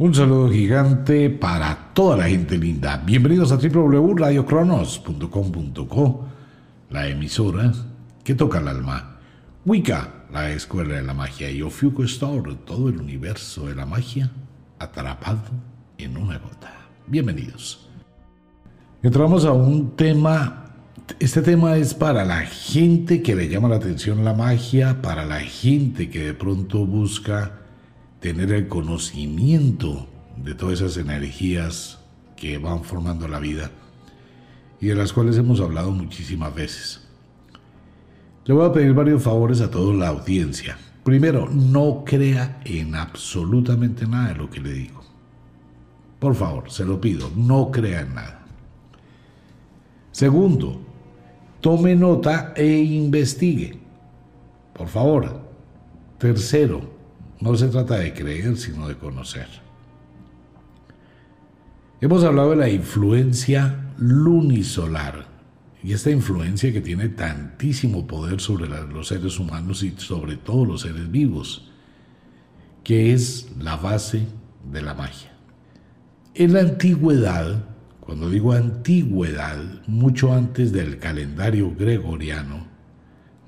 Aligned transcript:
Un 0.00 0.12
saludo 0.14 0.50
gigante 0.50 1.28
para 1.28 1.90
toda 1.92 2.16
la 2.16 2.26
gente 2.26 2.56
linda. 2.56 3.02
Bienvenidos 3.04 3.52
a 3.52 3.56
www.radiocronos.com.co, 3.56 6.24
la 6.88 7.06
emisora 7.06 7.70
que 8.24 8.34
toca 8.34 8.60
el 8.60 8.68
alma. 8.68 9.18
Wicca, 9.66 10.24
la 10.32 10.52
escuela 10.52 10.94
de 10.94 11.02
la 11.02 11.12
magia. 11.12 11.50
Y 11.50 11.60
Ofiuco 11.60 12.02
Store, 12.04 12.54
todo 12.64 12.88
el 12.88 12.98
universo 12.98 13.66
de 13.66 13.74
la 13.74 13.84
magia 13.84 14.30
atrapado 14.78 15.42
en 15.98 16.16
una 16.16 16.38
gota. 16.38 16.72
Bienvenidos. 17.06 17.86
Entramos 19.02 19.44
a 19.44 19.52
un 19.52 19.96
tema. 19.96 20.64
Este 21.18 21.42
tema 21.42 21.76
es 21.76 21.92
para 21.92 22.24
la 22.24 22.46
gente 22.46 23.20
que 23.20 23.36
le 23.36 23.50
llama 23.50 23.68
la 23.68 23.76
atención 23.76 24.24
la 24.24 24.32
magia, 24.32 25.02
para 25.02 25.26
la 25.26 25.40
gente 25.40 26.08
que 26.08 26.20
de 26.20 26.32
pronto 26.32 26.86
busca 26.86 27.59
tener 28.20 28.52
el 28.52 28.68
conocimiento 28.68 30.06
de 30.36 30.54
todas 30.54 30.80
esas 30.80 30.96
energías 30.98 31.98
que 32.36 32.58
van 32.58 32.84
formando 32.84 33.26
la 33.28 33.38
vida 33.38 33.70
y 34.80 34.86
de 34.86 34.94
las 34.94 35.12
cuales 35.12 35.36
hemos 35.36 35.60
hablado 35.60 35.90
muchísimas 35.90 36.54
veces. 36.54 37.08
Le 38.44 38.54
voy 38.54 38.66
a 38.66 38.72
pedir 38.72 38.92
varios 38.94 39.22
favores 39.22 39.60
a 39.60 39.70
toda 39.70 39.94
la 39.94 40.08
audiencia. 40.08 40.78
Primero, 41.04 41.48
no 41.48 42.04
crea 42.04 42.60
en 42.64 42.94
absolutamente 42.94 44.06
nada 44.06 44.28
de 44.28 44.34
lo 44.36 44.50
que 44.50 44.60
le 44.60 44.72
digo. 44.72 45.00
Por 46.18 46.34
favor, 46.34 46.70
se 46.70 46.84
lo 46.84 47.00
pido, 47.00 47.30
no 47.34 47.70
crea 47.70 48.02
en 48.02 48.14
nada. 48.14 48.46
Segundo, 50.12 50.80
tome 51.60 51.94
nota 51.96 52.52
e 52.56 52.66
investigue. 52.66 53.78
Por 54.74 54.88
favor. 54.88 55.48
Tercero, 56.18 56.99
no 57.40 57.56
se 57.56 57.68
trata 57.68 57.96
de 57.96 58.12
creer, 58.12 58.56
sino 58.56 58.88
de 58.88 58.96
conocer. 58.96 59.48
Hemos 62.00 62.24
hablado 62.24 62.50
de 62.50 62.56
la 62.56 62.70
influencia 62.70 63.92
lunisolar 63.98 65.26
y 65.82 65.92
esta 65.92 66.10
influencia 66.10 66.72
que 66.72 66.80
tiene 66.80 67.08
tantísimo 67.08 68.06
poder 68.06 68.40
sobre 68.40 68.68
los 68.68 69.08
seres 69.08 69.38
humanos 69.38 69.82
y 69.82 69.94
sobre 69.96 70.36
todos 70.36 70.66
los 70.66 70.82
seres 70.82 71.10
vivos, 71.10 71.70
que 72.84 73.12
es 73.12 73.50
la 73.58 73.76
base 73.76 74.26
de 74.70 74.82
la 74.82 74.94
magia. 74.94 75.30
En 76.34 76.52
la 76.52 76.60
antigüedad, 76.60 77.64
cuando 78.00 78.28
digo 78.28 78.52
antigüedad, 78.52 79.58
mucho 79.86 80.32
antes 80.32 80.72
del 80.72 80.98
calendario 80.98 81.74
gregoriano, 81.74 82.66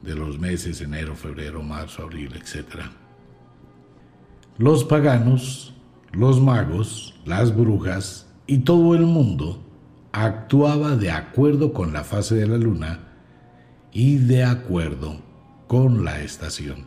de 0.03 0.15
los 0.15 0.39
meses 0.39 0.81
enero, 0.81 1.15
febrero, 1.15 1.63
marzo, 1.63 2.03
abril, 2.03 2.33
etc., 2.35 2.83
los 4.59 4.85
paganos, 4.85 5.75
los 6.13 6.41
magos, 6.41 7.15
las 7.25 7.57
brujas 7.57 8.27
y 8.47 8.59
todo 8.59 8.95
el 8.95 9.07
mundo 9.07 9.63
actuaba 10.13 10.97
de 10.97 11.11
acuerdo 11.11 11.73
con 11.73 11.93
la 11.93 12.05
fase 12.05 12.35
de 12.35 12.47
la 12.47 12.59
luna 12.59 13.01
y 13.93 14.17
de 14.17 14.45
acuerdo 14.45 15.21
con 15.67 16.05
la 16.05 16.21
estación. 16.21 16.85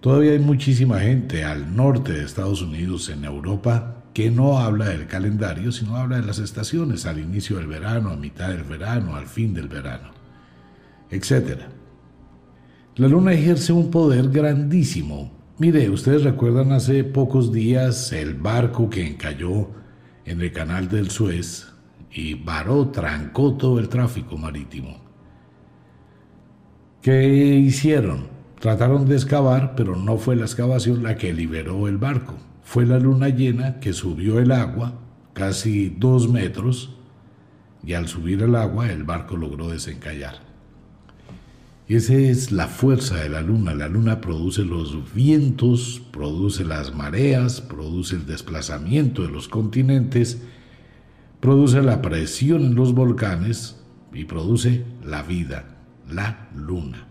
Todavía 0.00 0.32
hay 0.32 0.38
muchísima 0.38 1.00
gente 1.00 1.44
al 1.44 1.76
norte 1.76 2.12
de 2.12 2.24
Estados 2.24 2.62
Unidos, 2.62 3.08
en 3.08 3.24
Europa, 3.24 4.02
que 4.14 4.30
no 4.30 4.58
habla 4.58 4.88
del 4.88 5.06
calendario, 5.06 5.70
sino 5.70 5.96
habla 5.96 6.16
de 6.16 6.26
las 6.26 6.38
estaciones, 6.38 7.06
al 7.06 7.18
inicio 7.18 7.58
del 7.58 7.66
verano, 7.66 8.10
a 8.10 8.16
mitad 8.16 8.48
del 8.48 8.64
verano, 8.64 9.16
al 9.16 9.26
fin 9.26 9.54
del 9.54 9.68
verano, 9.68 10.10
etc. 11.10 11.60
La 12.96 13.06
luna 13.06 13.32
ejerce 13.32 13.72
un 13.72 13.90
poder 13.90 14.28
grandísimo 14.30 15.41
Mire, 15.62 15.90
ustedes 15.90 16.24
recuerdan 16.24 16.72
hace 16.72 17.04
pocos 17.04 17.52
días 17.52 18.10
el 18.10 18.34
barco 18.34 18.90
que 18.90 19.06
encalló 19.06 19.68
en 20.24 20.40
el 20.40 20.50
canal 20.50 20.88
del 20.88 21.08
Suez 21.08 21.68
y 22.10 22.34
varó, 22.34 22.88
trancó 22.88 23.54
todo 23.56 23.78
el 23.78 23.88
tráfico 23.88 24.36
marítimo. 24.36 25.00
¿Qué 27.00 27.28
hicieron? 27.28 28.26
Trataron 28.58 29.08
de 29.08 29.14
excavar, 29.14 29.76
pero 29.76 29.94
no 29.94 30.18
fue 30.18 30.34
la 30.34 30.46
excavación 30.46 31.04
la 31.04 31.16
que 31.16 31.32
liberó 31.32 31.86
el 31.86 31.96
barco. 31.96 32.34
Fue 32.64 32.84
la 32.84 32.98
luna 32.98 33.28
llena 33.28 33.78
que 33.78 33.92
subió 33.92 34.40
el 34.40 34.50
agua 34.50 34.94
casi 35.32 35.90
dos 35.90 36.28
metros 36.28 36.96
y 37.84 37.92
al 37.92 38.08
subir 38.08 38.42
el 38.42 38.56
agua 38.56 38.90
el 38.90 39.04
barco 39.04 39.36
logró 39.36 39.68
desencallar. 39.68 40.51
Esa 41.92 42.14
es 42.14 42.52
la 42.52 42.68
fuerza 42.68 43.16
de 43.16 43.28
la 43.28 43.42
luna. 43.42 43.74
La 43.74 43.86
luna 43.86 44.22
produce 44.22 44.64
los 44.64 45.12
vientos, 45.12 46.00
produce 46.10 46.64
las 46.64 46.94
mareas, 46.94 47.60
produce 47.60 48.16
el 48.16 48.24
desplazamiento 48.24 49.20
de 49.20 49.28
los 49.28 49.46
continentes, 49.46 50.40
produce 51.40 51.82
la 51.82 52.00
presión 52.00 52.64
en 52.64 52.76
los 52.76 52.94
volcanes 52.94 53.78
y 54.10 54.24
produce 54.24 54.86
la 55.04 55.22
vida, 55.22 55.66
la 56.10 56.48
luna. 56.56 57.06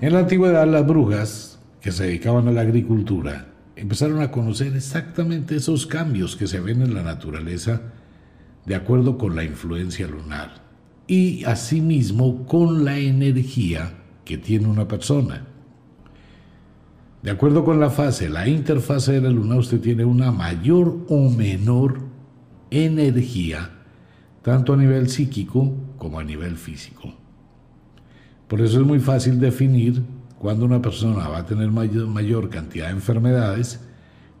En 0.00 0.14
la 0.14 0.20
antigüedad 0.20 0.66
las 0.66 0.86
brujas 0.86 1.58
que 1.82 1.92
se 1.92 2.04
dedicaban 2.04 2.48
a 2.48 2.52
la 2.52 2.62
agricultura 2.62 3.48
empezaron 3.76 4.22
a 4.22 4.30
conocer 4.30 4.74
exactamente 4.74 5.56
esos 5.56 5.86
cambios 5.86 6.34
que 6.34 6.46
se 6.46 6.60
ven 6.60 6.80
en 6.80 6.94
la 6.94 7.02
naturaleza 7.02 7.82
de 8.64 8.74
acuerdo 8.74 9.18
con 9.18 9.36
la 9.36 9.44
influencia 9.44 10.06
lunar 10.06 10.63
y 11.06 11.44
asimismo 11.44 12.46
con 12.46 12.84
la 12.84 12.98
energía 12.98 13.94
que 14.24 14.38
tiene 14.38 14.68
una 14.68 14.88
persona. 14.88 15.46
De 17.22 17.30
acuerdo 17.30 17.64
con 17.64 17.80
la 17.80 17.90
fase, 17.90 18.28
la 18.28 18.46
interfase 18.48 19.12
de 19.12 19.20
la 19.22 19.30
luna, 19.30 19.56
usted 19.56 19.80
tiene 19.80 20.04
una 20.04 20.30
mayor 20.30 21.06
o 21.08 21.30
menor 21.30 22.00
energía, 22.70 23.70
tanto 24.42 24.74
a 24.74 24.76
nivel 24.76 25.08
psíquico 25.08 25.72
como 25.96 26.18
a 26.18 26.24
nivel 26.24 26.56
físico. 26.56 27.14
Por 28.46 28.60
eso 28.60 28.80
es 28.80 28.86
muy 28.86 29.00
fácil 29.00 29.40
definir 29.40 30.02
cuándo 30.38 30.66
una 30.66 30.82
persona 30.82 31.28
va 31.28 31.38
a 31.38 31.46
tener 31.46 31.70
mayor, 31.70 32.50
cantidad 32.50 32.88
de 32.88 32.92
enfermedades, 32.92 33.80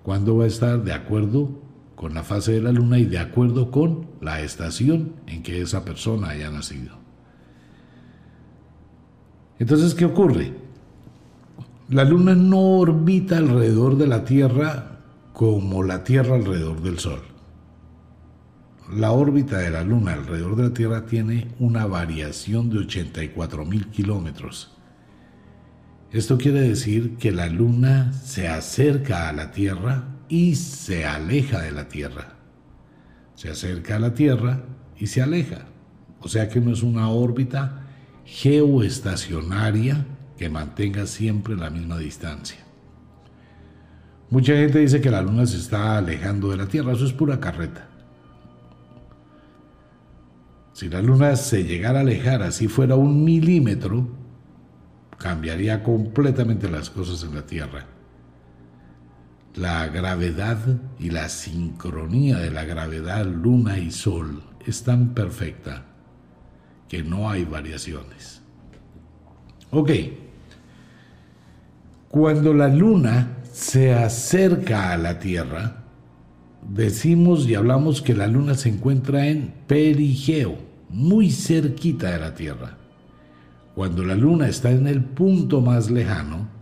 cuándo 0.02 0.36
va 0.36 0.44
a 0.44 0.48
estar 0.48 0.84
de 0.84 0.92
acuerdo 0.92 1.63
con 1.94 2.14
la 2.14 2.22
fase 2.22 2.52
de 2.52 2.62
la 2.62 2.72
luna 2.72 2.98
y 2.98 3.04
de 3.04 3.18
acuerdo 3.18 3.70
con 3.70 4.06
la 4.20 4.40
estación 4.40 5.14
en 5.26 5.42
que 5.42 5.60
esa 5.60 5.84
persona 5.84 6.30
haya 6.30 6.50
nacido. 6.50 6.96
Entonces, 9.58 9.94
¿qué 9.94 10.04
ocurre? 10.04 10.52
La 11.88 12.04
luna 12.04 12.34
no 12.34 12.78
orbita 12.78 13.36
alrededor 13.36 13.96
de 13.96 14.06
la 14.06 14.24
Tierra 14.24 15.00
como 15.32 15.82
la 15.82 16.02
Tierra 16.02 16.34
alrededor 16.34 16.82
del 16.82 16.98
Sol. 16.98 17.22
La 18.92 19.12
órbita 19.12 19.58
de 19.58 19.70
la 19.70 19.82
luna 19.82 20.12
alrededor 20.14 20.56
de 20.56 20.62
la 20.64 20.74
Tierra 20.74 21.06
tiene 21.06 21.48
una 21.58 21.86
variación 21.86 22.70
de 22.70 22.78
84 22.80 23.64
mil 23.64 23.88
kilómetros. 23.88 24.72
Esto 26.12 26.38
quiere 26.38 26.60
decir 26.60 27.16
que 27.16 27.32
la 27.32 27.46
luna 27.46 28.12
se 28.12 28.48
acerca 28.48 29.28
a 29.28 29.32
la 29.32 29.50
Tierra 29.50 30.13
y 30.34 30.56
se 30.56 31.06
aleja 31.06 31.60
de 31.60 31.70
la 31.70 31.86
Tierra. 31.86 32.34
Se 33.36 33.50
acerca 33.50 33.94
a 33.94 33.98
la 34.00 34.14
Tierra 34.14 34.64
y 34.98 35.06
se 35.06 35.22
aleja. 35.22 35.66
O 36.18 36.28
sea 36.28 36.48
que 36.48 36.60
no 36.60 36.72
es 36.72 36.82
una 36.82 37.08
órbita 37.08 37.84
geoestacionaria 38.24 40.04
que 40.36 40.48
mantenga 40.48 41.06
siempre 41.06 41.54
la 41.54 41.70
misma 41.70 41.98
distancia. 41.98 42.58
Mucha 44.28 44.54
gente 44.54 44.80
dice 44.80 45.00
que 45.00 45.08
la 45.08 45.22
Luna 45.22 45.46
se 45.46 45.56
está 45.56 45.98
alejando 45.98 46.50
de 46.50 46.56
la 46.56 46.66
Tierra, 46.66 46.94
eso 46.94 47.06
es 47.06 47.12
pura 47.12 47.38
carreta. 47.38 47.86
Si 50.72 50.88
la 50.88 51.00
Luna 51.00 51.36
se 51.36 51.62
llegara 51.62 52.00
a 52.00 52.02
alejar 52.02 52.42
así 52.42 52.66
fuera 52.66 52.96
un 52.96 53.22
milímetro, 53.22 54.08
cambiaría 55.16 55.84
completamente 55.84 56.68
las 56.68 56.90
cosas 56.90 57.22
en 57.22 57.36
la 57.36 57.46
Tierra 57.46 57.93
la 59.54 59.86
gravedad 59.86 60.58
y 60.98 61.10
la 61.10 61.28
sincronía 61.28 62.38
de 62.38 62.50
la 62.50 62.64
gravedad 62.64 63.24
luna 63.24 63.78
y 63.78 63.90
sol 63.90 64.42
es 64.66 64.82
tan 64.82 65.14
perfecta 65.14 65.84
que 66.88 67.02
no 67.02 67.30
hay 67.30 67.44
variaciones. 67.44 68.40
Ok, 69.70 69.90
cuando 72.08 72.54
la 72.54 72.68
luna 72.68 73.38
se 73.52 73.92
acerca 73.92 74.92
a 74.92 74.96
la 74.96 75.18
Tierra, 75.18 75.84
decimos 76.68 77.48
y 77.48 77.54
hablamos 77.54 78.02
que 78.02 78.14
la 78.14 78.26
luna 78.26 78.54
se 78.54 78.68
encuentra 78.68 79.26
en 79.26 79.52
perigeo, 79.66 80.56
muy 80.88 81.30
cerquita 81.30 82.10
de 82.10 82.18
la 82.18 82.34
Tierra. 82.34 82.78
Cuando 83.74 84.04
la 84.04 84.14
luna 84.14 84.48
está 84.48 84.70
en 84.70 84.86
el 84.86 85.02
punto 85.02 85.60
más 85.60 85.90
lejano, 85.90 86.53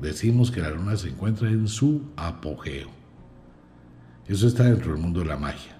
decimos 0.00 0.50
que 0.50 0.60
la 0.60 0.70
luna 0.70 0.96
se 0.96 1.08
encuentra 1.08 1.48
en 1.48 1.68
su 1.68 2.02
apogeo. 2.16 2.88
Eso 4.26 4.46
está 4.46 4.64
dentro 4.64 4.92
del 4.92 5.00
mundo 5.00 5.20
de 5.20 5.26
la 5.26 5.36
magia. 5.36 5.76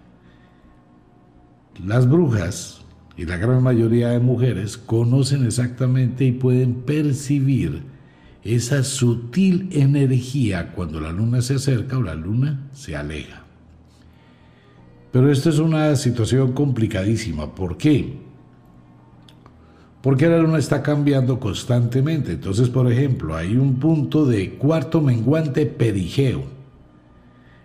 Las 1.84 2.08
brujas 2.08 2.80
y 3.16 3.24
la 3.24 3.36
gran 3.36 3.62
mayoría 3.62 4.08
de 4.08 4.20
mujeres 4.20 4.76
conocen 4.76 5.44
exactamente 5.44 6.24
y 6.24 6.32
pueden 6.32 6.82
percibir 6.82 7.82
esa 8.42 8.82
sutil 8.82 9.68
energía 9.72 10.72
cuando 10.72 11.00
la 11.00 11.12
luna 11.12 11.42
se 11.42 11.56
acerca 11.56 11.98
o 11.98 12.02
la 12.02 12.14
luna 12.14 12.68
se 12.72 12.96
aleja. 12.96 13.44
Pero 15.12 15.30
esto 15.30 15.50
es 15.50 15.58
una 15.58 15.94
situación 15.96 16.52
complicadísima. 16.52 17.54
¿Por 17.54 17.76
qué? 17.76 18.27
Porque 20.02 20.28
la 20.28 20.38
luna 20.38 20.58
está 20.58 20.82
cambiando 20.82 21.40
constantemente. 21.40 22.32
Entonces, 22.32 22.68
por 22.68 22.90
ejemplo, 22.90 23.34
hay 23.34 23.56
un 23.56 23.76
punto 23.76 24.26
de 24.26 24.50
cuarto 24.54 25.00
menguante 25.00 25.66
perigeo. 25.66 26.44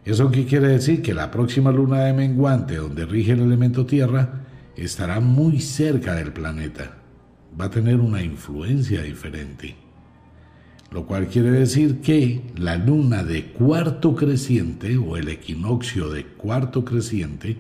¿Eso 0.04 0.32
qué 0.32 0.46
quiere 0.46 0.68
decir? 0.68 1.02
Que 1.02 1.14
la 1.14 1.32
próxima 1.32 1.72
luna 1.72 2.02
de 2.02 2.14
menguante, 2.14 2.76
donde 2.78 3.06
rige 3.06 3.34
el 3.34 3.42
elemento 3.42 3.86
tierra, 3.86 4.46
estará 4.76 5.20
muy 5.20 5.62
cerca 5.62 6.16
del 6.16 6.34
planeta. 6.34 6.98
Va 7.60 7.66
a 7.66 7.70
tener 7.70 8.00
una 8.00 8.24
influencia 8.24 9.04
diferente. 9.04 9.76
Lo 10.92 11.06
cual 11.06 11.28
quiere 11.28 11.52
decir 11.52 12.02
que 12.02 12.42
la 12.56 12.78
luna 12.78 13.24
de 13.24 13.46
cuarto 13.46 14.16
creciente 14.16 14.98
o 14.98 15.18
el 15.18 15.30
equinoccio 15.30 16.10
de 16.10 16.26
cuarto 16.26 16.84
creciente 16.84 17.58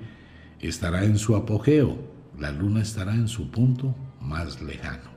estará 0.59 1.03
en 1.03 1.17
su 1.17 1.35
apogeo. 1.35 1.97
La 2.39 2.51
luna 2.51 2.81
estará 2.81 3.13
en 3.13 3.27
su 3.27 3.49
punto 3.49 3.95
más 4.23 4.61
lejano. 4.61 5.13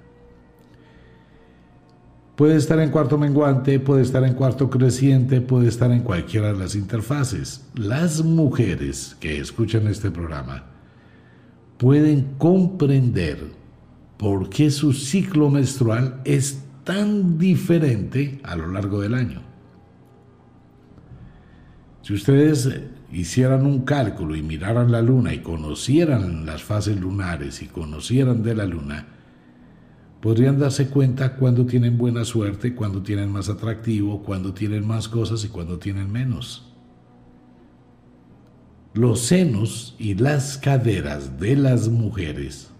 Puede 2.36 2.56
estar 2.56 2.78
en 2.80 2.90
cuarto 2.90 3.16
menguante, 3.16 3.80
puede 3.80 4.02
estar 4.02 4.22
en 4.24 4.34
cuarto 4.34 4.68
creciente, 4.68 5.40
puede 5.40 5.68
estar 5.68 5.90
en 5.90 6.02
cualquiera 6.02 6.52
de 6.52 6.58
las 6.58 6.74
interfaces. 6.74 7.66
Las 7.74 8.22
mujeres 8.22 9.16
que 9.18 9.40
escuchan 9.40 9.86
este 9.86 10.10
programa 10.10 10.64
pueden 11.78 12.34
comprender 12.36 13.38
por 14.18 14.50
qué 14.50 14.70
su 14.70 14.92
ciclo 14.92 15.48
menstrual 15.48 16.20
es 16.24 16.62
tan 16.84 17.38
diferente 17.38 18.38
a 18.42 18.54
lo 18.54 18.66
largo 18.68 19.00
del 19.00 19.14
año. 19.14 19.40
Si 22.02 22.12
ustedes 22.12 22.70
hicieran 23.12 23.66
un 23.66 23.84
cálculo 23.84 24.36
y 24.36 24.42
miraran 24.42 24.90
la 24.90 25.02
luna 25.02 25.32
y 25.32 25.38
conocieran 25.38 26.46
las 26.46 26.62
fases 26.62 26.98
lunares 26.98 27.62
y 27.62 27.66
conocieran 27.66 28.42
de 28.42 28.54
la 28.54 28.66
luna, 28.66 29.06
podrían 30.20 30.58
darse 30.58 30.88
cuenta 30.88 31.36
cuando 31.36 31.66
tienen 31.66 31.98
buena 31.98 32.24
suerte, 32.24 32.74
cuando 32.74 33.02
tienen 33.02 33.30
más 33.30 33.48
atractivo, 33.48 34.22
cuando 34.22 34.54
tienen 34.54 34.86
más 34.86 35.08
cosas 35.08 35.44
y 35.44 35.48
cuando 35.48 35.78
tienen 35.78 36.10
menos. 36.10 36.72
Los 38.92 39.20
senos 39.20 39.94
y 39.98 40.14
las 40.14 40.56
caderas 40.56 41.38
de 41.38 41.54
las 41.54 41.88
mujeres 41.88 42.70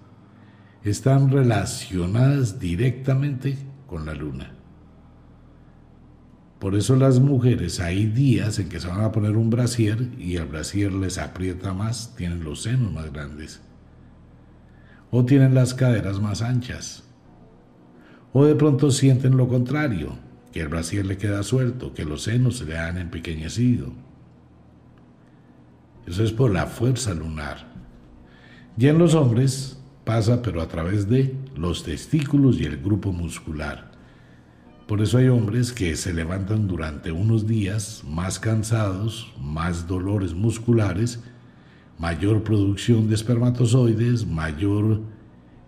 están 0.83 1.31
relacionadas 1.31 2.59
directamente 2.59 3.59
con 3.87 4.07
la 4.07 4.15
luna. 4.15 4.53
Por 6.59 6.75
eso 6.75 6.97
las 6.97 7.21
mujeres 7.21 7.81
hay 7.81 8.07
días 8.07 8.59
en 8.59 8.69
que 8.69 8.81
se 8.81 8.89
van 8.89 9.03
a 9.03 9.13
poner 9.13 9.37
un 9.37 9.51
brasier 9.51 10.09
y 10.19 10.37
el 10.37 10.47
brasier 10.47 10.93
les 10.93 11.19
aprieta 11.19 11.75
más, 11.75 12.15
tienen 12.17 12.45
los 12.45 12.63
senos 12.63 12.93
más 12.93 13.13
grandes. 13.13 13.61
O 15.11 15.25
tienen 15.25 15.55
las 15.55 15.75
caderas 15.75 16.19
más 16.19 16.41
anchas. 16.41 17.05
O 18.33 18.45
de 18.45 18.55
pronto 18.55 18.91
sienten 18.91 19.37
lo 19.37 19.49
contrario, 19.49 20.19
que 20.53 20.61
el 20.63 20.69
brasier 20.69 21.05
le 21.05 21.19
queda 21.19 21.43
suelto, 21.43 21.93
que 21.93 22.07
los 22.07 22.23
senos 22.23 22.59
se 22.59 22.65
le 22.65 22.79
han 22.79 22.97
empequeñecido. 22.97 23.93
Eso 26.07 26.25
es 26.25 26.33
por 26.33 26.53
la 26.53 26.67
fuerza 26.67 27.13
lunar. 27.13 27.67
Y 28.79 28.87
en 28.87 28.99
los 28.99 29.15
hombres 29.15 29.79
pasa 30.05 30.41
pero 30.41 30.63
a 30.63 30.69
través 30.69 31.09
de 31.09 31.35
los 31.55 31.83
testículos 31.83 32.61
y 32.61 32.65
el 32.65 32.79
grupo 32.79 33.13
muscular. 33.13 33.96
Por 34.87 35.01
eso 35.01 35.19
hay 35.19 35.29
hombres 35.29 35.73
que 35.73 35.97
se 35.97 36.13
levantan 36.13 36.69
durante 36.69 37.11
unos 37.11 37.47
días 37.49 38.05
más 38.09 38.39
cansados, 38.39 39.33
más 39.41 39.89
dolores 39.89 40.33
musculares, 40.33 41.21
mayor 41.99 42.45
producción 42.45 43.09
de 43.09 43.17
espermatozoides, 43.17 44.25
mayor 44.27 45.01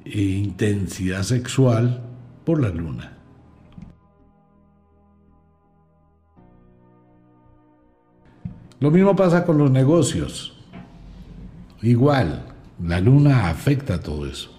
eh, 0.04 0.20
intensidad 0.20 1.24
sexual 1.24 2.00
por 2.44 2.60
la 2.62 2.68
luna. 2.68 3.18
Lo 8.78 8.92
mismo 8.92 9.16
pasa 9.16 9.44
con 9.44 9.58
los 9.58 9.72
negocios. 9.72 10.56
Igual, 11.82 12.44
la 12.80 13.00
luna 13.00 13.48
afecta 13.48 14.00
todo 14.00 14.26
eso. 14.26 14.56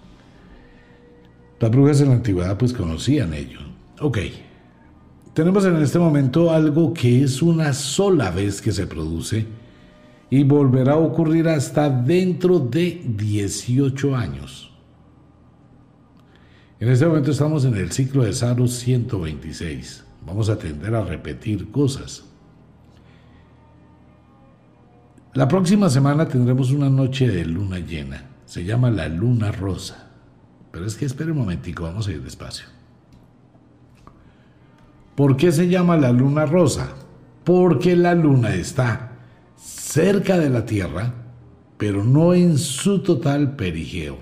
Las 1.58 1.70
brujas 1.70 2.02
en 2.02 2.08
la 2.08 2.16
antigüedad 2.16 2.58
pues 2.58 2.74
conocían 2.74 3.32
ello. 3.32 3.60
Ok, 4.00 4.18
tenemos 5.40 5.64
en 5.64 5.76
este 5.76 5.98
momento 5.98 6.50
algo 6.50 6.92
que 6.92 7.22
es 7.22 7.40
una 7.40 7.72
sola 7.72 8.30
vez 8.30 8.60
que 8.60 8.72
se 8.72 8.86
produce 8.86 9.46
y 10.28 10.44
volverá 10.44 10.92
a 10.92 10.98
ocurrir 10.98 11.48
hasta 11.48 11.88
dentro 11.88 12.58
de 12.58 13.00
18 13.06 14.14
años. 14.14 14.70
En 16.78 16.90
este 16.90 17.06
momento 17.06 17.30
estamos 17.30 17.64
en 17.64 17.74
el 17.74 17.90
ciclo 17.90 18.24
de 18.24 18.34
Saros 18.34 18.72
126. 18.72 20.04
Vamos 20.26 20.50
a 20.50 20.58
tender 20.58 20.94
a 20.94 21.06
repetir 21.06 21.70
cosas. 21.70 22.22
La 25.32 25.48
próxima 25.48 25.88
semana 25.88 26.28
tendremos 26.28 26.70
una 26.70 26.90
noche 26.90 27.26
de 27.30 27.46
luna 27.46 27.78
llena. 27.78 28.26
Se 28.44 28.62
llama 28.62 28.90
la 28.90 29.08
luna 29.08 29.52
rosa. 29.52 30.10
Pero 30.70 30.84
es 30.84 30.96
que 30.96 31.06
espere 31.06 31.32
un 31.32 31.38
momentico, 31.38 31.84
vamos 31.84 32.08
a 32.08 32.12
ir 32.12 32.22
despacio. 32.22 32.79
¿Por 35.14 35.36
qué 35.36 35.52
se 35.52 35.68
llama 35.68 35.96
la 35.96 36.10
luna 36.12 36.44
rosa? 36.46 36.88
Porque 37.44 37.94
la 37.96 38.14
luna 38.14 38.54
está 38.54 39.12
cerca 39.56 40.38
de 40.38 40.48
la 40.50 40.64
Tierra, 40.64 41.12
pero 41.76 42.04
no 42.04 42.32
en 42.34 42.58
su 42.58 43.00
total 43.00 43.56
perigeo. 43.56 44.18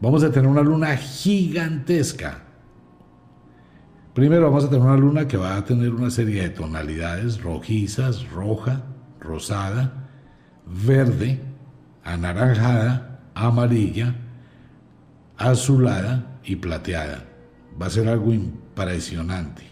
Vamos 0.00 0.24
a 0.24 0.32
tener 0.32 0.48
una 0.48 0.62
luna 0.62 0.96
gigantesca. 0.96 2.42
Primero 4.14 4.46
vamos 4.46 4.64
a 4.64 4.70
tener 4.70 4.84
una 4.84 4.96
luna 4.96 5.28
que 5.28 5.36
va 5.36 5.56
a 5.56 5.64
tener 5.64 5.90
una 5.90 6.10
serie 6.10 6.42
de 6.42 6.50
tonalidades 6.50 7.40
rojizas, 7.40 8.28
roja, 8.30 8.82
rosada, 9.20 10.08
verde, 10.66 11.40
anaranjada, 12.12 13.20
amarilla, 13.34 14.14
azulada 15.36 16.38
y 16.44 16.56
plateada. 16.56 17.24
Va 17.80 17.86
a 17.86 17.90
ser 17.90 18.08
algo 18.08 18.32
impresionante. 18.32 19.62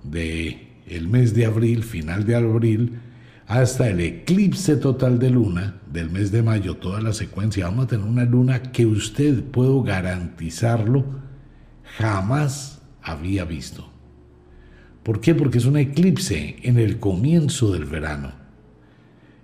de 0.05 0.69
el 0.87 1.09
mes 1.09 1.35
de 1.35 1.47
abril, 1.47 1.83
final 1.83 2.25
de 2.25 2.37
abril, 2.37 3.01
hasta 3.47 3.89
el 3.89 4.01
eclipse 4.01 4.77
total 4.77 5.19
de 5.19 5.31
luna 5.31 5.81
del 5.91 6.11
mes 6.11 6.31
de 6.31 6.43
mayo, 6.43 6.77
toda 6.77 7.01
la 7.01 7.15
secuencia. 7.15 7.65
Vamos 7.65 7.87
a 7.87 7.89
tener 7.89 8.07
una 8.07 8.25
luna 8.25 8.63
que 8.63 8.85
usted, 8.85 9.43
puedo 9.43 9.83
garantizarlo, 9.83 11.05
jamás 11.97 12.78
había 13.03 13.45
visto. 13.45 13.89
¿Por 15.03 15.21
qué? 15.21 15.35
Porque 15.35 15.59
es 15.59 15.65
un 15.65 15.77
eclipse 15.77 16.57
en 16.63 16.79
el 16.79 16.99
comienzo 16.99 17.73
del 17.73 17.85
verano. 17.85 18.33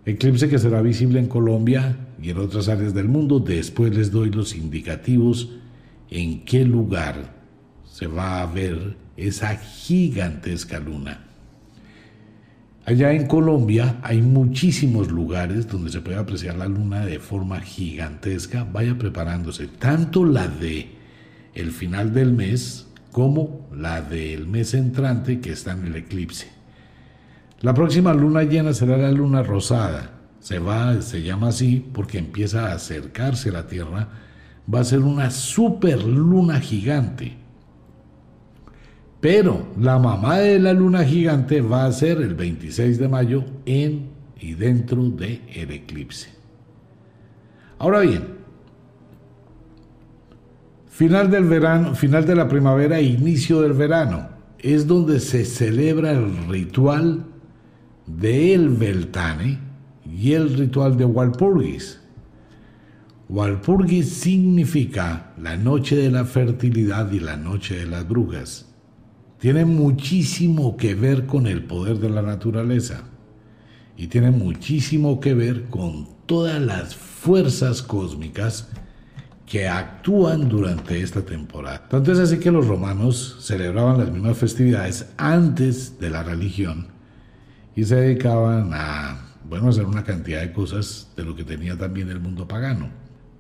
Eclipse 0.05 0.49
que 0.49 0.59
será 0.59 0.83
visible 0.83 1.19
en 1.19 1.27
Colombia 1.27 1.97
y 2.21 2.31
en 2.31 2.39
otras 2.39 2.69
áreas 2.69 2.93
del 2.93 3.09
mundo. 3.09 3.41
Después 3.41 3.95
les 3.95 4.11
doy 4.11 4.31
los 4.31 4.55
indicativos 4.55 5.53
en 6.11 6.45
qué 6.45 6.65
lugar 6.65 7.35
se 7.87 8.07
va 8.07 8.43
a 8.43 8.47
ver 8.47 8.97
esa 9.17 9.57
gigantesca 9.57 10.81
luna. 10.81 11.25
Allá 12.87 13.13
en 13.13 13.27
Colombia 13.27 13.99
hay 14.03 14.21
muchísimos 14.21 15.11
lugares 15.11 15.67
donde 15.69 15.91
se 15.91 16.03
puede 16.03 16.19
apreciar 16.19 16.57
la 16.57 16.69
luna 16.69 17.07
de 17.07 17.19
forma 17.19 17.61
gigantesca. 17.61 18.65
Vaya 18.65 18.99
preparándose, 18.99 19.69
tanto 19.69 20.27
la 20.27 20.49
de 20.49 20.89
el 21.55 21.71
final 21.71 22.13
del 22.13 22.35
mes 22.35 22.87
como 23.15 23.69
la 23.73 24.03
del 24.03 24.49
mes 24.49 24.75
entrante 24.75 25.41
que 25.41 25.53
está 25.53 25.71
en 25.71 25.87
el 25.87 25.95
eclipse. 25.95 26.49
La 27.61 27.73
próxima 27.73 28.13
luna 28.13 28.43
llena 28.43 28.73
será 28.75 28.97
la 28.97 29.13
luna 29.13 29.45
rosada. 29.45 30.11
Se 30.41 30.59
va, 30.59 31.01
se 31.01 31.23
llama 31.23 31.51
así 31.51 31.89
porque 31.95 32.19
empieza 32.19 32.67
a 32.67 32.75
acercarse 32.75 33.51
a 33.51 33.53
la 33.53 33.69
Tierra. 33.69 34.09
Va 34.73 34.81
a 34.81 34.85
ser 34.85 34.99
una 34.99 35.31
super 35.31 36.03
luna 36.03 36.59
gigante. 36.59 37.37
Pero 39.21 39.69
la 39.79 40.01
mamá 40.01 40.39
de 40.39 40.59
la 40.59 40.73
luna 40.73 41.05
gigante 41.05 41.61
va 41.61 41.87
a 41.87 41.93
ser 41.93 42.21
el 42.21 42.35
26 42.35 42.99
de 42.99 43.09
mayo 43.09 43.45
en 43.65 44.09
y 44.41 44.55
dentro 44.55 45.05
del 45.11 45.41
el 45.55 45.71
eclipse. 45.71 46.31
Ahora 47.79 48.01
bien, 48.01 48.44
Final 50.95 51.29
del 51.29 51.43
verano, 51.47 51.97
final 51.97 52.25
de 52.25 52.37
la 52.37 52.47
primavera 52.47 53.01
e 53.01 53.03
inicio 53.03 53.61
del 53.61 53.73
verano 53.73 54.29
es 54.61 54.87
donde 54.87 55.19
se 55.19 55.45
celebra 55.45 56.13
el 56.13 56.47
ritual 56.47 57.25
del 58.07 58.69
Beltane 58.69 59.59
y 60.09 60.35
el 60.35 60.57
ritual 60.57 60.97
de 60.97 61.05
Walpurgis. 61.05 62.01
Walpurgis 63.29 64.09
significa 64.09 65.33
la 65.37 65.57
noche 65.57 65.97
de 65.97 66.13
la 66.13 66.25
fertilidad 66.27 67.11
y 67.11 67.19
la 67.19 67.37
noche 67.37 67.75
de 67.75 67.87
las 67.87 68.07
brujas. 68.07 68.73
Tiene 69.41 69.65
muchísimo 69.65 70.77
que 70.77 70.95
ver 70.95 71.27
con 71.27 71.49
el 71.49 71.65
poder 71.65 71.99
de 71.99 72.11
la 72.11 72.23
naturaleza 72.23 73.03
y 73.97 74.07
tiene 74.07 74.31
muchísimo 74.31 75.19
que 75.19 75.35
ver 75.35 75.65
con 75.65 76.07
todas 76.27 76.63
las 76.63 76.95
fuerzas 76.95 77.83
cósmicas 77.83 78.71
que 79.47 79.69
actúan 79.69 80.49
durante 80.49 81.01
esta 81.01 81.23
temporada. 81.23 81.87
Tanto 81.89 82.13
es 82.13 82.19
así 82.19 82.39
que 82.39 82.51
los 82.51 82.67
romanos 82.67 83.37
celebraban 83.41 83.99
las 83.99 84.11
mismas 84.11 84.39
festividades 84.39 85.13
antes 85.17 85.99
de 85.99 86.11
la 86.11 86.23
religión 86.23 86.89
y 87.77 87.85
se 87.85 87.97
dedicaban 87.97 88.71
a, 88.73 89.35
bueno, 89.49 89.69
hacer 89.69 89.85
una 89.85 90.05
cantidad 90.05 90.41
de 90.41 90.53
cosas 90.53 91.11
de 91.17 91.25
lo 91.25 91.37
que 91.37 91.45
tenía 91.45 91.77
también 91.77 92.09
el 92.09 92.21
mundo 92.21 92.49
pagano. 92.49 92.89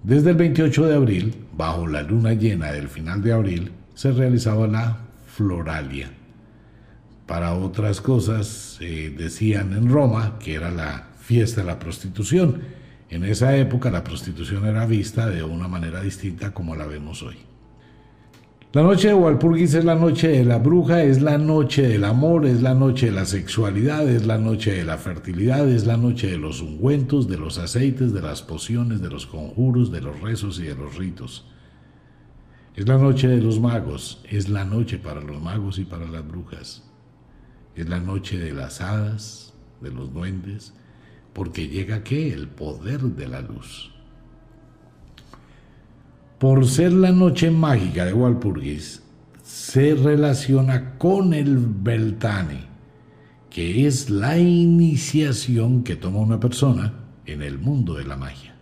Desde 0.03 0.31
el 0.31 0.37
28 0.37 0.87
de 0.87 0.95
abril, 0.95 1.35
bajo 1.57 1.87
la 1.87 2.03
luna 2.03 2.35
llena 2.35 2.73
del 2.73 2.89
final 2.89 3.23
de 3.23 3.33
abril, 3.33 3.73
se 3.95 4.13
realizaba 4.13 4.67
la 4.67 4.99
floralia. 5.27 6.11
Para 7.27 7.55
otras 7.55 8.03
cosas, 8.03 8.79
decían 8.81 9.73
en 9.73 9.89
Roma 9.89 10.39
que 10.39 10.55
era 10.55 10.71
la 10.71 11.09
fiesta 11.19 11.63
de 11.63 11.69
la 11.69 11.79
prostitución 11.79 12.61
en 13.11 13.25
esa 13.25 13.57
época 13.57 13.91
la 13.91 14.05
prostitución 14.05 14.67
era 14.67 14.87
vista 14.87 15.29
de 15.29 15.43
una 15.43 15.69
manera 15.69 16.01
distinta 16.01 16.53
como 16.53 16.75
la 16.75 16.87
vemos 16.87 17.23
hoy. 17.23 17.37
La 18.75 18.83
noche 18.83 19.07
de 19.07 19.15
Walpurgis 19.15 19.75
es 19.75 19.85
la 19.85 19.95
noche 19.95 20.27
de 20.27 20.45
la 20.45 20.59
bruja, 20.59 21.05
es 21.05 21.23
la 21.23 21.39
noche 21.39 21.83
del 21.83 22.03
amor, 22.03 22.45
es 22.45 22.61
la 22.61 22.75
noche 22.75 23.07
de 23.07 23.13
la 23.13 23.25
sexualidad, 23.25 24.09
es 24.09 24.27
la 24.27 24.37
noche 24.37 24.73
de 24.73 24.85
la 24.85 24.99
fertilidad, 24.99 25.69
es 25.69 25.87
la 25.87 25.97
noche 25.97 26.29
de 26.29 26.39
los 26.39 26.61
ungüentos, 26.61 27.29
de 27.29 27.37
los 27.37 27.59
aceites, 27.59 28.13
de 28.13 28.21
las 28.21 28.43
pociones, 28.43 29.01
de 29.01 29.11
los 29.11 29.27
conjuros, 29.27 29.93
de 29.93 30.01
los 30.01 30.21
rezos 30.21 30.59
y 30.59 30.65
de 30.65 30.75
los 30.75 30.97
ritos. 30.97 31.47
Es 32.75 32.89
la 32.89 32.99
noche 32.99 33.29
de 33.29 33.41
los 33.41 33.61
magos, 33.61 34.25
es 34.29 34.49
la 34.49 34.65
noche 34.65 34.99
para 34.99 35.21
los 35.21 35.41
magos 35.41 35.79
y 35.79 35.85
para 35.85 36.07
las 36.07 36.27
brujas. 36.27 36.83
Es 37.77 37.89
la 37.89 38.01
noche 38.01 38.39
de 38.41 38.53
las 38.53 38.81
hadas, 38.81 39.55
de 39.83 39.93
los 39.93 40.13
duendes, 40.13 40.75
porque 41.35 41.69
llega 41.69 42.05
qué? 42.05 42.33
El 42.33 42.49
poder 42.49 43.01
de 43.01 43.29
la 43.29 43.43
luz. 43.43 43.91
Por 46.39 46.67
ser 46.67 46.93
la 46.93 47.11
noche 47.11 47.51
mágica 47.51 48.05
de 48.05 48.13
Walpurgis, 48.13 49.03
se 49.43 49.95
relaciona 49.95 50.97
con 50.97 51.35
el 51.35 51.59
Beltane, 51.59 52.65
que 53.51 53.87
es 53.87 54.09
la 54.11 54.39
iniciación 54.39 55.83
que 55.83 55.97
toma 55.97 56.21
una 56.21 56.41
persona 56.41 56.95
en 57.27 57.43
el 57.43 57.59
mundo 57.59 57.95
de 57.95 58.05
la 58.05 58.17
magia. 58.17 58.55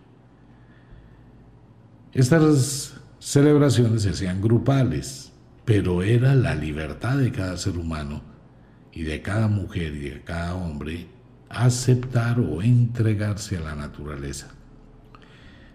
Estas 2.11 2.95
celebraciones 3.19 4.03
se 4.03 4.09
hacían 4.09 4.41
grupales, 4.41 5.31
pero 5.65 6.03
era 6.03 6.35
la 6.35 6.55
libertad 6.55 7.17
de 7.17 7.31
cada 7.31 7.57
ser 7.57 7.77
humano 7.77 8.21
y 8.91 9.03
de 9.03 9.21
cada 9.21 9.47
mujer 9.47 9.95
y 9.95 10.09
de 10.09 10.21
cada 10.21 10.55
hombre 10.55 11.07
aceptar 11.53 12.39
o 12.39 12.61
entregarse 12.61 13.57
a 13.57 13.61
la 13.61 13.75
naturaleza. 13.75 14.47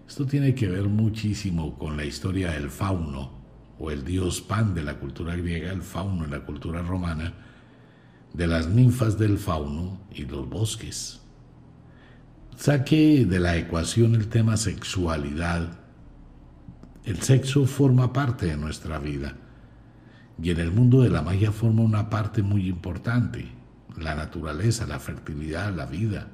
Esto 0.07 0.27
tiene 0.27 0.55
que 0.55 0.69
ver 0.69 0.85
muchísimo 0.85 1.79
con 1.79 1.97
la 1.97 2.05
historia 2.05 2.53
del 2.53 2.71
fauno 2.71 3.31
o 3.79 3.91
el 3.91 4.05
dios 4.05 4.41
Pan 4.41 4.75
de 4.75 4.83
la 4.83 4.99
cultura 4.99 5.37
griega, 5.37 5.71
el 5.71 5.83
fauno 5.83 6.25
en 6.25 6.31
la 6.31 6.41
cultura 6.41 6.83
romana, 6.83 7.35
de 8.33 8.47
las 8.47 8.69
ninfas 8.69 9.19
del 9.19 9.39
fauno 9.39 10.01
y 10.13 10.25
los 10.25 10.49
bosques. 10.49 11.21
Saque 12.57 13.25
de 13.25 13.39
la 13.39 13.57
ecuación 13.57 14.15
el 14.15 14.29
tema 14.29 14.57
sexualidad. 14.57 15.79
El 17.05 17.23
sexo 17.23 17.67
forma 17.67 18.13
parte 18.13 18.47
de 18.47 18.57
nuestra 18.57 18.99
vida 18.99 19.37
y 20.43 20.51
en 20.51 20.59
el 20.59 20.73
mundo 20.73 21.03
de 21.03 21.11
la 21.11 21.23
magia 21.23 21.53
forma 21.53 21.83
una 21.83 22.11
parte 22.11 22.43
muy 22.43 22.69
importante 22.69 23.58
la 24.00 24.14
naturaleza, 24.14 24.87
la 24.87 24.99
fertilidad, 24.99 25.75
la 25.75 25.87
vida. 25.87 26.28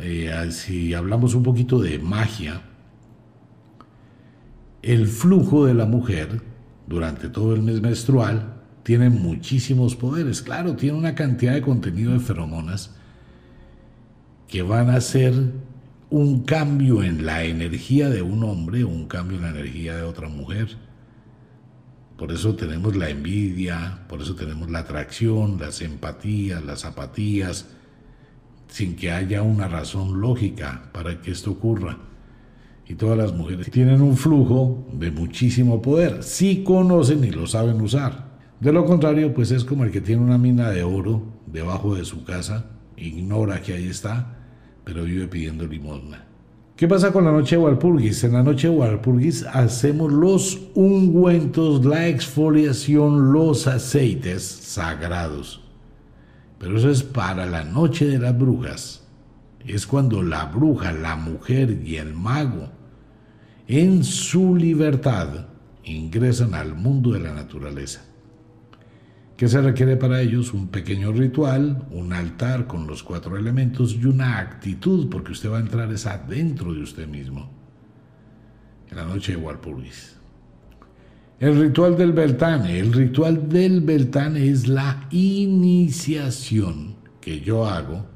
Eh, 0.00 0.48
si 0.50 0.94
hablamos 0.94 1.34
un 1.34 1.42
poquito 1.42 1.80
de 1.80 1.98
magia, 1.98 2.62
el 4.82 5.06
flujo 5.06 5.66
de 5.66 5.74
la 5.74 5.86
mujer 5.86 6.40
durante 6.86 7.28
todo 7.28 7.54
el 7.54 7.62
mes 7.62 7.80
menstrual 7.80 8.54
tiene 8.82 9.10
muchísimos 9.10 9.96
poderes. 9.96 10.40
Claro, 10.42 10.76
tiene 10.76 10.96
una 10.96 11.14
cantidad 11.14 11.54
de 11.54 11.62
contenido 11.62 12.12
de 12.12 12.20
feromonas 12.20 12.94
que 14.46 14.62
van 14.62 14.90
a 14.90 14.96
hacer 14.96 15.34
un 16.10 16.44
cambio 16.44 17.02
en 17.02 17.26
la 17.26 17.44
energía 17.44 18.08
de 18.08 18.22
un 18.22 18.42
hombre 18.42 18.82
un 18.82 19.06
cambio 19.06 19.36
en 19.36 19.42
la 19.42 19.50
energía 19.50 19.94
de 19.94 20.02
otra 20.02 20.28
mujer 20.28 20.78
por 22.18 22.32
eso 22.32 22.56
tenemos 22.56 22.96
la 22.96 23.10
envidia, 23.10 24.00
por 24.08 24.20
eso 24.20 24.34
tenemos 24.34 24.68
la 24.68 24.80
atracción, 24.80 25.56
las 25.60 25.80
empatías, 25.80 26.64
las 26.64 26.84
apatías, 26.84 27.68
sin 28.66 28.96
que 28.96 29.12
haya 29.12 29.42
una 29.42 29.68
razón 29.68 30.20
lógica 30.20 30.90
para 30.92 31.22
que 31.22 31.30
esto 31.30 31.52
ocurra. 31.52 31.96
Y 32.88 32.96
todas 32.96 33.16
las 33.16 33.32
mujeres 33.32 33.70
tienen 33.70 34.02
un 34.02 34.16
flujo 34.16 34.84
de 34.92 35.12
muchísimo 35.12 35.80
poder, 35.80 36.24
si 36.24 36.64
conocen 36.64 37.22
y 37.22 37.30
lo 37.30 37.46
saben 37.46 37.80
usar. 37.80 38.26
De 38.58 38.72
lo 38.72 38.84
contrario, 38.84 39.32
pues 39.32 39.52
es 39.52 39.62
como 39.62 39.84
el 39.84 39.92
que 39.92 40.00
tiene 40.00 40.20
una 40.20 40.38
mina 40.38 40.70
de 40.70 40.82
oro 40.82 41.22
debajo 41.46 41.94
de 41.94 42.04
su 42.04 42.24
casa, 42.24 42.66
ignora 42.96 43.62
que 43.62 43.74
ahí 43.74 43.86
está, 43.86 44.38
pero 44.82 45.04
vive 45.04 45.28
pidiendo 45.28 45.68
limosna. 45.68 46.24
¿Qué 46.78 46.86
pasa 46.86 47.12
con 47.12 47.24
la 47.24 47.32
noche 47.32 47.56
de 47.56 47.62
Walpurgis? 47.62 48.22
En 48.22 48.34
la 48.34 48.44
noche 48.44 48.68
de 48.68 48.76
Walpurgis 48.76 49.42
hacemos 49.52 50.12
los 50.12 50.60
ungüentos, 50.76 51.84
la 51.84 52.06
exfoliación, 52.06 53.32
los 53.32 53.66
aceites 53.66 54.44
sagrados. 54.44 55.60
Pero 56.60 56.78
eso 56.78 56.88
es 56.88 57.02
para 57.02 57.46
la 57.46 57.64
noche 57.64 58.06
de 58.06 58.20
las 58.20 58.38
brujas. 58.38 59.04
Es 59.66 59.88
cuando 59.88 60.22
la 60.22 60.44
bruja, 60.44 60.92
la 60.92 61.16
mujer 61.16 61.82
y 61.84 61.96
el 61.96 62.14
mago, 62.14 62.68
en 63.66 64.04
su 64.04 64.54
libertad, 64.54 65.48
ingresan 65.82 66.54
al 66.54 66.76
mundo 66.76 67.10
de 67.10 67.18
la 67.18 67.34
naturaleza. 67.34 68.07
¿Qué 69.38 69.46
se 69.46 69.62
requiere 69.62 69.96
para 69.96 70.20
ellos? 70.20 70.52
Un 70.52 70.66
pequeño 70.66 71.12
ritual, 71.12 71.86
un 71.92 72.12
altar 72.12 72.66
con 72.66 72.88
los 72.88 73.04
cuatro 73.04 73.36
elementos 73.36 73.94
y 73.94 74.04
una 74.04 74.40
actitud, 74.40 75.08
porque 75.08 75.30
usted 75.30 75.48
va 75.48 75.58
a 75.58 75.60
entrar 75.60 75.92
esa 75.92 76.14
adentro 76.14 76.74
de 76.74 76.82
usted 76.82 77.06
mismo. 77.06 77.48
En 78.90 78.96
la 78.96 79.04
noche 79.04 79.36
de 79.36 79.38
Walpurgis. 79.38 80.16
El 81.38 81.56
ritual 81.60 81.96
del 81.96 82.12
Beltane. 82.12 82.80
El 82.80 82.92
ritual 82.92 83.48
del 83.48 83.80
Beltane 83.80 84.48
es 84.48 84.66
la 84.66 85.06
iniciación 85.12 86.96
que 87.20 87.40
yo 87.40 87.64
hago 87.64 88.06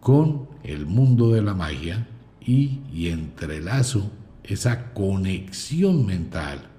con 0.00 0.48
el 0.64 0.86
mundo 0.86 1.30
de 1.30 1.42
la 1.42 1.52
magia 1.52 2.08
y, 2.40 2.80
y 2.90 3.08
entrelazo 3.08 4.10
esa 4.44 4.94
conexión 4.94 6.06
mental. 6.06 6.71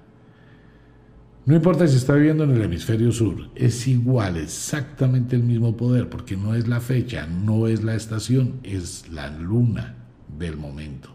No 1.46 1.54
importa 1.54 1.86
si 1.86 1.96
está 1.96 2.14
viviendo 2.14 2.44
en 2.44 2.52
el 2.52 2.62
hemisferio 2.62 3.12
sur, 3.12 3.50
es 3.54 3.86
igual, 3.86 4.38
exactamente 4.38 5.36
el 5.36 5.42
mismo 5.42 5.76
poder, 5.76 6.08
porque 6.08 6.38
no 6.38 6.54
es 6.54 6.66
la 6.68 6.80
fecha, 6.80 7.26
no 7.26 7.66
es 7.66 7.84
la 7.84 7.94
estación, 7.94 8.60
es 8.62 9.10
la 9.10 9.28
luna 9.28 9.94
del 10.38 10.56
momento, 10.56 11.10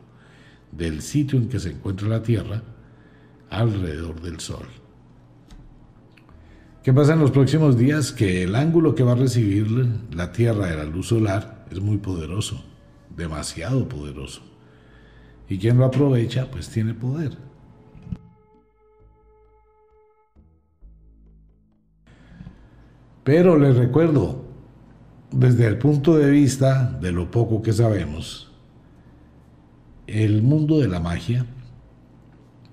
del 0.71 1.01
sitio 1.01 1.39
en 1.39 1.50
que 1.50 1.59
se 1.59 1.71
encuentra 1.71 2.07
la 2.07 2.21
Tierra 2.21 2.62
alrededor 3.50 4.21
del 4.21 4.39
Sol. 4.39 4.67
¿Qué 6.83 6.93
pasa 6.93 7.13
en 7.13 7.19
los 7.21 7.31
próximos 7.31 7.75
días? 7.75 8.12
Que 8.12 8.43
el 8.43 8.55
ángulo 8.55 8.93
que 8.93 9.03
va 9.03 9.13
a 9.13 9.15
recibir 9.15 9.67
la 10.12 10.31
Tierra 10.31 10.67
de 10.67 10.77
la 10.77 10.86
luz 10.86 11.07
solar 11.07 11.65
es 11.71 11.79
muy 11.79 11.98
poderoso, 11.98 12.63
demasiado 13.17 13.89
poderoso. 13.89 14.43
Y 15.50 15.57
quien 15.57 15.79
lo 15.79 15.86
aprovecha, 15.86 16.51
pues 16.51 16.69
tiene 16.69 16.93
poder. 16.93 17.48
Pero 23.29 23.59
les 23.59 23.75
recuerdo, 23.75 24.43
desde 25.31 25.67
el 25.67 25.77
punto 25.77 26.17
de 26.17 26.31
vista 26.31 26.98
de 27.00 27.12
lo 27.12 27.29
poco 27.29 27.62
que 27.62 27.71
sabemos, 27.71 28.51
el 30.07 30.41
mundo 30.41 30.79
de 30.79 30.88
la 30.88 31.00
magia 31.00 31.45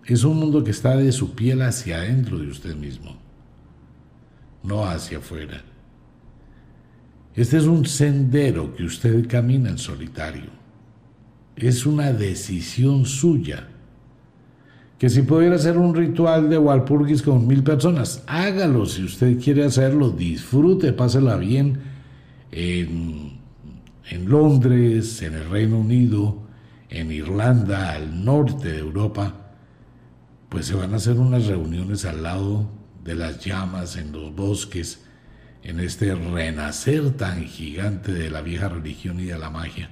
es 0.06 0.24
un 0.24 0.38
mundo 0.38 0.64
que 0.64 0.70
está 0.70 0.96
de 0.96 1.12
su 1.12 1.34
piel 1.34 1.60
hacia 1.60 1.98
adentro 1.98 2.38
de 2.38 2.48
usted 2.48 2.74
mismo, 2.74 3.18
no 4.62 4.86
hacia 4.86 5.18
afuera. 5.18 5.62
Este 7.34 7.58
es 7.58 7.64
un 7.64 7.84
sendero 7.84 8.74
que 8.74 8.84
usted 8.84 9.28
camina 9.28 9.68
en 9.68 9.76
solitario 9.76 10.56
es 11.54 11.84
una 11.84 12.14
decisión 12.14 13.04
suya. 13.04 13.68
Que 14.98 15.10
si 15.10 15.22
pudiera 15.22 15.56
hacer 15.56 15.76
un 15.76 15.94
ritual 15.94 16.48
de 16.48 16.56
Walpurgis 16.56 17.22
con 17.22 17.46
mil 17.46 17.62
personas, 17.62 18.22
hágalo 18.26 18.86
si 18.86 19.04
usted 19.04 19.38
quiere 19.38 19.64
hacerlo, 19.64 20.10
disfrute, 20.10 20.92
pásela 20.94 21.36
bien 21.36 21.80
en, 22.50 23.38
en 24.08 24.28
Londres, 24.28 25.20
en 25.20 25.34
el 25.34 25.50
Reino 25.50 25.80
Unido, 25.80 26.42
en 26.88 27.12
Irlanda, 27.12 27.92
al 27.92 28.24
norte 28.24 28.72
de 28.72 28.78
Europa, 28.78 29.52
pues 30.48 30.66
se 30.66 30.74
van 30.74 30.94
a 30.94 30.96
hacer 30.96 31.18
unas 31.18 31.46
reuniones 31.46 32.06
al 32.06 32.22
lado 32.22 32.70
de 33.04 33.14
las 33.14 33.44
llamas, 33.44 33.96
en 33.96 34.12
los 34.12 34.34
bosques, 34.34 35.04
en 35.62 35.80
este 35.80 36.14
renacer 36.14 37.10
tan 37.16 37.44
gigante 37.44 38.12
de 38.12 38.30
la 38.30 38.40
vieja 38.40 38.68
religión 38.68 39.20
y 39.20 39.24
de 39.24 39.38
la 39.38 39.50
magia. 39.50 39.90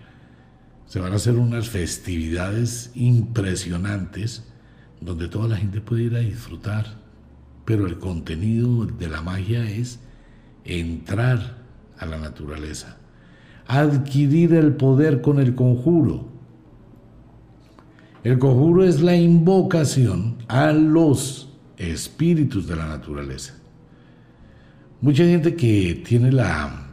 Se 0.86 1.00
van 1.00 1.12
a 1.12 1.16
hacer 1.16 1.34
unas 1.34 1.68
festividades 1.68 2.92
impresionantes 2.94 4.44
donde 5.04 5.28
toda 5.28 5.48
la 5.48 5.56
gente 5.56 5.80
puede 5.80 6.04
ir 6.04 6.14
a 6.14 6.20
disfrutar. 6.20 6.86
Pero 7.64 7.86
el 7.86 7.98
contenido 7.98 8.86
de 8.86 9.08
la 9.08 9.22
magia 9.22 9.68
es 9.68 10.00
entrar 10.64 11.62
a 11.98 12.06
la 12.06 12.18
naturaleza, 12.18 12.98
adquirir 13.66 14.54
el 14.54 14.74
poder 14.74 15.20
con 15.20 15.38
el 15.38 15.54
conjuro. 15.54 16.28
El 18.22 18.38
conjuro 18.38 18.84
es 18.84 19.02
la 19.02 19.16
invocación 19.16 20.38
a 20.48 20.72
los 20.72 21.50
espíritus 21.76 22.66
de 22.66 22.76
la 22.76 22.86
naturaleza. 22.86 23.54
Mucha 25.00 25.24
gente 25.24 25.54
que 25.54 26.02
tiene 26.04 26.32
la 26.32 26.84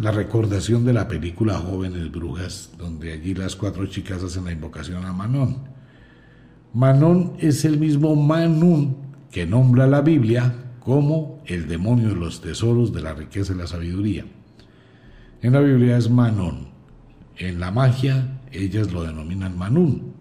la 0.00 0.10
recordación 0.10 0.84
de 0.84 0.92
la 0.92 1.08
película 1.08 1.54
Jóvenes 1.54 2.10
Brujas, 2.10 2.70
donde 2.76 3.12
allí 3.12 3.34
las 3.34 3.56
cuatro 3.56 3.86
chicas 3.86 4.22
hacen 4.22 4.44
la 4.44 4.52
invocación 4.52 5.04
a 5.04 5.12
Manón. 5.12 5.75
Manón 6.76 7.32
es 7.38 7.64
el 7.64 7.78
mismo 7.78 8.14
Manún 8.16 8.98
que 9.30 9.46
nombra 9.46 9.86
la 9.86 10.02
Biblia 10.02 10.54
como 10.80 11.42
el 11.46 11.68
demonio 11.68 12.10
de 12.10 12.16
los 12.16 12.42
tesoros 12.42 12.92
de 12.92 13.00
la 13.00 13.14
riqueza 13.14 13.54
y 13.54 13.56
la 13.56 13.66
sabiduría. 13.66 14.26
En 15.40 15.54
la 15.54 15.60
Biblia 15.60 15.96
es 15.96 16.10
Manón. 16.10 16.68
En 17.38 17.60
la 17.60 17.70
magia 17.70 18.40
ellas 18.52 18.92
lo 18.92 19.04
denominan 19.04 19.56
Manún. 19.56 20.12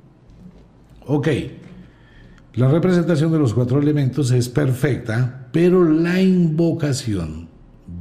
Ok, 1.05 1.27
la 2.53 2.69
representación 2.69 3.33
de 3.33 3.39
los 3.39 3.53
cuatro 3.53 3.81
elementos 3.81 4.31
es 4.31 4.47
perfecta, 4.47 5.49
pero 5.51 5.83
la 5.83 6.21
invocación 6.21 7.49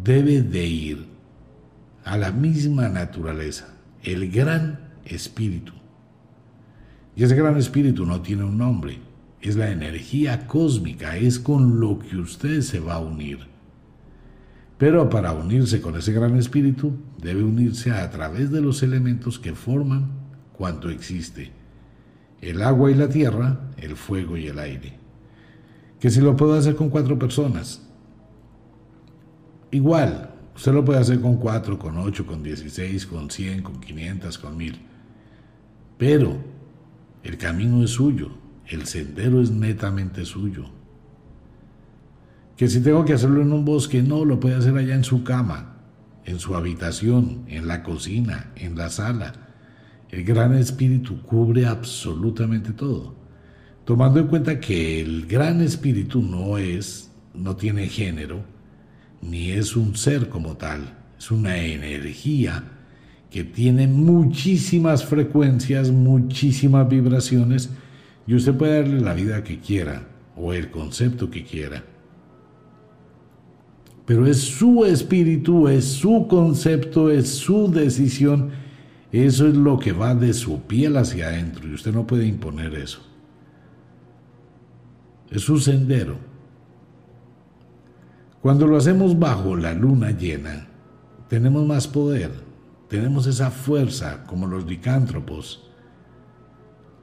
debe 0.04 0.42
de 0.42 0.64
ir 0.64 1.06
a 2.04 2.16
la 2.16 2.30
misma 2.30 2.88
naturaleza, 2.88 3.74
el 4.04 4.30
gran 4.30 4.92
espíritu. 5.04 5.72
Y 7.16 7.22
ese 7.22 7.36
gran 7.36 7.56
espíritu 7.56 8.04
no 8.06 8.20
tiene 8.20 8.44
un 8.44 8.58
nombre, 8.58 8.98
es 9.40 9.56
la 9.56 9.70
energía 9.70 10.46
cósmica, 10.46 11.16
es 11.16 11.38
con 11.38 11.80
lo 11.80 11.98
que 11.98 12.16
usted 12.16 12.60
se 12.62 12.80
va 12.80 12.94
a 12.94 13.00
unir. 13.00 13.38
Pero 14.78 15.08
para 15.08 15.32
unirse 15.32 15.80
con 15.80 15.96
ese 15.96 16.12
gran 16.12 16.36
espíritu, 16.36 16.92
debe 17.22 17.44
unirse 17.44 17.92
a 17.92 18.10
través 18.10 18.50
de 18.50 18.60
los 18.60 18.82
elementos 18.82 19.38
que 19.38 19.54
forman 19.54 20.10
cuanto 20.52 20.90
existe. 20.90 21.52
El 22.40 22.62
agua 22.62 22.90
y 22.90 22.94
la 22.94 23.08
tierra, 23.08 23.70
el 23.76 23.96
fuego 23.96 24.36
y 24.36 24.48
el 24.48 24.58
aire. 24.58 24.98
Que 26.00 26.10
si 26.10 26.20
lo 26.20 26.36
puedo 26.36 26.54
hacer 26.54 26.74
con 26.74 26.90
cuatro 26.90 27.18
personas. 27.18 27.88
Igual, 29.70 30.34
Usted 30.54 30.72
lo 30.72 30.84
puede 30.84 31.00
hacer 31.00 31.20
con 31.20 31.36
4, 31.36 31.78
con 31.78 31.98
8, 31.98 32.26
con 32.26 32.42
16, 32.42 33.06
con 33.06 33.28
100, 33.28 33.62
con 33.62 33.80
500, 33.80 34.38
con 34.38 34.56
1000. 34.56 34.78
Pero 35.98 36.36
el 37.24 37.38
camino 37.38 37.82
es 37.82 37.90
suyo, 37.90 38.32
el 38.66 38.86
sendero 38.86 39.40
es 39.40 39.50
netamente 39.50 40.26
suyo. 40.26 40.66
Que 42.56 42.68
si 42.68 42.80
tengo 42.80 43.04
que 43.04 43.14
hacerlo 43.14 43.42
en 43.42 43.52
un 43.52 43.64
bosque, 43.64 44.02
no, 44.02 44.24
lo 44.24 44.38
puede 44.38 44.56
hacer 44.56 44.76
allá 44.76 44.94
en 44.94 45.04
su 45.04 45.24
cama, 45.24 45.78
en 46.24 46.38
su 46.38 46.54
habitación, 46.54 47.44
en 47.48 47.66
la 47.66 47.82
cocina, 47.82 48.52
en 48.56 48.76
la 48.76 48.90
sala. 48.90 49.32
El 50.10 50.22
gran 50.24 50.54
espíritu 50.54 51.22
cubre 51.22 51.66
absolutamente 51.66 52.72
todo. 52.72 53.16
Tomando 53.84 54.20
en 54.20 54.28
cuenta 54.28 54.60
que 54.60 55.00
el 55.00 55.26
gran 55.26 55.62
espíritu 55.62 56.22
no 56.22 56.58
es, 56.58 57.10
no 57.32 57.56
tiene 57.56 57.88
género, 57.88 58.44
ni 59.22 59.50
es 59.50 59.76
un 59.76 59.96
ser 59.96 60.28
como 60.28 60.56
tal, 60.56 60.98
es 61.18 61.30
una 61.30 61.56
energía 61.56 62.73
que 63.34 63.42
tiene 63.42 63.88
muchísimas 63.88 65.04
frecuencias, 65.04 65.90
muchísimas 65.90 66.88
vibraciones, 66.88 67.68
y 68.28 68.34
usted 68.36 68.54
puede 68.54 68.76
darle 68.76 69.00
la 69.00 69.12
vida 69.12 69.42
que 69.42 69.58
quiera 69.58 70.06
o 70.36 70.52
el 70.52 70.70
concepto 70.70 71.28
que 71.28 71.42
quiera. 71.42 71.82
Pero 74.06 74.24
es 74.24 74.40
su 74.40 74.84
espíritu, 74.84 75.66
es 75.66 75.84
su 75.84 76.28
concepto, 76.28 77.10
es 77.10 77.28
su 77.28 77.72
decisión. 77.72 78.50
Eso 79.10 79.48
es 79.48 79.56
lo 79.56 79.80
que 79.80 79.90
va 79.90 80.14
de 80.14 80.32
su 80.32 80.60
piel 80.60 80.96
hacia 80.96 81.26
adentro 81.26 81.66
y 81.66 81.74
usted 81.74 81.92
no 81.92 82.06
puede 82.06 82.28
imponer 82.28 82.72
eso. 82.76 83.00
Es 85.28 85.42
su 85.42 85.58
sendero. 85.58 86.18
Cuando 88.40 88.68
lo 88.68 88.76
hacemos 88.76 89.18
bajo 89.18 89.56
la 89.56 89.74
luna 89.74 90.12
llena, 90.12 90.68
tenemos 91.28 91.66
más 91.66 91.88
poder, 91.88 92.43
tenemos 92.88 93.26
esa 93.26 93.50
fuerza 93.50 94.24
como 94.24 94.46
los 94.46 94.66
licántropos, 94.66 95.68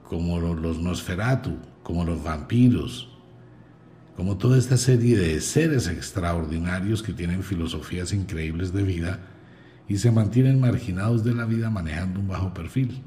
como 0.03 0.39
los 0.39 0.79
Nosferatu, 0.79 1.57
como 1.83 2.03
los 2.03 2.23
vampiros, 2.23 3.09
como 4.15 4.37
toda 4.37 4.57
esta 4.57 4.77
serie 4.77 5.17
de 5.17 5.41
seres 5.41 5.87
extraordinarios 5.87 7.01
que 7.01 7.13
tienen 7.13 7.43
filosofías 7.43 8.13
increíbles 8.13 8.73
de 8.73 8.83
vida 8.83 9.19
y 9.87 9.97
se 9.97 10.11
mantienen 10.11 10.59
marginados 10.59 11.23
de 11.23 11.33
la 11.33 11.45
vida 11.45 11.69
manejando 11.69 12.19
un 12.19 12.27
bajo 12.27 12.53
perfil. 12.53 13.01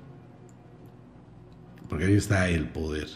Porque 1.89 2.07
ahí 2.07 2.15
está 2.15 2.49
el 2.49 2.69
poder. 2.69 3.09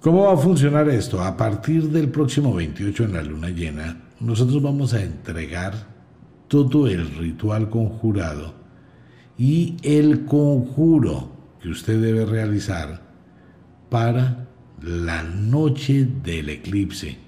¿Cómo 0.00 0.24
va 0.24 0.34
a 0.34 0.36
funcionar 0.36 0.88
esto? 0.88 1.20
A 1.20 1.36
partir 1.36 1.88
del 1.90 2.10
próximo 2.10 2.54
28 2.54 3.04
en 3.04 3.12
la 3.12 3.22
luna 3.22 3.48
llena, 3.48 4.02
nosotros 4.20 4.62
vamos 4.62 4.94
a 4.94 5.02
entregar 5.02 5.95
todo 6.48 6.86
el 6.86 7.08
ritual 7.16 7.70
conjurado 7.70 8.54
y 9.38 9.76
el 9.82 10.24
conjuro 10.24 11.30
que 11.60 11.68
usted 11.68 12.00
debe 12.00 12.24
realizar 12.24 13.02
para 13.90 14.48
la 14.82 15.22
noche 15.22 16.08
del 16.22 16.48
eclipse. 16.48 17.18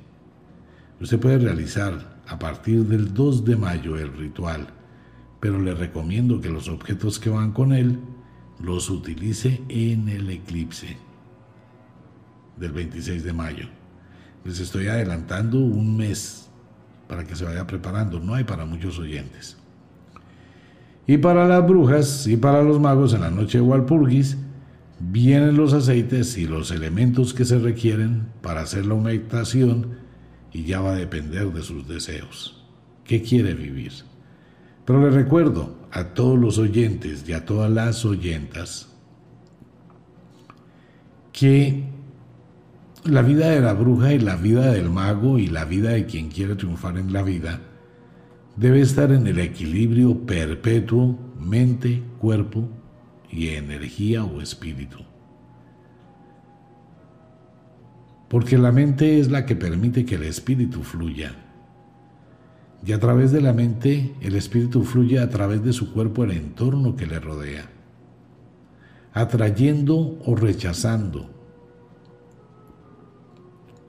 Usted 1.00 1.18
puede 1.18 1.38
realizar 1.38 2.18
a 2.26 2.38
partir 2.38 2.84
del 2.84 3.14
2 3.14 3.44
de 3.44 3.56
mayo 3.56 3.96
el 3.96 4.12
ritual, 4.12 4.68
pero 5.40 5.60
le 5.60 5.74
recomiendo 5.74 6.40
que 6.40 6.50
los 6.50 6.68
objetos 6.68 7.18
que 7.18 7.30
van 7.30 7.52
con 7.52 7.72
él 7.72 7.98
los 8.60 8.90
utilice 8.90 9.62
en 9.68 10.08
el 10.08 10.28
eclipse 10.30 10.96
del 12.56 12.72
26 12.72 13.24
de 13.24 13.32
mayo. 13.32 13.66
Les 14.44 14.60
estoy 14.60 14.88
adelantando 14.88 15.58
un 15.58 15.96
mes 15.96 16.47
para 17.08 17.24
que 17.24 17.34
se 17.34 17.44
vaya 17.44 17.66
preparando, 17.66 18.20
no 18.20 18.34
hay 18.34 18.44
para 18.44 18.64
muchos 18.64 18.98
oyentes. 18.98 19.56
Y 21.06 21.16
para 21.16 21.48
las 21.48 21.66
brujas 21.66 22.26
y 22.26 22.36
para 22.36 22.62
los 22.62 22.78
magos 22.78 23.14
en 23.14 23.22
la 23.22 23.30
noche 23.30 23.58
de 23.58 23.64
Walpurgis, 23.64 24.36
vienen 25.00 25.56
los 25.56 25.72
aceites 25.72 26.36
y 26.36 26.46
los 26.46 26.70
elementos 26.70 27.32
que 27.32 27.44
se 27.44 27.58
requieren 27.58 28.26
para 28.42 28.60
hacer 28.60 28.84
la 28.84 28.94
humectación 28.94 29.98
y 30.52 30.64
ya 30.64 30.80
va 30.80 30.92
a 30.92 30.96
depender 30.96 31.52
de 31.52 31.62
sus 31.62 31.88
deseos. 31.88 32.62
¿Qué 33.04 33.22
quiere 33.22 33.54
vivir? 33.54 33.92
Pero 34.84 35.00
le 35.00 35.10
recuerdo 35.10 35.78
a 35.90 36.04
todos 36.08 36.38
los 36.38 36.58
oyentes 36.58 37.24
y 37.26 37.32
a 37.32 37.44
todas 37.44 37.70
las 37.70 38.04
oyentas 38.04 38.88
que 41.32 41.84
la 43.04 43.22
vida 43.22 43.50
de 43.50 43.60
la 43.60 43.72
bruja 43.72 44.12
y 44.12 44.18
la 44.18 44.36
vida 44.36 44.72
del 44.72 44.90
mago 44.90 45.38
y 45.38 45.46
la 45.46 45.64
vida 45.64 45.90
de 45.90 46.06
quien 46.06 46.28
quiere 46.28 46.56
triunfar 46.56 46.98
en 46.98 47.12
la 47.12 47.22
vida 47.22 47.60
debe 48.56 48.80
estar 48.80 49.12
en 49.12 49.26
el 49.26 49.38
equilibrio 49.38 50.26
perpetuo 50.26 51.18
mente, 51.38 52.02
cuerpo 52.18 52.68
y 53.30 53.48
energía 53.48 54.24
o 54.24 54.40
espíritu. 54.40 54.98
Porque 58.28 58.58
la 58.58 58.72
mente 58.72 59.20
es 59.20 59.30
la 59.30 59.46
que 59.46 59.56
permite 59.56 60.04
que 60.04 60.16
el 60.16 60.24
espíritu 60.24 60.82
fluya. 60.82 61.34
Y 62.84 62.92
a 62.92 63.00
través 63.00 63.32
de 63.32 63.40
la 63.40 63.52
mente 63.52 64.14
el 64.20 64.34
espíritu 64.34 64.82
fluye 64.82 65.18
a 65.18 65.30
través 65.30 65.62
de 65.64 65.72
su 65.72 65.92
cuerpo 65.92 66.24
el 66.24 66.32
entorno 66.32 66.96
que 66.96 67.06
le 67.06 67.20
rodea, 67.20 67.70
atrayendo 69.12 70.18
o 70.24 70.36
rechazando. 70.36 71.37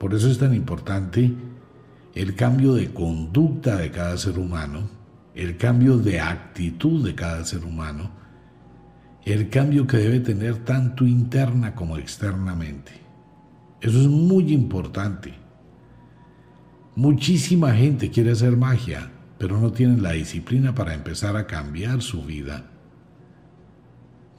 Por 0.00 0.14
eso 0.14 0.30
es 0.30 0.38
tan 0.38 0.54
importante 0.54 1.30
el 2.14 2.34
cambio 2.34 2.72
de 2.72 2.90
conducta 2.90 3.76
de 3.76 3.90
cada 3.90 4.16
ser 4.16 4.38
humano, 4.38 4.88
el 5.34 5.58
cambio 5.58 5.98
de 5.98 6.20
actitud 6.20 7.04
de 7.04 7.14
cada 7.14 7.44
ser 7.44 7.66
humano, 7.66 8.10
el 9.26 9.50
cambio 9.50 9.86
que 9.86 9.98
debe 9.98 10.20
tener 10.20 10.64
tanto 10.64 11.04
interna 11.06 11.74
como 11.74 11.98
externamente. 11.98 12.92
Eso 13.82 14.00
es 14.00 14.06
muy 14.06 14.54
importante. 14.54 15.34
Muchísima 16.96 17.74
gente 17.74 18.10
quiere 18.10 18.30
hacer 18.30 18.56
magia, 18.56 19.10
pero 19.36 19.60
no 19.60 19.70
tienen 19.70 20.02
la 20.02 20.12
disciplina 20.12 20.74
para 20.74 20.94
empezar 20.94 21.36
a 21.36 21.46
cambiar 21.46 22.00
su 22.00 22.22
vida. 22.22 22.69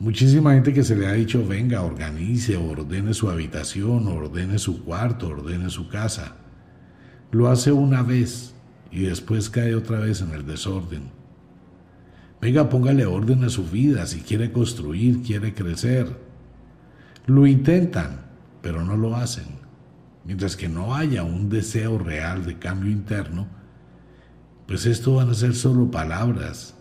Muchísima 0.01 0.55
gente 0.55 0.73
que 0.73 0.83
se 0.83 0.95
le 0.95 1.05
ha 1.05 1.13
dicho, 1.13 1.45
venga, 1.47 1.83
organice, 1.83 2.57
ordene 2.57 3.13
su 3.13 3.29
habitación, 3.29 4.07
ordene 4.07 4.57
su 4.57 4.83
cuarto, 4.83 5.27
ordene 5.27 5.69
su 5.69 5.89
casa. 5.89 6.37
Lo 7.29 7.49
hace 7.49 7.71
una 7.71 8.01
vez 8.01 8.55
y 8.89 9.01
después 9.01 9.51
cae 9.51 9.75
otra 9.75 9.99
vez 9.99 10.21
en 10.21 10.31
el 10.31 10.43
desorden. 10.43 11.11
Venga, 12.41 12.67
póngale 12.67 13.05
orden 13.05 13.43
a 13.43 13.49
su 13.49 13.63
vida 13.63 14.07
si 14.07 14.21
quiere 14.21 14.51
construir, 14.51 15.21
quiere 15.21 15.53
crecer. 15.53 16.07
Lo 17.27 17.45
intentan, 17.45 18.21
pero 18.63 18.83
no 18.83 18.97
lo 18.97 19.15
hacen. 19.15 19.45
Mientras 20.25 20.55
que 20.55 20.67
no 20.67 20.95
haya 20.95 21.23
un 21.23 21.47
deseo 21.47 21.99
real 21.99 22.43
de 22.43 22.57
cambio 22.57 22.89
interno, 22.89 23.45
pues 24.65 24.87
esto 24.87 25.13
van 25.13 25.29
a 25.29 25.35
ser 25.35 25.53
solo 25.53 25.91
palabras. 25.91 26.75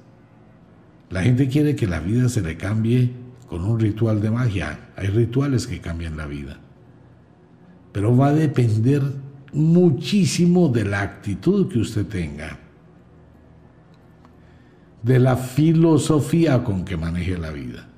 La 1.10 1.22
gente 1.22 1.48
quiere 1.48 1.76
que 1.76 1.86
la 1.86 2.00
vida 2.00 2.28
se 2.28 2.40
le 2.40 2.56
cambie 2.56 3.10
con 3.48 3.64
un 3.64 3.78
ritual 3.78 4.20
de 4.20 4.30
magia. 4.30 4.90
Hay 4.96 5.08
rituales 5.08 5.66
que 5.66 5.80
cambian 5.80 6.16
la 6.16 6.26
vida. 6.26 6.58
Pero 7.92 8.16
va 8.16 8.28
a 8.28 8.32
depender 8.32 9.02
muchísimo 9.52 10.68
de 10.68 10.84
la 10.84 11.02
actitud 11.02 11.68
que 11.68 11.80
usted 11.80 12.06
tenga 12.06 12.60
de 15.02 15.18
la 15.18 15.36
filosofía 15.36 16.62
con 16.62 16.84
que 16.84 16.96
maneje 16.96 17.38
la 17.38 17.50
vida. 17.50 17.88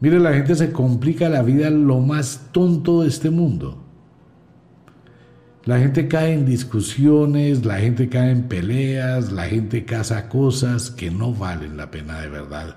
Mire, 0.00 0.20
la 0.20 0.34
gente 0.34 0.54
se 0.54 0.72
complica 0.72 1.28
la 1.28 1.42
vida 1.42 1.70
lo 1.70 2.00
más 2.00 2.48
tonto 2.52 3.02
de 3.02 3.08
este 3.08 3.30
mundo. 3.30 3.82
La 5.66 5.80
gente 5.80 6.06
cae 6.06 6.32
en 6.32 6.46
discusiones, 6.46 7.66
la 7.66 7.78
gente 7.78 8.08
cae 8.08 8.30
en 8.30 8.44
peleas, 8.44 9.32
la 9.32 9.46
gente 9.46 9.84
caza 9.84 10.28
cosas 10.28 10.92
que 10.92 11.10
no 11.10 11.34
valen 11.34 11.76
la 11.76 11.90
pena 11.90 12.20
de 12.20 12.28
verdad. 12.28 12.76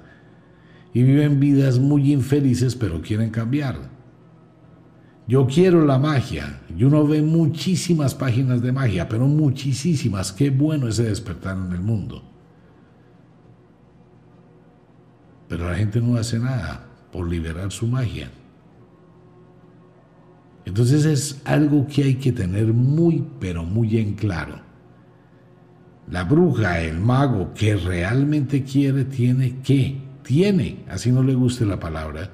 Y 0.92 1.04
viven 1.04 1.40
vidas 1.40 1.78
muy 1.78 2.12
infelices 2.12 2.76
pero 2.76 3.00
quieren 3.00 3.30
cambiar. 3.30 3.78
Yo 5.28 5.46
quiero 5.46 5.86
la 5.86 6.00
magia. 6.00 6.62
Y 6.76 6.84
uno 6.84 7.06
ve 7.06 7.22
muchísimas 7.22 8.16
páginas 8.16 8.64
de 8.64 8.72
magia, 8.72 9.08
pero 9.08 9.28
muchísimas. 9.28 10.32
Qué 10.32 10.50
bueno 10.50 10.88
ese 10.88 11.04
despertar 11.04 11.56
en 11.58 11.72
el 11.72 11.82
mundo. 11.82 12.24
Pero 15.48 15.70
la 15.70 15.76
gente 15.76 16.02
no 16.02 16.18
hace 16.18 16.40
nada 16.40 16.88
por 17.12 17.30
liberar 17.30 17.72
su 17.72 17.86
magia. 17.86 18.32
Entonces 20.70 21.04
es 21.06 21.42
algo 21.46 21.88
que 21.88 22.04
hay 22.04 22.16
que 22.16 22.32
tener 22.32 22.68
muy, 22.68 23.26
pero 23.40 23.64
muy 23.64 23.98
en 23.98 24.14
claro. 24.14 24.60
La 26.12 26.26
bruja, 26.26 26.80
el 26.82 27.00
mago 27.00 27.56
que 27.56 27.76
realmente 27.76 28.64
quiere, 28.64 29.06
tiene 29.06 29.62
que, 29.64 30.00
tiene, 30.22 30.86
así 30.88 31.12
no 31.12 31.24
le 31.24 31.34
guste 31.34 31.66
la 31.66 31.80
palabra, 31.80 32.30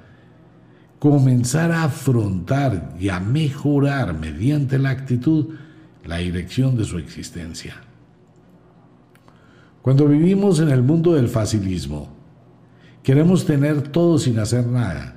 comenzar 0.99 1.71
a 1.71 1.85
afrontar 1.85 2.97
y 2.99 3.07
a 3.07 3.21
mejorar 3.21 4.19
mediante 4.19 4.79
la 4.79 4.89
actitud 4.89 5.55
la 6.03 6.17
dirección 6.17 6.75
de 6.75 6.83
su 6.83 6.97
existencia. 6.97 7.75
Cuando 9.81 10.09
vivimos 10.09 10.59
en 10.59 10.71
el 10.71 10.83
mundo 10.83 11.13
del 11.13 11.29
facilismo, 11.29 12.09
queremos 13.01 13.45
tener 13.45 13.81
todo 13.81 14.19
sin 14.19 14.39
hacer 14.39 14.67
nada. 14.67 15.14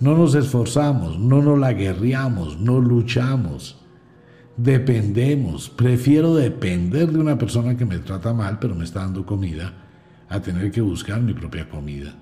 No 0.00 0.16
nos 0.16 0.34
esforzamos, 0.34 1.18
no 1.18 1.42
nos 1.42 1.58
la 1.58 1.74
guerreamos, 1.74 2.58
no 2.58 2.80
luchamos, 2.80 3.78
dependemos. 4.56 5.68
Prefiero 5.68 6.34
depender 6.34 7.12
de 7.12 7.18
una 7.18 7.36
persona 7.36 7.76
que 7.76 7.84
me 7.84 7.98
trata 7.98 8.32
mal 8.32 8.58
pero 8.58 8.74
me 8.74 8.84
está 8.84 9.00
dando 9.00 9.26
comida 9.26 9.74
a 10.30 10.40
tener 10.40 10.70
que 10.70 10.80
buscar 10.80 11.20
mi 11.20 11.34
propia 11.34 11.68
comida. 11.68 12.14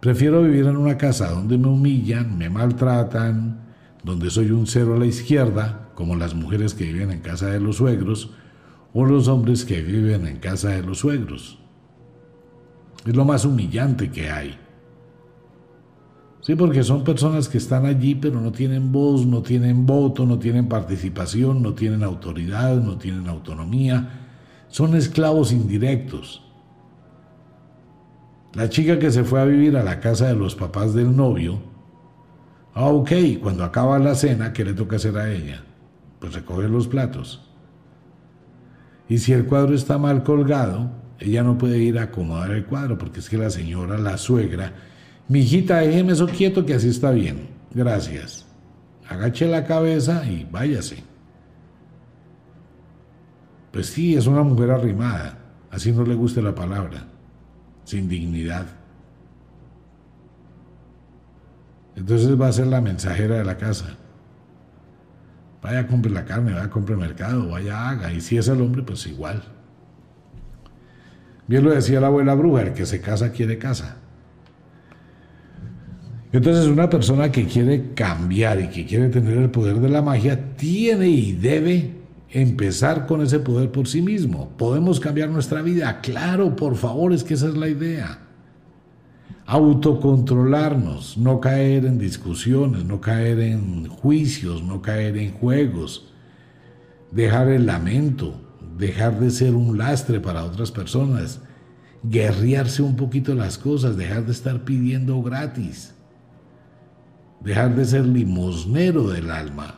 Prefiero 0.00 0.42
vivir 0.42 0.66
en 0.66 0.76
una 0.76 0.98
casa 0.98 1.30
donde 1.30 1.56
me 1.56 1.68
humillan, 1.68 2.36
me 2.36 2.50
maltratan, 2.50 3.60
donde 4.04 4.28
soy 4.28 4.50
un 4.50 4.66
cero 4.66 4.94
a 4.94 4.98
la 4.98 5.06
izquierda, 5.06 5.88
como 5.94 6.16
las 6.16 6.34
mujeres 6.34 6.74
que 6.74 6.84
viven 6.84 7.10
en 7.10 7.20
casa 7.20 7.46
de 7.46 7.60
los 7.60 7.76
suegros, 7.76 8.34
o 8.92 9.04
los 9.06 9.26
hombres 9.26 9.64
que 9.64 9.80
viven 9.80 10.26
en 10.26 10.36
casa 10.36 10.68
de 10.68 10.82
los 10.82 10.98
suegros. 10.98 11.58
Es 13.06 13.16
lo 13.16 13.24
más 13.24 13.44
humillante 13.44 14.10
que 14.10 14.30
hay. 14.30 14.67
Sí, 16.48 16.54
porque 16.54 16.82
son 16.82 17.04
personas 17.04 17.46
que 17.46 17.58
están 17.58 17.84
allí 17.84 18.14
pero 18.14 18.40
no 18.40 18.52
tienen 18.52 18.90
voz, 18.90 19.26
no 19.26 19.42
tienen 19.42 19.84
voto, 19.84 20.24
no 20.24 20.38
tienen 20.38 20.66
participación, 20.66 21.62
no 21.62 21.74
tienen 21.74 22.02
autoridad, 22.02 22.76
no 22.76 22.96
tienen 22.96 23.28
autonomía. 23.28 24.08
Son 24.68 24.96
esclavos 24.96 25.52
indirectos. 25.52 26.42
La 28.54 28.70
chica 28.70 28.98
que 28.98 29.10
se 29.10 29.24
fue 29.24 29.42
a 29.42 29.44
vivir 29.44 29.76
a 29.76 29.84
la 29.84 30.00
casa 30.00 30.28
de 30.28 30.36
los 30.36 30.54
papás 30.54 30.94
del 30.94 31.14
novio, 31.14 31.60
ah, 32.72 32.86
ok, 32.86 33.12
cuando 33.42 33.62
acaba 33.62 33.98
la 33.98 34.14
cena, 34.14 34.54
¿qué 34.54 34.64
le 34.64 34.72
toca 34.72 34.96
hacer 34.96 35.18
a 35.18 35.30
ella? 35.30 35.62
Pues 36.18 36.32
recoger 36.32 36.70
los 36.70 36.88
platos. 36.88 37.42
Y 39.06 39.18
si 39.18 39.34
el 39.34 39.44
cuadro 39.44 39.74
está 39.74 39.98
mal 39.98 40.22
colgado, 40.22 40.92
ella 41.18 41.42
no 41.42 41.58
puede 41.58 41.76
ir 41.76 41.98
a 41.98 42.04
acomodar 42.04 42.52
el 42.52 42.64
cuadro, 42.64 42.96
porque 42.96 43.20
es 43.20 43.28
que 43.28 43.36
la 43.36 43.50
señora, 43.50 43.98
la 43.98 44.16
suegra, 44.16 44.72
mi 45.28 45.40
hijita, 45.40 45.78
déjeme 45.78 46.12
eso 46.12 46.26
quieto 46.26 46.64
que 46.64 46.74
así 46.74 46.88
está 46.88 47.10
bien. 47.10 47.48
Gracias. 47.72 48.46
Agache 49.08 49.46
la 49.46 49.64
cabeza 49.64 50.26
y 50.26 50.46
váyase. 50.50 51.02
Pues 53.72 53.86
sí, 53.86 54.16
es 54.16 54.26
una 54.26 54.42
mujer 54.42 54.70
arrimada, 54.70 55.38
así 55.70 55.92
no 55.92 56.04
le 56.04 56.14
guste 56.14 56.42
la 56.42 56.54
palabra 56.54 57.06
sin 57.84 58.08
dignidad. 58.08 58.66
Entonces 61.96 62.40
va 62.40 62.48
a 62.48 62.52
ser 62.52 62.66
la 62.66 62.80
mensajera 62.80 63.36
de 63.36 63.44
la 63.44 63.56
casa. 63.56 63.96
Vaya, 65.62 65.86
compre 65.86 66.10
la 66.10 66.24
carne, 66.24 66.52
vaya, 66.52 66.70
compre 66.70 66.96
mercado, 66.96 67.48
vaya, 67.48 67.88
haga. 67.88 68.12
Y 68.12 68.20
si 68.20 68.36
es 68.36 68.46
el 68.48 68.60
hombre, 68.60 68.82
pues 68.82 69.06
igual. 69.06 69.42
Bien 71.46 71.64
lo 71.64 71.70
decía 71.70 72.00
la 72.00 72.08
abuela 72.08 72.34
bruja, 72.34 72.62
el 72.62 72.74
que 72.74 72.86
se 72.86 73.00
casa 73.00 73.32
quiere 73.32 73.58
casa. 73.58 73.96
Entonces 76.30 76.66
una 76.66 76.90
persona 76.90 77.32
que 77.32 77.46
quiere 77.46 77.94
cambiar 77.94 78.60
y 78.60 78.68
que 78.68 78.84
quiere 78.84 79.08
tener 79.08 79.38
el 79.38 79.50
poder 79.50 79.80
de 79.80 79.88
la 79.88 80.02
magia 80.02 80.56
tiene 80.56 81.08
y 81.08 81.32
debe 81.32 81.94
empezar 82.30 83.06
con 83.06 83.22
ese 83.22 83.38
poder 83.38 83.72
por 83.72 83.88
sí 83.88 84.02
mismo. 84.02 84.50
¿Podemos 84.58 85.00
cambiar 85.00 85.30
nuestra 85.30 85.62
vida? 85.62 86.00
Claro, 86.02 86.54
por 86.54 86.76
favor, 86.76 87.14
es 87.14 87.24
que 87.24 87.34
esa 87.34 87.48
es 87.48 87.56
la 87.56 87.68
idea. 87.68 88.18
Autocontrolarnos, 89.46 91.16
no 91.16 91.40
caer 91.40 91.86
en 91.86 91.98
discusiones, 91.98 92.84
no 92.84 93.00
caer 93.00 93.40
en 93.40 93.88
juicios, 93.88 94.62
no 94.62 94.82
caer 94.82 95.16
en 95.16 95.32
juegos, 95.32 96.12
dejar 97.10 97.48
el 97.48 97.64
lamento, 97.64 98.38
dejar 98.76 99.18
de 99.18 99.30
ser 99.30 99.54
un 99.54 99.78
lastre 99.78 100.20
para 100.20 100.44
otras 100.44 100.70
personas, 100.70 101.40
guerrearse 102.02 102.82
un 102.82 102.96
poquito 102.96 103.34
las 103.34 103.56
cosas, 103.56 103.96
dejar 103.96 104.26
de 104.26 104.32
estar 104.32 104.64
pidiendo 104.64 105.22
gratis 105.22 105.94
dejar 107.40 107.74
de 107.74 107.84
ser 107.84 108.06
limosnero 108.06 109.08
del 109.08 109.30
alma, 109.30 109.74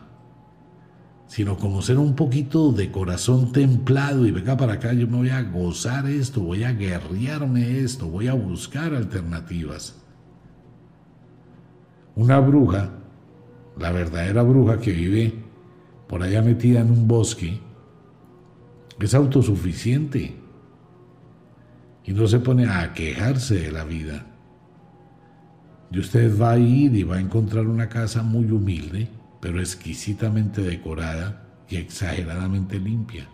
sino 1.27 1.57
como 1.57 1.83
ser 1.83 1.99
un 1.99 2.17
poquito 2.17 2.73
de 2.73 2.91
corazón 2.91 3.53
templado 3.53 4.27
y 4.27 4.31
venga 4.31 4.57
para 4.57 4.75
acá, 4.75 4.93
yo 4.93 5.07
me 5.07 5.19
voy 5.19 5.31
a 5.31 5.43
gozar 5.43 6.07
esto, 6.07 6.41
voy 6.41 6.65
a 6.65 6.73
guerrearme 6.73 7.81
esto, 7.81 8.09
voy 8.09 8.29
a 8.29 8.35
buscar 8.35 8.95
alternativas. 8.95 9.97
Una 12.17 12.41
bruja, 12.41 12.91
la 13.79 13.93
verdadera 13.93 14.43
bruja 14.43 14.79
que 14.79 14.93
vive 14.93 15.35
por 16.09 16.23
allá 16.23 16.43
metida 16.43 16.81
en 16.81 16.91
un 16.91 17.07
bosque, 17.07 17.61
es 19.01 19.15
autosuficiente 19.15 20.37
y 22.05 22.13
no 22.13 22.27
se 22.27 22.41
pone 22.41 22.67
a 22.67 22.93
quejarse 22.93 23.55
de 23.55 23.73
la 23.73 23.85
vida. 23.85 24.27
Y 25.91 25.99
usted 25.99 26.39
va 26.41 26.53
a 26.53 26.59
ir 26.59 26.95
y 26.95 27.03
va 27.03 27.17
a 27.17 27.21
encontrar 27.21 27.67
una 27.67 27.89
casa 27.89 28.23
muy 28.23 28.51
humilde, 28.51 29.09
pero 29.41 29.61
exquisitamente 29.61 30.63
decorada 30.63 31.49
y 31.69 31.77
exageradamente 31.77 32.79
limpia. 32.79 33.29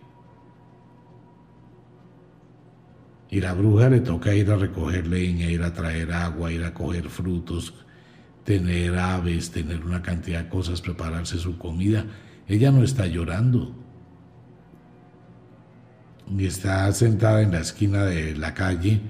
Y 3.28 3.40
la 3.40 3.52
bruja 3.52 3.90
le 3.90 4.00
toca 4.00 4.34
ir 4.34 4.50
a 4.50 4.56
recoger 4.56 5.06
leña, 5.06 5.50
ir 5.50 5.62
a 5.62 5.72
traer 5.72 6.12
agua, 6.12 6.52
ir 6.52 6.64
a 6.64 6.72
coger 6.72 7.08
frutos, 7.08 7.74
tener 8.44 8.96
aves, 8.96 9.50
tener 9.50 9.84
una 9.84 10.00
cantidad 10.00 10.44
de 10.44 10.48
cosas, 10.48 10.80
prepararse 10.80 11.38
su 11.38 11.58
comida. 11.58 12.06
Ella 12.46 12.70
no 12.70 12.84
está 12.84 13.06
llorando, 13.06 13.74
ni 16.28 16.46
está 16.46 16.90
sentada 16.92 17.42
en 17.42 17.52
la 17.52 17.60
esquina 17.60 18.04
de 18.04 18.36
la 18.36 18.54
calle 18.54 19.00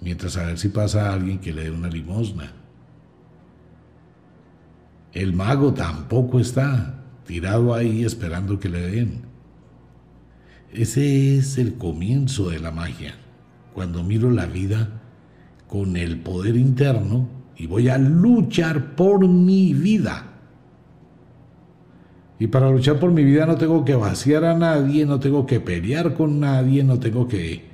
mientras 0.00 0.36
a 0.36 0.46
ver 0.46 0.58
si 0.58 0.68
pasa 0.68 1.12
alguien 1.12 1.38
que 1.38 1.52
le 1.52 1.64
dé 1.64 1.70
una 1.70 1.88
limosna. 1.88 2.52
El 5.12 5.32
mago 5.32 5.74
tampoco 5.74 6.38
está 6.38 7.02
tirado 7.26 7.74
ahí 7.74 8.04
esperando 8.04 8.60
que 8.60 8.68
le 8.68 8.80
den. 8.80 9.22
Ese 10.72 11.36
es 11.36 11.58
el 11.58 11.74
comienzo 11.74 12.50
de 12.50 12.60
la 12.60 12.70
magia, 12.70 13.14
cuando 13.74 14.04
miro 14.04 14.30
la 14.30 14.46
vida 14.46 15.00
con 15.66 15.96
el 15.96 16.20
poder 16.20 16.56
interno 16.56 17.28
y 17.56 17.66
voy 17.66 17.88
a 17.88 17.98
luchar 17.98 18.94
por 18.94 19.26
mi 19.26 19.74
vida. 19.74 20.26
Y 22.38 22.46
para 22.46 22.70
luchar 22.70 22.98
por 22.98 23.10
mi 23.10 23.24
vida 23.24 23.46
no 23.46 23.56
tengo 23.56 23.84
que 23.84 23.96
vaciar 23.96 24.44
a 24.44 24.56
nadie, 24.56 25.04
no 25.06 25.20
tengo 25.20 25.44
que 25.44 25.60
pelear 25.60 26.14
con 26.14 26.40
nadie, 26.40 26.84
no 26.84 26.98
tengo 26.98 27.26
que 27.28 27.64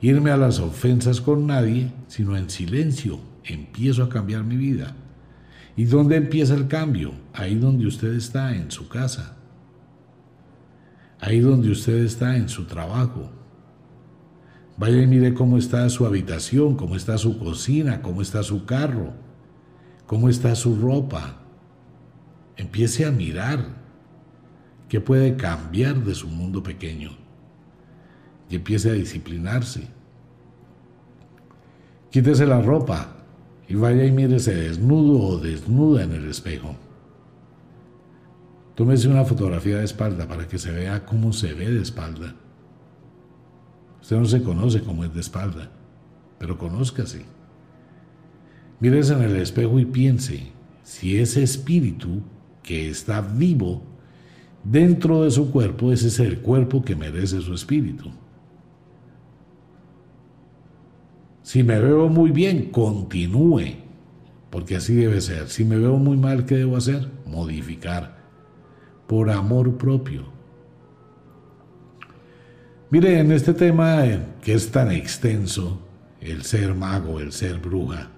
irme 0.00 0.32
a 0.32 0.36
las 0.36 0.58
ofensas 0.58 1.20
con 1.20 1.46
nadie, 1.46 1.92
sino 2.08 2.36
en 2.36 2.50
silencio 2.50 3.20
empiezo 3.44 4.02
a 4.02 4.08
cambiar 4.08 4.44
mi 4.44 4.56
vida. 4.56 4.96
¿Y 5.76 5.84
dónde 5.84 6.16
empieza 6.16 6.54
el 6.54 6.68
cambio? 6.68 7.12
Ahí 7.32 7.54
donde 7.54 7.86
usted 7.86 8.12
está, 8.14 8.54
en 8.54 8.70
su 8.70 8.88
casa. 8.88 9.36
Ahí 11.20 11.40
donde 11.40 11.70
usted 11.70 12.04
está, 12.04 12.36
en 12.36 12.48
su 12.48 12.66
trabajo. 12.66 13.30
Vaya 14.76 15.02
y 15.02 15.06
mire 15.06 15.34
cómo 15.34 15.58
está 15.58 15.88
su 15.88 16.06
habitación, 16.06 16.76
cómo 16.76 16.96
está 16.96 17.16
su 17.18 17.38
cocina, 17.38 18.02
cómo 18.02 18.22
está 18.22 18.42
su 18.42 18.64
carro, 18.64 19.12
cómo 20.06 20.28
está 20.28 20.54
su 20.54 20.76
ropa. 20.76 21.36
Empiece 22.56 23.04
a 23.04 23.10
mirar 23.10 23.64
qué 24.88 25.00
puede 25.00 25.36
cambiar 25.36 26.02
de 26.04 26.14
su 26.14 26.28
mundo 26.28 26.62
pequeño 26.62 27.12
y 28.50 28.56
empiece 28.56 28.90
a 28.90 28.94
disciplinarse. 28.94 29.88
Quítese 32.10 32.44
la 32.44 32.60
ropa, 32.60 33.21
y 33.68 33.74
vaya 33.74 34.04
y 34.04 34.12
mírese 34.12 34.54
desnudo 34.54 35.20
o 35.20 35.38
desnuda 35.38 36.04
en 36.04 36.12
el 36.12 36.28
espejo. 36.28 36.76
Tómese 38.74 39.08
una 39.08 39.24
fotografía 39.24 39.78
de 39.78 39.84
espalda 39.84 40.26
para 40.26 40.48
que 40.48 40.58
se 40.58 40.72
vea 40.72 41.04
cómo 41.04 41.32
se 41.32 41.52
ve 41.54 41.70
de 41.70 41.82
espalda. 41.82 42.34
Usted 44.00 44.16
no 44.16 44.24
se 44.24 44.42
conoce 44.42 44.82
cómo 44.82 45.04
es 45.04 45.14
de 45.14 45.20
espalda, 45.20 45.70
pero 46.38 46.58
conózcase. 46.58 47.24
Mírese 48.80 49.12
en 49.12 49.22
el 49.22 49.36
espejo 49.36 49.78
y 49.78 49.84
piense 49.84 50.50
si 50.82 51.18
ese 51.18 51.42
espíritu 51.42 52.22
que 52.62 52.90
está 52.90 53.20
vivo 53.20 53.82
dentro 54.64 55.22
de 55.22 55.30
su 55.30 55.50
cuerpo, 55.50 55.92
ese 55.92 56.08
es 56.08 56.18
el 56.18 56.40
cuerpo 56.40 56.82
que 56.82 56.96
merece 56.96 57.40
su 57.40 57.54
espíritu. 57.54 58.10
Si 61.42 61.62
me 61.62 61.78
veo 61.80 62.08
muy 62.08 62.30
bien, 62.30 62.70
continúe, 62.70 63.74
porque 64.50 64.76
así 64.76 64.94
debe 64.94 65.20
ser. 65.20 65.48
Si 65.48 65.64
me 65.64 65.76
veo 65.76 65.96
muy 65.96 66.16
mal, 66.16 66.46
¿qué 66.46 66.56
debo 66.56 66.76
hacer? 66.76 67.08
Modificar, 67.26 68.16
por 69.06 69.30
amor 69.30 69.76
propio. 69.76 70.24
Mire, 72.90 73.18
en 73.18 73.32
este 73.32 73.54
tema 73.54 74.06
eh, 74.06 74.20
que 74.42 74.54
es 74.54 74.70
tan 74.70 74.92
extenso, 74.92 75.80
el 76.20 76.42
ser 76.42 76.74
mago, 76.74 77.18
el 77.18 77.32
ser 77.32 77.58
bruja, 77.58 78.10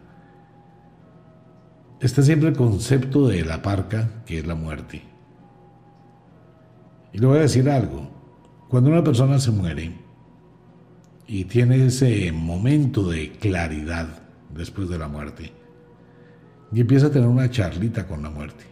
está 2.00 2.22
siempre 2.22 2.50
el 2.50 2.56
concepto 2.56 3.28
de 3.28 3.44
la 3.44 3.62
parca, 3.62 4.24
que 4.26 4.38
es 4.38 4.46
la 4.46 4.54
muerte. 4.54 5.02
Y 7.12 7.18
le 7.18 7.26
voy 7.26 7.38
a 7.38 7.42
decir 7.42 7.70
algo, 7.70 8.10
cuando 8.68 8.90
una 8.90 9.04
persona 9.04 9.38
se 9.38 9.52
muere, 9.52 10.03
y 11.26 11.44
tiene 11.44 11.86
ese 11.86 12.32
momento 12.32 13.08
de 13.08 13.32
claridad 13.32 14.22
después 14.54 14.88
de 14.88 14.98
la 14.98 15.08
muerte. 15.08 15.52
Y 16.72 16.80
empieza 16.80 17.06
a 17.06 17.10
tener 17.10 17.28
una 17.28 17.50
charlita 17.50 18.06
con 18.06 18.22
la 18.22 18.30
muerte. 18.30 18.64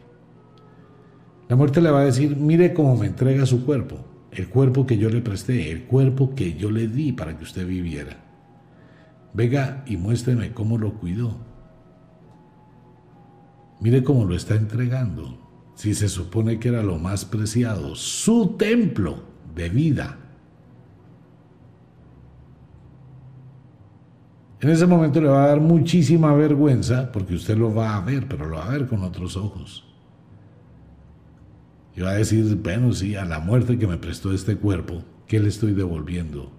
La 1.48 1.56
muerte 1.56 1.80
le 1.80 1.90
va 1.90 2.00
a 2.00 2.04
decir, 2.04 2.36
mire 2.36 2.72
cómo 2.72 2.96
me 2.96 3.06
entrega 3.06 3.46
su 3.46 3.64
cuerpo, 3.64 3.98
el 4.30 4.48
cuerpo 4.48 4.86
que 4.86 4.98
yo 4.98 5.08
le 5.08 5.20
presté, 5.20 5.70
el 5.70 5.84
cuerpo 5.84 6.34
que 6.34 6.54
yo 6.54 6.70
le 6.70 6.88
di 6.88 7.12
para 7.12 7.36
que 7.36 7.44
usted 7.44 7.66
viviera. 7.66 8.16
Venga 9.34 9.82
y 9.86 9.96
muéstreme 9.96 10.52
cómo 10.52 10.78
lo 10.78 10.94
cuidó. 10.94 11.36
Mire 13.80 14.02
cómo 14.02 14.24
lo 14.24 14.36
está 14.36 14.54
entregando. 14.54 15.38
Si 15.74 15.94
se 15.94 16.08
supone 16.08 16.58
que 16.58 16.68
era 16.68 16.82
lo 16.82 16.98
más 16.98 17.24
preciado, 17.24 17.94
su 17.94 18.56
templo 18.56 19.24
de 19.54 19.68
vida 19.68 20.18
En 24.62 24.70
ese 24.70 24.86
momento 24.86 25.20
le 25.20 25.28
va 25.28 25.42
a 25.42 25.48
dar 25.48 25.60
muchísima 25.60 26.32
vergüenza 26.34 27.10
porque 27.10 27.34
usted 27.34 27.56
lo 27.56 27.74
va 27.74 27.96
a 27.96 28.00
ver, 28.00 28.28
pero 28.28 28.46
lo 28.46 28.58
va 28.58 28.66
a 28.66 28.70
ver 28.70 28.86
con 28.86 29.02
otros 29.02 29.36
ojos. 29.36 29.84
Y 31.96 32.00
va 32.00 32.10
a 32.10 32.14
decir, 32.14 32.44
bueno, 32.62 32.92
sí, 32.92 33.16
a 33.16 33.24
la 33.24 33.40
muerte 33.40 33.76
que 33.76 33.88
me 33.88 33.96
prestó 33.96 34.32
este 34.32 34.54
cuerpo, 34.54 35.02
¿qué 35.26 35.40
le 35.40 35.48
estoy 35.48 35.72
devolviendo? 35.72 36.52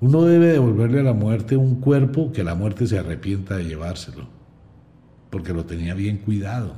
Uno 0.00 0.22
debe 0.22 0.46
devolverle 0.46 1.00
a 1.00 1.02
la 1.02 1.12
muerte 1.12 1.58
un 1.58 1.74
cuerpo 1.74 2.32
que 2.32 2.42
la 2.42 2.54
muerte 2.54 2.86
se 2.86 2.98
arrepienta 2.98 3.58
de 3.58 3.66
llevárselo, 3.66 4.26
porque 5.28 5.52
lo 5.52 5.66
tenía 5.66 5.92
bien 5.92 6.16
cuidado, 6.16 6.72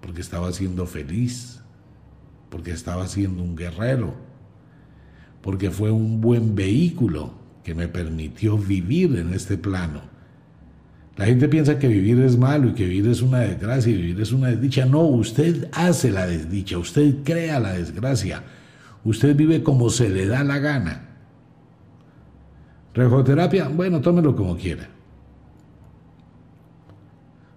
porque 0.00 0.20
estaba 0.20 0.52
siendo 0.52 0.86
feliz, 0.86 1.62
porque 2.50 2.72
estaba 2.72 3.06
siendo 3.06 3.40
un 3.40 3.54
guerrero, 3.54 4.14
porque 5.42 5.70
fue 5.70 5.92
un 5.92 6.20
buen 6.20 6.56
vehículo 6.56 7.41
que 7.64 7.74
me 7.74 7.88
permitió 7.88 8.58
vivir 8.58 9.16
en 9.16 9.34
este 9.34 9.56
plano. 9.56 10.02
La 11.16 11.26
gente 11.26 11.48
piensa 11.48 11.78
que 11.78 11.88
vivir 11.88 12.18
es 12.20 12.38
malo 12.38 12.68
y 12.68 12.72
que 12.72 12.86
vivir 12.86 13.10
es 13.10 13.20
una 13.20 13.40
desgracia 13.40 13.92
y 13.92 13.96
vivir 13.96 14.20
es 14.20 14.32
una 14.32 14.48
desdicha. 14.48 14.86
No, 14.86 15.02
usted 15.02 15.68
hace 15.72 16.10
la 16.10 16.26
desdicha, 16.26 16.78
usted 16.78 17.16
crea 17.22 17.60
la 17.60 17.74
desgracia, 17.74 18.42
usted 19.04 19.36
vive 19.36 19.62
como 19.62 19.90
se 19.90 20.08
le 20.08 20.26
da 20.26 20.42
la 20.42 20.58
gana. 20.58 21.08
Rejoterapia, 22.94 23.68
bueno, 23.68 24.00
tómelo 24.00 24.34
como 24.34 24.56
quiera. 24.56 24.88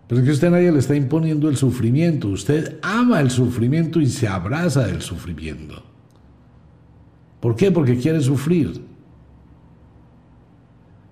Pero 0.07 0.21
es 0.21 0.25
que 0.25 0.33
usted 0.33 0.51
nadie 0.51 0.71
le 0.71 0.79
está 0.79 0.95
imponiendo 0.95 1.49
el 1.49 1.57
sufrimiento, 1.57 2.27
usted 2.27 2.77
ama 2.81 3.19
el 3.21 3.31
sufrimiento 3.31 3.99
y 3.99 4.07
se 4.07 4.27
abraza 4.27 4.85
del 4.85 5.01
sufrimiento. 5.01 5.81
¿Por 7.39 7.55
qué? 7.55 7.71
Porque 7.71 7.97
quiere 7.97 8.21
sufrir. 8.21 8.94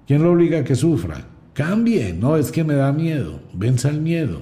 ¿Quién 0.07 0.23
lo 0.23 0.31
obliga 0.31 0.59
a 0.59 0.63
que 0.63 0.75
sufra? 0.75 1.25
Cambie, 1.53 2.13
no, 2.13 2.35
es 2.35 2.51
que 2.51 2.63
me 2.63 2.73
da 2.73 2.91
miedo, 2.91 3.41
venza 3.53 3.89
el 3.89 4.01
miedo. 4.01 4.41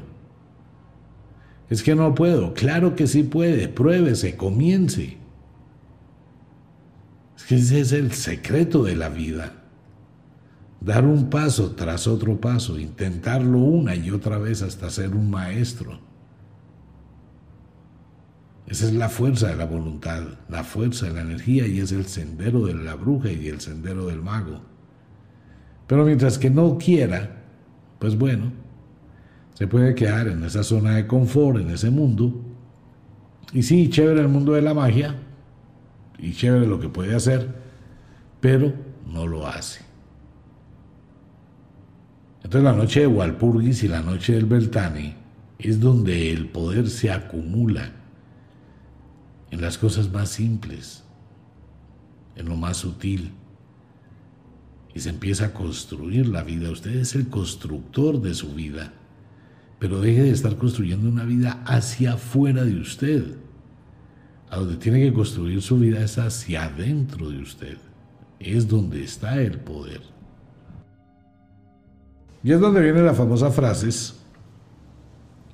Es 1.70 1.84
que 1.84 1.96
no 1.96 2.16
puedo, 2.16 2.54
claro 2.54 2.96
que 2.96 3.08
sí 3.08 3.24
puede, 3.24 3.68
pruébese, 3.68 4.36
comience. 4.36 5.18
Es 7.38 7.44
que 7.44 7.56
ese 7.56 7.80
es 7.80 7.92
el 7.92 8.12
secreto 8.14 8.84
de 8.84 8.96
la 8.96 9.10
vida. 9.10 9.54
Dar 10.80 11.06
un 11.06 11.30
paso 11.30 11.72
tras 11.72 12.08
otro 12.08 12.42
paso, 12.42 12.80
intentarlo 12.80 13.60
una 13.60 13.96
y 13.96 14.10
otra 14.10 14.38
vez 14.38 14.62
hasta 14.64 14.90
ser 14.90 15.16
un 15.16 15.30
maestro. 15.30 16.00
Esa 18.66 18.86
es 18.88 18.94
la 18.94 19.10
fuerza 19.10 19.50
de 19.50 19.58
la 19.58 19.66
voluntad, 19.66 20.24
la 20.50 20.64
fuerza 20.64 21.06
de 21.06 21.14
la 21.14 21.22
energía 21.22 21.68
y 21.68 21.80
es 21.80 21.92
el 21.92 22.06
sendero 22.06 22.66
de 22.66 22.74
la 22.74 22.96
bruja 22.96 23.32
y 23.32 23.48
el 23.48 23.60
sendero 23.60 24.08
del 24.08 24.22
mago. 24.22 24.71
Pero 25.88 26.06
mientras 26.06 26.38
que 26.38 26.50
no 26.50 26.78
quiera, 26.78 27.42
pues 28.00 28.18
bueno, 28.18 28.52
se 29.54 29.68
puede 29.68 29.94
quedar 29.94 30.28
en 30.28 30.44
esa 30.44 30.64
zona 30.64 30.96
de 30.96 31.06
confort, 31.06 31.60
en 31.60 31.70
ese 31.70 31.90
mundo. 31.90 32.34
Y 33.54 33.64
sí, 33.64 33.90
chévere 33.90 34.22
el 34.22 34.28
mundo 34.28 34.54
de 34.54 34.62
la 34.62 34.74
magia, 34.74 35.16
y 36.18 36.34
chévere 36.34 36.66
lo 36.66 36.80
que 36.80 36.90
puede 36.90 37.16
hacer, 37.16 37.54
pero 38.40 38.74
no 39.06 39.28
lo 39.28 39.46
hace. 39.48 39.82
Entonces 42.44 42.64
la 42.64 42.74
noche 42.74 43.02
de 43.02 43.08
Walpurgis 43.08 43.84
y 43.84 43.88
la 43.88 44.02
noche 44.02 44.34
del 44.34 44.46
Beltane 44.46 45.16
es 45.60 45.80
donde 45.80 46.32
el 46.32 46.50
poder 46.50 46.90
se 46.90 47.12
acumula 47.12 47.92
en 49.52 49.62
las 49.62 49.78
cosas 49.78 50.12
más 50.12 50.30
simples, 50.30 51.04
en 52.36 52.48
lo 52.48 52.56
más 52.56 52.78
sutil 52.78 53.32
y 54.94 55.00
se 55.00 55.10
empieza 55.10 55.48
a 55.48 55.54
construir 55.54 56.28
la 56.28 56.44
vida. 56.44 56.70
Usted 56.70 56.96
es 56.96 57.16
el 57.16 57.30
constructor 57.30 58.22
de 58.22 58.34
su 58.34 58.54
vida, 58.54 58.94
pero 59.80 60.02
deje 60.02 60.24
de 60.24 60.32
estar 60.32 60.58
construyendo 60.58 61.10
una 61.10 61.24
vida 61.24 61.64
hacia 61.66 62.14
afuera 62.14 62.64
de 62.64 62.76
usted. 62.80 63.36
A 64.50 64.58
donde 64.58 64.76
tiene 64.76 65.00
que 65.00 65.14
construir 65.14 65.62
su 65.62 65.80
vida 65.80 66.04
es 66.04 66.18
hacia 66.18 66.66
adentro 66.66 67.30
de 67.30 67.38
usted. 67.38 67.78
Es 68.40 68.68
donde 68.68 69.04
está 69.04 69.42
el 69.42 69.60
poder. 69.60 70.02
Y 72.44 72.52
es 72.52 72.60
donde 72.60 72.82
viene 72.82 73.02
la 73.02 73.14
famosa 73.14 73.52
frase, 73.52 73.90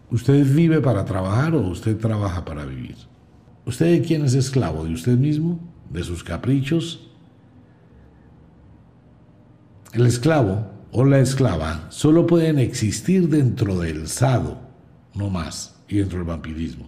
¿usted 0.10 0.46
vive 0.46 0.80
para 0.80 1.06
trabajar 1.06 1.54
o 1.54 1.68
usted 1.68 1.98
trabaja 1.98 2.44
para 2.46 2.66
vivir? 2.66 2.96
¿Usted 3.66 4.06
quién 4.06 4.24
es 4.24 4.34
esclavo? 4.34 4.86
¿De 4.86 4.94
usted 4.94 5.18
mismo? 5.18 5.60
¿De 5.90 6.04
sus 6.04 6.24
caprichos? 6.24 7.07
El 9.94 10.06
esclavo 10.06 10.68
o 10.92 11.06
la 11.06 11.20
esclava 11.20 11.86
solo 11.90 12.28
pueden 12.28 12.60
existir 12.60 13.30
dentro 13.30 13.80
del 13.80 14.08
sado, 14.08 14.60
no 15.14 15.30
más, 15.30 15.76
y 15.88 15.98
dentro 15.98 16.20
del 16.20 16.28
vampirismo. 16.28 16.88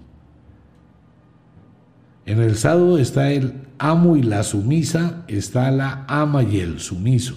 En 2.25 2.39
el 2.39 2.55
sado 2.57 2.97
está 2.97 3.31
el 3.31 3.53
amo 3.79 4.17
y 4.17 4.23
la 4.23 4.43
sumisa, 4.43 5.23
está 5.27 5.71
la 5.71 6.05
ama 6.07 6.43
y 6.43 6.59
el 6.59 6.79
sumiso. 6.79 7.35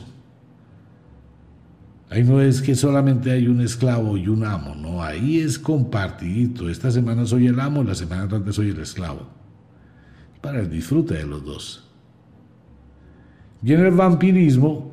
Ahí 2.10 2.24
no 2.24 2.42
es 2.42 2.60
que 2.60 2.74
solamente 2.74 3.30
hay 3.30 3.48
un 3.48 3.62
esclavo 3.62 4.18
y 4.18 4.28
un 4.28 4.44
amo, 4.44 4.74
no, 4.74 5.02
ahí 5.02 5.38
es 5.38 5.58
compartidito. 5.58 6.68
Esta 6.68 6.90
semana 6.90 7.24
soy 7.24 7.46
el 7.46 7.58
amo, 7.58 7.82
la 7.82 7.94
semana 7.94 8.28
antes 8.30 8.54
soy 8.54 8.68
el 8.68 8.80
esclavo. 8.80 9.28
Para 10.42 10.60
el 10.60 10.68
disfrute 10.68 11.14
de 11.14 11.24
los 11.24 11.42
dos. 11.42 11.88
Y 13.62 13.72
en 13.72 13.80
el 13.80 13.92
vampirismo 13.92 14.91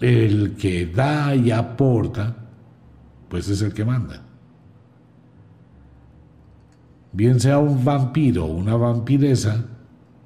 el 0.00 0.54
que 0.56 0.86
da 0.86 1.34
y 1.34 1.50
aporta, 1.50 2.36
pues 3.28 3.48
es 3.48 3.62
el 3.62 3.72
que 3.72 3.84
manda. 3.84 4.22
Bien 7.12 7.40
sea 7.40 7.58
un 7.58 7.84
vampiro 7.84 8.44
o 8.44 8.54
una 8.54 8.76
vampiresa 8.76 9.64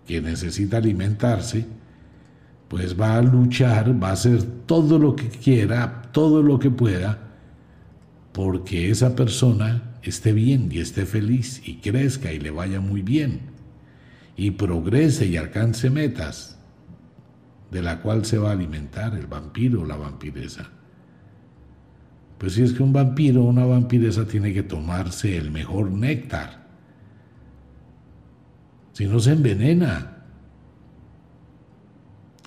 que 0.06 0.20
necesita 0.20 0.78
alimentarse, 0.78 1.66
pues 2.68 2.98
va 2.98 3.16
a 3.16 3.22
luchar, 3.22 4.02
va 4.02 4.10
a 4.10 4.12
hacer 4.12 4.42
todo 4.66 4.98
lo 4.98 5.14
que 5.14 5.28
quiera, 5.28 6.02
todo 6.12 6.42
lo 6.42 6.58
que 6.58 6.70
pueda, 6.70 7.18
porque 8.32 8.90
esa 8.90 9.14
persona 9.14 9.96
esté 10.02 10.32
bien 10.32 10.68
y 10.72 10.80
esté 10.80 11.06
feliz 11.06 11.62
y 11.64 11.76
crezca 11.76 12.32
y 12.32 12.40
le 12.40 12.50
vaya 12.50 12.80
muy 12.80 13.02
bien 13.02 13.52
y 14.36 14.52
progrese 14.52 15.26
y 15.26 15.36
alcance 15.36 15.90
metas 15.90 16.51
de 17.72 17.80
la 17.80 18.02
cual 18.02 18.26
se 18.26 18.36
va 18.36 18.50
a 18.50 18.52
alimentar 18.52 19.14
el 19.14 19.26
vampiro 19.26 19.80
o 19.80 19.86
la 19.86 19.96
vampiresa. 19.96 20.68
Pues 22.36 22.52
si 22.52 22.62
es 22.62 22.74
que 22.74 22.82
un 22.82 22.92
vampiro 22.92 23.44
o 23.44 23.48
una 23.48 23.64
vampiresa 23.64 24.26
tiene 24.26 24.52
que 24.52 24.62
tomarse 24.62 25.38
el 25.38 25.50
mejor 25.50 25.90
néctar. 25.90 26.66
Si 28.92 29.06
no 29.06 29.18
se 29.20 29.32
envenena, 29.32 30.18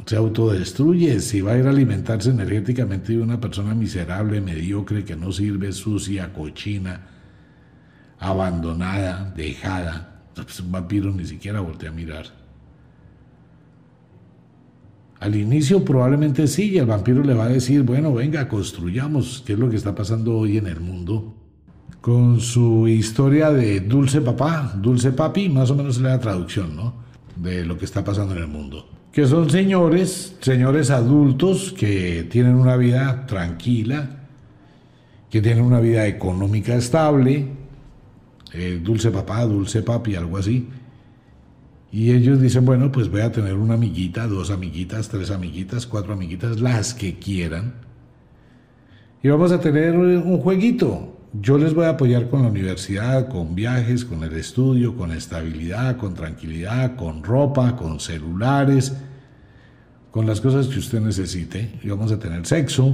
se 0.06 0.16
autodestruye. 0.16 1.20
Si 1.22 1.42
va 1.42 1.54
a 1.54 1.58
ir 1.58 1.66
a 1.66 1.72
alimentarse 1.72 2.30
energéticamente 2.30 3.14
de 3.14 3.22
una 3.22 3.42
persona 3.42 3.74
miserable, 3.74 4.42
mediocre, 4.42 5.04
que 5.04 5.16
no 5.16 5.32
sirve, 5.32 5.72
sucia, 5.72 6.34
cochina, 6.34 7.02
abandonada, 8.20 9.34
dejada, 9.36 10.22
pues 10.36 10.60
un 10.60 10.72
vampiro 10.72 11.12
ni 11.12 11.26
siquiera 11.26 11.62
voltea 11.62 11.90
a 11.90 11.94
mirar. 11.94 12.45
Al 15.20 15.36
inicio 15.36 15.86
probablemente 15.86 16.48
sí, 16.48 16.72
y 16.72 16.78
el 16.78 16.86
vampiro 16.86 17.24
le 17.24 17.34
va 17.34 17.46
a 17.46 17.50
decir, 17.50 17.84
bueno, 17.84 18.14
venga, 18.14 18.48
construyamos, 18.48 19.44
qué 19.46 19.54
es 19.54 19.60
lo 19.60 19.70
que 19.70 19.78
está 19.78 19.96
pasando 19.96 20.38
hoy 20.38 20.58
en 20.58 20.68
el 20.68 20.80
mundo. 20.82 21.34
Con 22.02 22.40
su 22.40 22.88
historia 22.88 23.50
de 23.50 23.80
dulce 23.80 24.22
papá, 24.22 24.74
dulce 24.76 25.12
papi, 25.12 25.50
más 25.50 25.72
o 25.72 25.76
menos 25.76 26.00
la 26.00 26.20
traducción, 26.20 26.76
¿no? 26.76 26.94
De 27.36 27.66
lo 27.66 27.78
que 27.78 27.86
está 27.86 28.04
pasando 28.04 28.36
en 28.36 28.42
el 28.42 28.48
mundo. 28.48 28.88
Que 29.12 29.26
son 29.26 29.50
señores, 29.50 30.36
señores 30.42 30.92
adultos 30.92 31.74
que 31.76 32.28
tienen 32.30 32.56
una 32.56 32.76
vida 32.76 33.26
tranquila, 33.26 34.28
que 35.30 35.42
tienen 35.42 35.64
una 35.64 35.80
vida 35.80 36.06
económica 36.06 36.76
estable, 36.76 37.48
eh, 38.54 38.80
dulce 38.84 39.10
papá, 39.12 39.46
dulce 39.46 39.82
papi, 39.82 40.16
algo 40.16 40.38
así 40.38 40.68
y 41.96 42.12
ellos 42.12 42.42
dicen, 42.42 42.66
bueno, 42.66 42.92
pues 42.92 43.10
voy 43.10 43.22
a 43.22 43.32
tener 43.32 43.54
una 43.54 43.76
amiguita, 43.76 44.28
dos 44.28 44.52
amiguitas, 44.52 45.08
tres 45.08 45.32
amiguitas, 45.32 45.88
cuatro 45.88 46.12
amiguitas, 46.12 46.60
las 46.60 46.94
que 46.94 47.18
quieran. 47.18 47.76
Y 49.24 49.30
vamos 49.30 49.54
a 49.54 49.62
tener 49.62 49.96
un 49.96 50.38
jueguito. 50.40 51.18
Yo 51.32 51.58
les 51.58 51.74
voy 51.74 51.86
a 51.86 51.92
apoyar 51.92 52.28
con 52.28 52.42
la 52.42 52.50
universidad, 52.50 53.30
con 53.30 53.56
viajes, 53.56 54.04
con 54.04 54.26
el 54.26 54.34
estudio, 54.34 54.98
con 54.98 55.14
estabilidad, 55.14 55.96
con 55.96 56.16
tranquilidad, 56.16 56.98
con 56.98 57.24
ropa, 57.24 57.78
con 57.78 58.02
celulares, 58.02 58.94
con 60.12 60.28
las 60.28 60.42
cosas 60.42 60.68
que 60.68 60.80
usted 60.80 61.00
necesite. 61.00 61.80
Y 61.82 61.88
vamos 61.88 62.12
a 62.12 62.20
tener 62.20 62.46
sexo, 62.46 62.94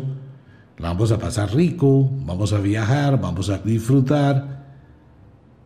vamos 0.80 1.12
a 1.12 1.18
pasar 1.18 1.52
rico, 1.56 2.08
vamos 2.24 2.54
a 2.54 2.60
viajar, 2.60 3.20
vamos 3.20 3.50
a 3.50 3.58
disfrutar 3.58 4.64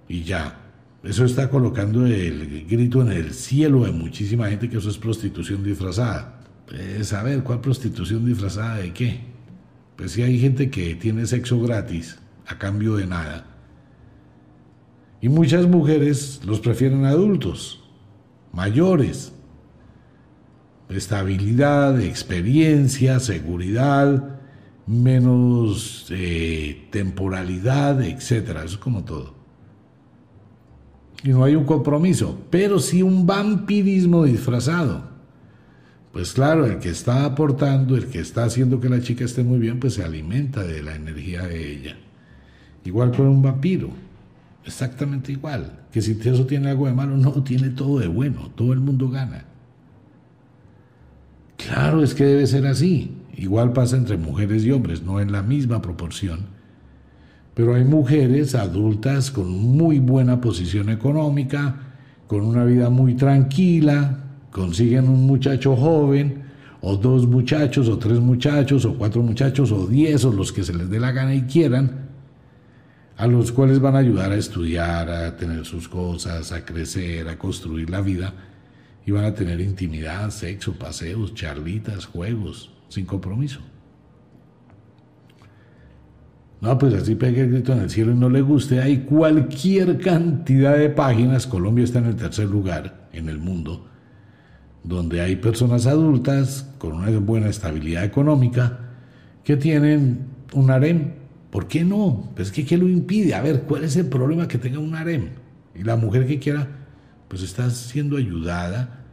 y 0.08 0.24
ya. 0.24 0.64
Eso 1.06 1.24
está 1.24 1.52
colocando 1.52 2.08
el 2.08 2.65
grito 2.65 3.00
en 3.04 3.12
el 3.12 3.32
cielo 3.36 3.86
de 3.86 3.91
muchísima 3.91 4.50
gente 4.50 4.68
que 4.68 4.78
eso 4.78 4.89
es 4.89 4.98
prostitución 4.98 5.63
disfrazada. 5.63 6.39
Pues 6.65 7.13
a 7.13 7.22
ver, 7.22 7.44
¿cuál 7.44 7.62
prostitución 7.62 8.26
disfrazada 8.26 8.78
de 8.78 8.91
qué? 8.91 9.20
Pues 9.96 10.13
si 10.13 10.24
hay 10.24 10.39
gente 10.39 10.72
que 10.72 10.96
tiene 10.96 11.28
sexo 11.28 11.62
gratis 11.62 12.18
a 12.48 12.58
cambio 12.58 12.96
de 12.96 13.06
nada. 13.06 13.46
Y 15.22 15.30
muchas 15.30 15.68
mujeres 15.68 16.41
los 16.44 16.60
prefieren 16.60 17.06
adultos, 17.06 17.84
mayores. 18.52 19.32
Estabilidad, 20.89 22.02
experiencia, 22.02 23.20
seguridad, 23.20 24.39
menos 24.88 26.08
eh, 26.10 26.88
temporalidad, 26.91 28.02
etc. 28.02 28.32
Eso 28.32 28.63
es 28.65 28.78
como 28.78 29.04
todo 29.04 29.35
y 31.24 31.30
no 31.30 31.44
hay 31.44 31.56
un 31.56 31.66
compromiso, 31.66 32.40
pero 32.50 32.80
sí 32.80 33.02
un 33.02 33.26
vampirismo 33.26 34.24
disfrazado. 34.24 35.16
Pues 36.12 36.34
claro, 36.34 36.66
el 36.66 36.80
que 36.80 36.90
está 36.90 37.26
aportando, 37.26 37.98
el 37.98 38.08
que 38.08 38.20
está 38.20 38.46
haciendo 38.46 38.80
que 38.80 38.90
la 38.90 39.02
chica 39.02 39.26
esté 39.26 39.44
muy 39.44 39.60
bien, 39.60 39.80
pues 39.80 39.96
se 39.96 40.04
alimenta 40.04 40.63
de 40.63 40.82
la 40.82 40.96
energía 40.96 41.44
de 41.44 41.72
ella. 41.72 41.98
Igual 42.86 43.12
con 43.12 43.28
un 43.28 43.42
vampiro, 43.42 43.90
exactamente 44.63 45.32
igual. 45.32 45.86
Que 45.92 46.02
si 46.02 46.18
eso 46.24 46.46
tiene 46.46 46.70
algo 46.70 46.88
de 46.88 46.94
malo, 46.94 47.18
no, 47.18 47.32
tiene 47.44 47.70
todo 47.70 48.00
de 48.00 48.08
bueno, 48.08 48.52
todo 48.56 48.72
el 48.72 48.80
mundo 48.80 49.10
gana. 49.10 49.46
Claro, 51.58 52.04
es 52.04 52.13
que 52.13 52.24
debe 52.24 52.48
ser 52.48 52.66
así. 52.68 53.18
Igual 53.36 53.74
pasa 53.74 53.98
entre 53.98 54.16
mujeres 54.16 54.63
y 54.63 54.72
hombres, 54.72 55.02
no 55.02 55.20
en 55.20 55.32
la 55.32 55.42
misma 55.42 55.82
proporción 55.82 56.56
pero 57.56 57.73
hay 57.73 57.85
mujeres 57.85 58.53
adultas 58.53 59.31
con 59.31 59.49
muy 59.49 59.99
buena 59.99 60.41
posición 60.41 60.89
económica, 60.89 61.77
con 62.27 62.41
una 62.41 62.65
vida 62.65 62.89
muy 62.89 63.15
tranquila, 63.15 64.19
consiguen 64.51 65.08
un 65.08 65.25
muchacho 65.25 65.75
joven 65.75 66.43
o 66.81 66.97
dos 66.97 67.25
muchachos, 67.25 67.87
o 67.87 67.97
tres 67.97 68.19
muchachos, 68.19 68.85
o 68.85 68.95
cuatro 68.95 69.23
muchachos, 69.23 69.71
o 69.71 69.87
diez, 69.87 70.23
o 70.23 70.31
los 70.31 70.51
que 70.51 70.63
se 70.63 70.71
les 70.71 70.87
dé 70.87 70.99
la 70.99 71.12
gana 71.12 71.33
y 71.33 71.41
quieran, 71.43 72.10
a 73.17 73.25
los 73.25 73.51
cuales 73.51 73.79
van 73.79 73.95
a 73.95 73.99
ayudar 73.99 74.31
a 74.31 74.35
estudiar, 74.35 75.10
a 75.10 75.35
tener 75.35 75.65
sus 75.65 75.87
cosas, 75.87 76.51
a 76.51 76.63
crecer, 76.63 77.27
a 77.27 77.39
construir 77.39 77.89
la 77.89 78.01
vida, 78.01 78.33
y 79.03 79.12
van 79.12 79.25
a 79.25 79.33
tener 79.33 79.62
intimidad, 79.62 80.29
sexo, 80.29 80.73
paseos, 80.73 81.33
charlitas, 81.33 82.06
juegos, 82.06 82.69
sin 82.89 83.06
compromiso. 83.06 83.62
No, 86.62 86.77
pues 86.77 86.93
así 86.93 87.15
pegue 87.15 87.41
el 87.41 87.51
grito 87.51 87.73
en 87.73 87.79
el 87.79 87.89
cielo 87.89 88.12
y 88.12 88.15
no 88.15 88.29
le 88.29 88.41
guste. 88.41 88.81
Hay 88.81 88.99
cualquier 88.99 89.99
cantidad 89.99 90.77
de 90.77 90.89
páginas. 90.89 91.47
Colombia 91.47 91.83
está 91.83 91.99
en 91.99 92.06
el 92.06 92.15
tercer 92.15 92.47
lugar 92.47 93.08
en 93.12 93.29
el 93.29 93.37
mundo, 93.37 93.87
donde 94.83 95.21
hay 95.21 95.35
personas 95.35 95.85
adultas 95.85 96.69
con 96.77 96.93
una 96.93 97.17
buena 97.19 97.49
estabilidad 97.49 98.03
económica 98.03 98.79
que 99.43 99.58
tienen 99.58 100.27
un 100.53 100.71
harem. 100.71 101.13
¿Por 101.51 101.67
qué 101.67 101.83
no? 101.83 102.31
Pues 102.35 102.51
que 102.51 102.65
¿qué 102.65 102.77
lo 102.77 102.89
impide? 102.89 103.35
A 103.35 103.41
ver, 103.41 103.62
¿cuál 103.62 103.83
es 103.83 103.95
el 103.95 104.08
problema 104.08 104.47
que 104.47 104.58
tenga 104.58 104.79
un 104.79 104.95
harem? 104.95 105.29
Y 105.73 105.83
la 105.83 105.95
mujer 105.95 106.25
que 106.25 106.39
quiera, 106.39 106.67
pues 107.27 107.43
está 107.43 107.69
siendo 107.69 108.17
ayudada, 108.17 109.06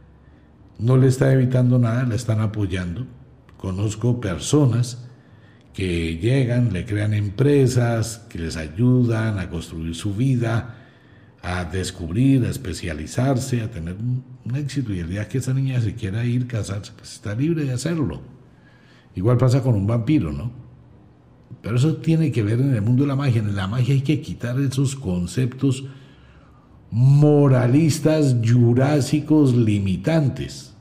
no 0.79 0.97
le 0.97 1.07
está 1.07 1.31
evitando 1.31 1.77
nada, 1.77 2.03
la 2.03 2.15
están 2.15 2.41
apoyando. 2.41 3.05
Conozco 3.57 4.19
personas 4.19 5.07
que 5.73 6.17
llegan, 6.17 6.71
le 6.71 6.85
crean 6.85 7.13
empresas, 7.13 8.25
que 8.29 8.39
les 8.39 8.57
ayudan 8.57 9.39
a 9.39 9.49
construir 9.49 9.95
su 9.95 10.13
vida, 10.13 10.75
a 11.41 11.65
descubrir, 11.65 12.45
a 12.45 12.49
especializarse, 12.49 13.61
a 13.61 13.71
tener 13.71 13.95
un, 13.95 14.23
éxito. 14.55 14.93
Y 14.93 14.99
el 14.99 15.09
día 15.09 15.27
que 15.27 15.39
esa 15.39 15.53
niña 15.53 15.81
se 15.81 15.95
quiera 15.95 16.23
ir 16.25 16.47
casarse, 16.47 16.91
pues 16.95 17.13
está 17.13 17.33
libre 17.33 17.65
de 17.65 17.73
hacerlo. 17.73 18.21
Igual 19.15 19.37
pasa 19.37 19.61
con 19.61 19.75
un 19.75 19.87
vampiro, 19.87 20.31
¿no? 20.31 20.51
Pero 21.61 21.77
eso 21.77 21.95
tiene 21.97 22.31
que 22.31 22.43
ver 22.43 22.59
en 22.59 22.73
el 22.73 22.81
mundo 22.81 23.03
de 23.03 23.07
la 23.07 23.15
magia. 23.15 23.41
En 23.41 23.55
la 23.55 23.67
magia 23.67 23.93
hay 23.93 24.01
que 24.01 24.21
quitar 24.21 24.59
esos 24.59 24.95
conceptos 24.95 25.85
moralistas, 26.91 28.35
jurásicos, 28.43 29.55
limitantes. 29.55 30.75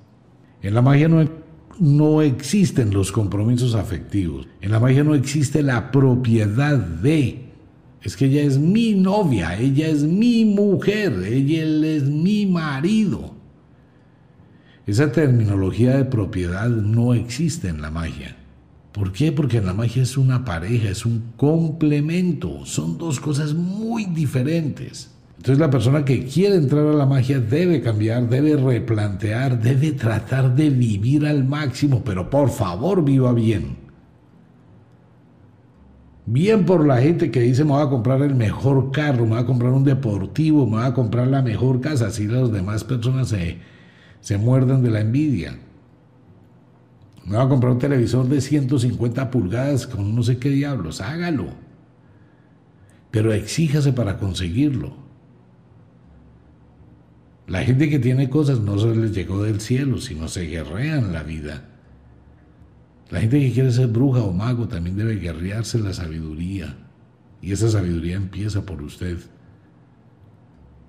En 0.61 0.75
la 0.75 0.83
magia 0.83 1.09
no 1.09 1.23
no 1.79 2.23
existen 2.23 2.93
los 2.93 3.13
compromisos 3.13 3.75
afectivos. 3.75 4.47
En 4.61 4.71
la 4.71 4.81
magia 4.81 5.05
no 5.05 5.15
existe 5.15 5.63
la 5.63 5.91
propiedad 5.91 6.77
de. 6.77 7.51
Es 8.03 8.17
que 8.17 8.27
ella 8.27 8.43
es 8.43 8.59
mi 8.59 8.95
novia, 8.95 9.59
ella 9.59 9.89
es 9.89 10.03
mi 10.03 10.45
mujer, 10.45 11.23
ella 11.25 11.63
es 11.63 12.05
mi 12.05 12.47
marido. 12.47 13.35
Esa 14.87 15.13
terminología 15.13 15.97
de 15.97 16.05
propiedad 16.05 16.69
no 16.69 17.15
existe 17.15 17.69
en 17.69 17.81
la 17.81 17.91
magia. 17.91 18.37
¿Por 18.91 19.13
qué? 19.13 19.31
Porque 19.31 19.59
en 19.59 19.67
la 19.67 19.75
magia 19.75 20.03
es 20.03 20.17
una 20.17 20.45
pareja, 20.45 20.91
es 20.91 21.07
un 21.07 21.33
complemento, 21.37 22.67
son 22.67 22.99
dos 22.99 23.21
cosas 23.21 23.55
muy 23.55 24.05
diferentes. 24.07 25.12
Entonces 25.43 25.59
la 25.59 25.71
persona 25.71 26.05
que 26.05 26.25
quiere 26.25 26.55
entrar 26.55 26.87
a 26.87 26.93
la 26.93 27.05
magia 27.05 27.41
debe 27.41 27.81
cambiar, 27.81 28.29
debe 28.29 28.55
replantear, 28.55 29.61
debe 29.61 29.91
tratar 29.91 30.55
de 30.55 30.71
vivir 30.71 31.27
al 31.27 31.43
máximo, 31.43 32.05
pero 32.05 32.31
por 32.31 32.49
favor 32.49 33.05
viva 33.05 33.33
bien. 33.33 33.77
Bien 36.27 36.65
por 36.65 36.87
la 36.87 36.99
gente 36.99 37.33
que 37.33 37.41
dice 37.41 37.65
me 37.65 37.73
voy 37.73 37.83
a 37.83 37.91
comprar 37.91 38.23
el 38.23 38.37
mejor 38.37 38.93
carro, 38.93 39.25
me 39.25 39.31
voy 39.31 39.41
a 39.41 39.45
comprar 39.45 39.73
un 39.73 39.83
deportivo, 39.83 40.65
me 40.65 40.77
voy 40.77 40.87
a 40.87 40.95
comprar 40.95 41.27
la 41.27 41.43
mejor 41.43 41.81
casa, 41.81 42.07
así 42.07 42.29
las 42.29 42.53
demás 42.53 42.85
personas 42.85 43.31
se, 43.31 43.59
se 44.21 44.39
muerden 44.39 44.81
de 44.85 44.91
la 44.93 45.01
envidia. 45.01 45.59
Me 47.25 47.35
voy 47.37 47.45
a 47.45 47.49
comprar 47.49 47.73
un 47.73 47.81
televisor 47.81 48.29
de 48.29 48.41
150 48.41 49.29
pulgadas 49.33 49.89
con 49.89 50.15
no 50.15 50.23
sé 50.23 50.39
qué 50.39 50.51
diablos, 50.51 51.01
hágalo. 51.01 51.47
Pero 53.11 53.33
exíjase 53.33 53.93
para 53.93 54.19
conseguirlo. 54.19 55.03
La 57.53 57.65
gente 57.65 57.91
que 57.91 57.99
tiene 57.99 58.31
cosas 58.31 58.61
no 58.61 58.79
se 58.79 58.97
les 58.97 59.13
llegó 59.13 59.43
del 59.43 59.61
cielo, 59.61 60.01
sino 60.01 60.27
se 60.27 60.47
guerrean 60.47 61.13
la 61.13 61.23
vida. 61.23 61.69
La 63.11 63.21
gente 63.21 63.41
que 63.41 63.53
quiere 63.53 63.71
ser 63.71 63.89
bruja 63.89 64.23
o 64.23 64.33
mago 64.33 64.69
también 64.69 64.97
debe 64.97 65.17
guerrearse 65.17 65.79
la 65.79 65.93
sabiduría. 65.93 66.79
Y 67.43 67.53
esa 67.53 67.69
sabiduría 67.69 68.17
empieza 68.17 68.65
por 68.65 68.81
usted. 68.81 69.19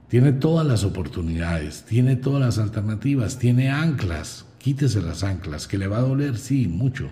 Tiene 0.07 0.31
todas 0.31 0.65
las 0.65 0.85
oportunidades, 0.85 1.83
tiene 1.83 2.15
todas 2.15 2.39
las 2.39 2.57
alternativas, 2.59 3.37
tiene 3.39 3.69
anclas. 3.69 4.45
Quítese 4.57 5.01
las 5.01 5.25
anclas, 5.25 5.67
que 5.67 5.77
le 5.77 5.87
va 5.87 5.97
a 5.97 6.03
doler, 6.03 6.37
sí, 6.37 6.69
mucho. 6.69 7.09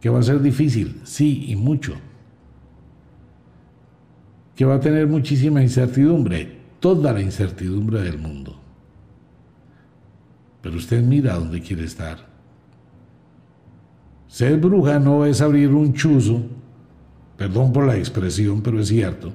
Que 0.00 0.08
va 0.08 0.18
a 0.18 0.24
ser 0.24 0.42
difícil, 0.42 1.00
sí, 1.04 1.44
y 1.46 1.54
mucho. 1.54 1.94
Que 4.56 4.64
va 4.64 4.74
a 4.74 4.80
tener 4.80 5.06
muchísima 5.06 5.62
incertidumbre, 5.62 6.57
toda 6.80 7.12
la 7.12 7.20
incertidumbre 7.20 8.02
del 8.02 8.18
mundo. 8.18 8.56
Pero 10.62 10.76
usted 10.76 11.02
mira 11.02 11.34
dónde 11.34 11.60
quiere 11.60 11.84
estar. 11.84 12.26
Ser 14.26 14.58
bruja 14.58 14.98
no 14.98 15.24
es 15.24 15.40
abrir 15.40 15.72
un 15.72 15.94
chuzo, 15.94 16.42
perdón 17.36 17.72
por 17.72 17.86
la 17.86 17.96
expresión, 17.96 18.62
pero 18.62 18.80
es 18.80 18.88
cierto. 18.88 19.32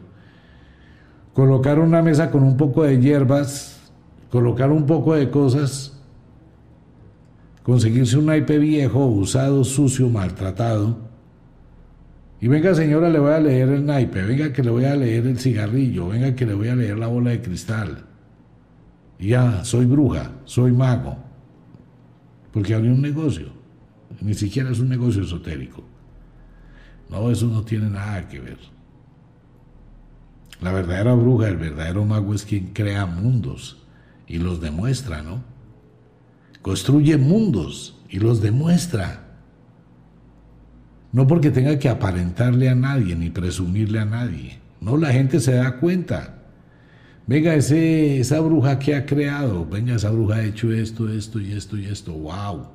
Colocar 1.33 1.79
una 1.79 2.01
mesa 2.01 2.29
con 2.29 2.43
un 2.43 2.55
poco 2.57 2.83
de 2.83 2.99
hierbas, 2.99 3.91
colocar 4.29 4.71
un 4.71 4.85
poco 4.85 5.15
de 5.15 5.31
cosas, 5.31 5.99
conseguirse 7.63 8.17
un 8.17 8.27
naipe 8.27 8.59
viejo, 8.59 9.05
usado, 9.05 9.63
sucio, 9.63 10.09
maltratado, 10.09 11.12
y 12.43 12.49
venga 12.49 12.75
señora, 12.75 13.09
le 13.09 13.19
voy 13.19 13.31
a 13.31 13.39
leer 13.39 13.69
el 13.69 13.85
naipe, 13.85 14.21
venga 14.21 14.51
que 14.51 14.61
le 14.61 14.69
voy 14.69 14.83
a 14.83 14.97
leer 14.97 15.27
el 15.27 15.39
cigarrillo, 15.39 16.09
venga 16.09 16.35
que 16.35 16.45
le 16.45 16.53
voy 16.53 16.67
a 16.67 16.75
leer 16.75 16.97
la 16.97 17.07
bola 17.07 17.29
de 17.29 17.41
cristal. 17.41 18.03
Y 19.17 19.29
ya, 19.29 19.63
soy 19.63 19.85
bruja, 19.85 20.29
soy 20.43 20.73
mago. 20.73 21.15
Porque 22.51 22.73
había 22.73 22.91
un 22.91 23.01
negocio. 23.01 23.47
Ni 24.19 24.33
siquiera 24.33 24.71
es 24.71 24.81
un 24.81 24.89
negocio 24.89 25.23
esotérico. 25.23 25.85
No, 27.09 27.31
eso 27.31 27.47
no 27.47 27.63
tiene 27.63 27.89
nada 27.89 28.27
que 28.27 28.41
ver. 28.41 28.57
La 30.59 30.73
verdadera 30.73 31.13
bruja, 31.13 31.47
el 31.47 31.55
verdadero 31.55 32.03
mago 32.03 32.33
es 32.33 32.43
quien 32.43 32.73
crea 32.73 33.05
mundos 33.05 33.85
y 34.27 34.39
los 34.39 34.59
demuestra, 34.59 35.21
¿no? 35.21 35.41
Construye 36.61 37.15
mundos 37.15 38.01
y 38.09 38.19
los 38.19 38.41
demuestra. 38.41 39.22
No 41.14 41.28
porque 41.28 41.51
tenga 41.51 41.78
que 41.78 41.89
aparentarle 41.89 42.70
a 42.70 42.76
nadie 42.76 43.16
ni 43.16 43.30
presumirle 43.30 43.99
a 43.99 44.05
nadie. 44.05 44.59
No, 44.82 44.97
la 44.97 45.14
gente 45.14 45.39
se 45.39 45.53
da 45.53 45.78
cuenta. 45.78 46.39
Venga, 47.28 47.53
ese, 47.53 48.20
esa 48.20 48.41
bruja 48.41 48.80
que 48.80 48.95
ha 48.95 49.05
creado, 49.05 49.66
venga, 49.66 49.95
esa 49.95 50.09
bruja 50.09 50.38
ha 50.38 50.43
hecho 50.43 50.72
esto, 50.74 51.07
esto 51.07 51.39
y 51.39 51.53
esto 51.53 51.78
y 51.78 51.86
esto. 51.86 52.14
¡Wow! 52.14 52.68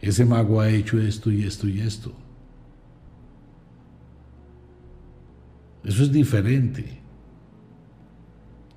Ese 0.00 0.24
mago 0.24 0.60
ha 0.60 0.68
hecho 0.68 1.00
esto 1.00 1.30
y 1.30 1.44
esto 1.44 1.68
y 1.68 1.80
esto. 1.80 2.12
Eso 5.84 6.02
es 6.02 6.10
diferente. 6.10 7.00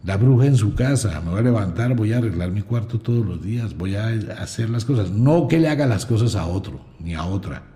La 0.03 0.17
bruja 0.17 0.45
en 0.45 0.55
su 0.55 0.75
casa, 0.75 1.19
me 1.19 1.31
voy 1.31 1.39
a 1.39 1.43
levantar, 1.43 1.95
voy 1.95 2.13
a 2.13 2.19
arreglar 2.19 2.51
mi 2.51 2.61
cuarto 2.61 2.99
todos 2.99 3.25
los 3.25 3.41
días, 3.43 3.75
voy 3.75 3.95
a 3.95 4.07
hacer 4.39 4.69
las 4.69 4.85
cosas. 4.85 5.09
No 5.09 5.47
que 5.47 5.59
le 5.59 5.67
haga 5.67 5.87
las 5.87 6.05
cosas 6.05 6.35
a 6.35 6.45
otro 6.45 6.79
ni 6.99 7.15
a 7.15 7.25
otra. 7.25 7.74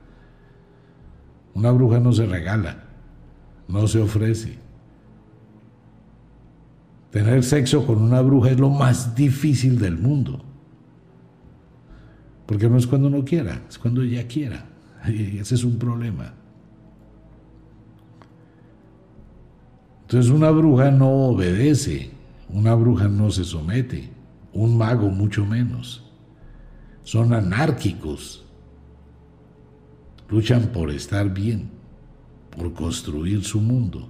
Una 1.59 1.71
bruja 1.71 1.99
no 1.99 2.13
se 2.13 2.25
regala, 2.25 2.77
no 3.67 3.85
se 3.85 3.99
ofrece. 3.99 4.57
Tener 7.11 7.43
sexo 7.43 7.85
con 7.85 8.01
una 8.01 8.21
bruja 8.21 8.51
es 8.51 8.57
lo 8.57 8.69
más 8.69 9.13
difícil 9.13 9.77
del 9.77 9.97
mundo. 9.97 10.41
Porque 12.45 12.69
no 12.69 12.77
es 12.77 12.87
cuando 12.87 13.09
uno 13.09 13.25
quiera, 13.25 13.61
es 13.67 13.77
cuando 13.77 14.01
ella 14.01 14.25
quiera. 14.25 14.67
Y 15.09 15.39
ese 15.39 15.55
es 15.55 15.65
un 15.65 15.77
problema. 15.77 16.33
Entonces 20.03 20.31
una 20.31 20.51
bruja 20.51 20.91
no 20.91 21.09
obedece, 21.09 22.11
una 22.47 22.73
bruja 22.73 23.09
no 23.09 23.31
se 23.31 23.43
somete, 23.43 24.09
un 24.53 24.77
mago 24.77 25.09
mucho 25.09 25.45
menos. 25.45 26.09
Son 27.03 27.33
anárquicos, 27.33 28.45
luchan 30.29 30.67
por 30.67 30.91
estar 30.91 31.33
bien, 31.33 31.69
por 32.55 32.73
construir 32.73 33.43
su 33.43 33.59
mundo. 33.59 34.09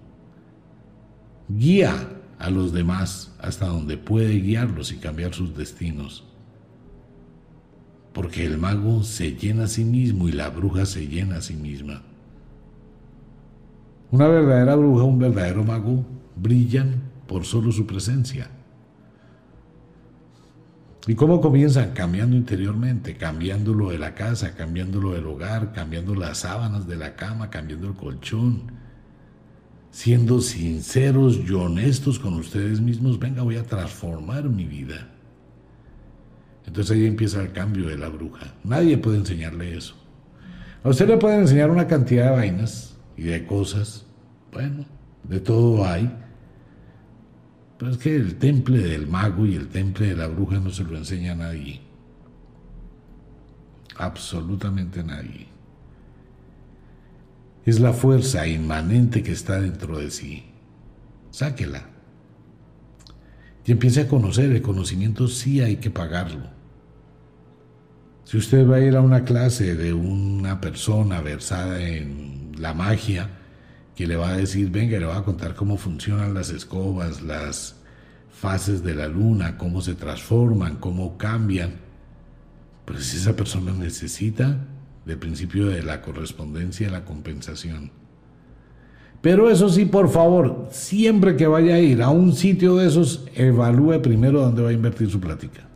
Guía 1.48 1.96
a 2.38 2.50
los 2.50 2.74
demás 2.74 3.36
hasta 3.40 3.68
donde 3.68 3.98
puede 3.98 4.34
guiarlos 4.40 4.92
y 4.92 4.98
cambiar 4.98 5.34
sus 5.34 5.56
destinos. 5.56 6.26
Porque 8.14 8.46
el 8.46 8.58
mago 8.58 9.04
se 9.04 9.34
llena 9.34 9.66
a 9.66 9.68
sí 9.68 9.86
mismo 9.86 10.28
y 10.28 10.32
la 10.32 10.50
bruja 10.50 10.86
se 10.86 11.08
llena 11.08 11.38
a 11.38 11.42
sí 11.42 11.56
misma. 11.56 12.04
Una 14.12 14.28
verdadera 14.28 14.76
bruja, 14.76 15.04
un 15.04 15.20
verdadero 15.20 15.64
mago 15.64 16.06
brillan 16.36 17.04
por 17.28 17.46
solo 17.46 17.72
su 17.72 17.86
presencia. 17.86 18.50
¿Y 21.10 21.16
cómo 21.16 21.42
comienzan? 21.42 21.94
Cambiando 21.94 22.36
interiormente, 22.36 23.18
cambiando 23.18 23.74
lo 23.74 23.90
de 23.90 23.98
la 23.98 24.14
casa, 24.14 24.54
cambiando 24.54 25.02
lo 25.02 25.14
del 25.14 25.26
hogar, 25.26 25.74
cambiando 25.74 26.14
las 26.14 26.38
sábanas 26.38 26.88
de 26.88 26.98
la 26.98 27.16
cama, 27.16 27.50
cambiando 27.50 27.88
el 27.88 27.96
colchón, 27.96 28.72
siendo 29.90 30.40
sinceros 30.40 31.36
y 31.38 31.52
honestos 31.52 32.20
con 32.20 32.36
ustedes 32.36 32.80
mismos, 32.80 33.18
venga, 33.18 33.42
voy 33.42 33.56
a 33.56 33.64
transformar 33.64 34.44
mi 34.50 34.66
vida. 34.66 35.10
Entonces 36.68 36.96
ahí 36.96 37.08
empieza 37.08 37.42
el 37.42 37.54
cambio 37.54 37.88
de 37.88 37.98
la 37.98 38.10
bruja. 38.10 38.54
Nadie 38.64 39.00
puede 39.00 39.18
enseñarle 39.18 39.76
eso. 39.76 39.96
A 40.84 40.90
usted 40.90 41.08
le 41.08 41.18
pueden 41.18 41.40
enseñar 41.40 41.72
una 41.72 41.88
cantidad 41.88 42.26
de 42.26 42.38
vainas 42.38 42.96
y 43.18 43.24
de 43.24 43.48
cosas. 43.48 44.06
Bueno, 44.52 44.86
de 45.24 45.40
todo 45.40 45.84
hay. 45.88 46.08
Pero 47.80 47.92
es 47.92 47.98
que 47.98 48.14
el 48.14 48.36
temple 48.36 48.80
del 48.80 49.08
mago 49.08 49.46
y 49.46 49.56
el 49.56 49.70
temple 49.70 50.08
de 50.08 50.16
la 50.18 50.28
bruja 50.28 50.60
no 50.60 50.70
se 50.70 50.84
lo 50.84 50.98
enseña 50.98 51.32
a 51.32 51.36
nadie. 51.36 51.80
Absolutamente 53.96 55.02
nadie. 55.02 55.48
Es 57.66 57.80
la 57.80 57.94
fuerza 57.94 58.46
inmanente 58.48 59.24
que 59.24 59.32
está 59.32 59.62
dentro 59.62 59.98
de 59.98 60.12
sí. 60.12 60.44
Sáquela. 61.32 61.86
Y 63.66 63.72
empiece 63.72 64.02
a 64.02 64.08
conocer. 64.10 64.52
El 64.52 64.62
conocimiento 64.62 65.30
sí 65.30 65.62
hay 65.62 65.78
que 65.78 65.90
pagarlo. 65.90 66.50
Si 68.26 68.38
usted 68.38 68.68
va 68.70 68.76
a 68.76 68.82
ir 68.82 68.98
a 68.98 69.02
una 69.02 69.24
clase 69.24 69.76
de 69.76 69.94
una 69.94 70.60
persona 70.60 71.22
versada 71.22 71.82
en 71.82 72.52
la 72.58 72.74
magia, 72.74 73.39
que 74.00 74.08
le 74.08 74.16
va 74.16 74.30
a 74.30 74.38
decir, 74.38 74.72
venga, 74.72 74.98
le 74.98 75.06
va 75.06 75.18
a 75.18 75.24
contar 75.26 75.56
cómo 75.56 75.76
funcionan 75.76 76.34
las 76.34 76.52
escobas, 76.52 77.22
las 77.22 77.76
fases 78.32 78.82
de 78.82 78.96
la 78.96 79.10
luna, 79.10 79.58
cómo 79.58 79.82
se 79.82 79.94
transforman, 79.94 80.78
cómo 80.78 81.18
cambian. 81.18 81.74
Pero 82.86 83.02
si 83.02 83.18
esa 83.18 83.36
persona 83.36 83.74
necesita 83.74 84.66
del 85.06 85.18
principio 85.18 85.68
de 85.68 85.84
la 85.84 86.02
correspondencia 86.02 86.90
la 86.90 87.04
compensación. 87.04 87.92
Pero 89.20 89.50
eso 89.50 89.68
sí, 89.68 89.84
por 89.84 90.08
favor, 90.08 90.70
siempre 90.72 91.36
que 91.36 91.48
vaya 91.48 91.76
a 91.76 91.80
ir 91.80 92.02
a 92.02 92.08
un 92.08 92.32
sitio 92.32 92.78
de 92.78 92.88
esos, 92.88 93.28
evalúe 93.36 94.02
primero 94.02 94.40
dónde 94.40 94.62
va 94.62 94.70
a 94.70 94.72
invertir 94.72 95.10
su 95.10 95.20
plática. 95.20 95.68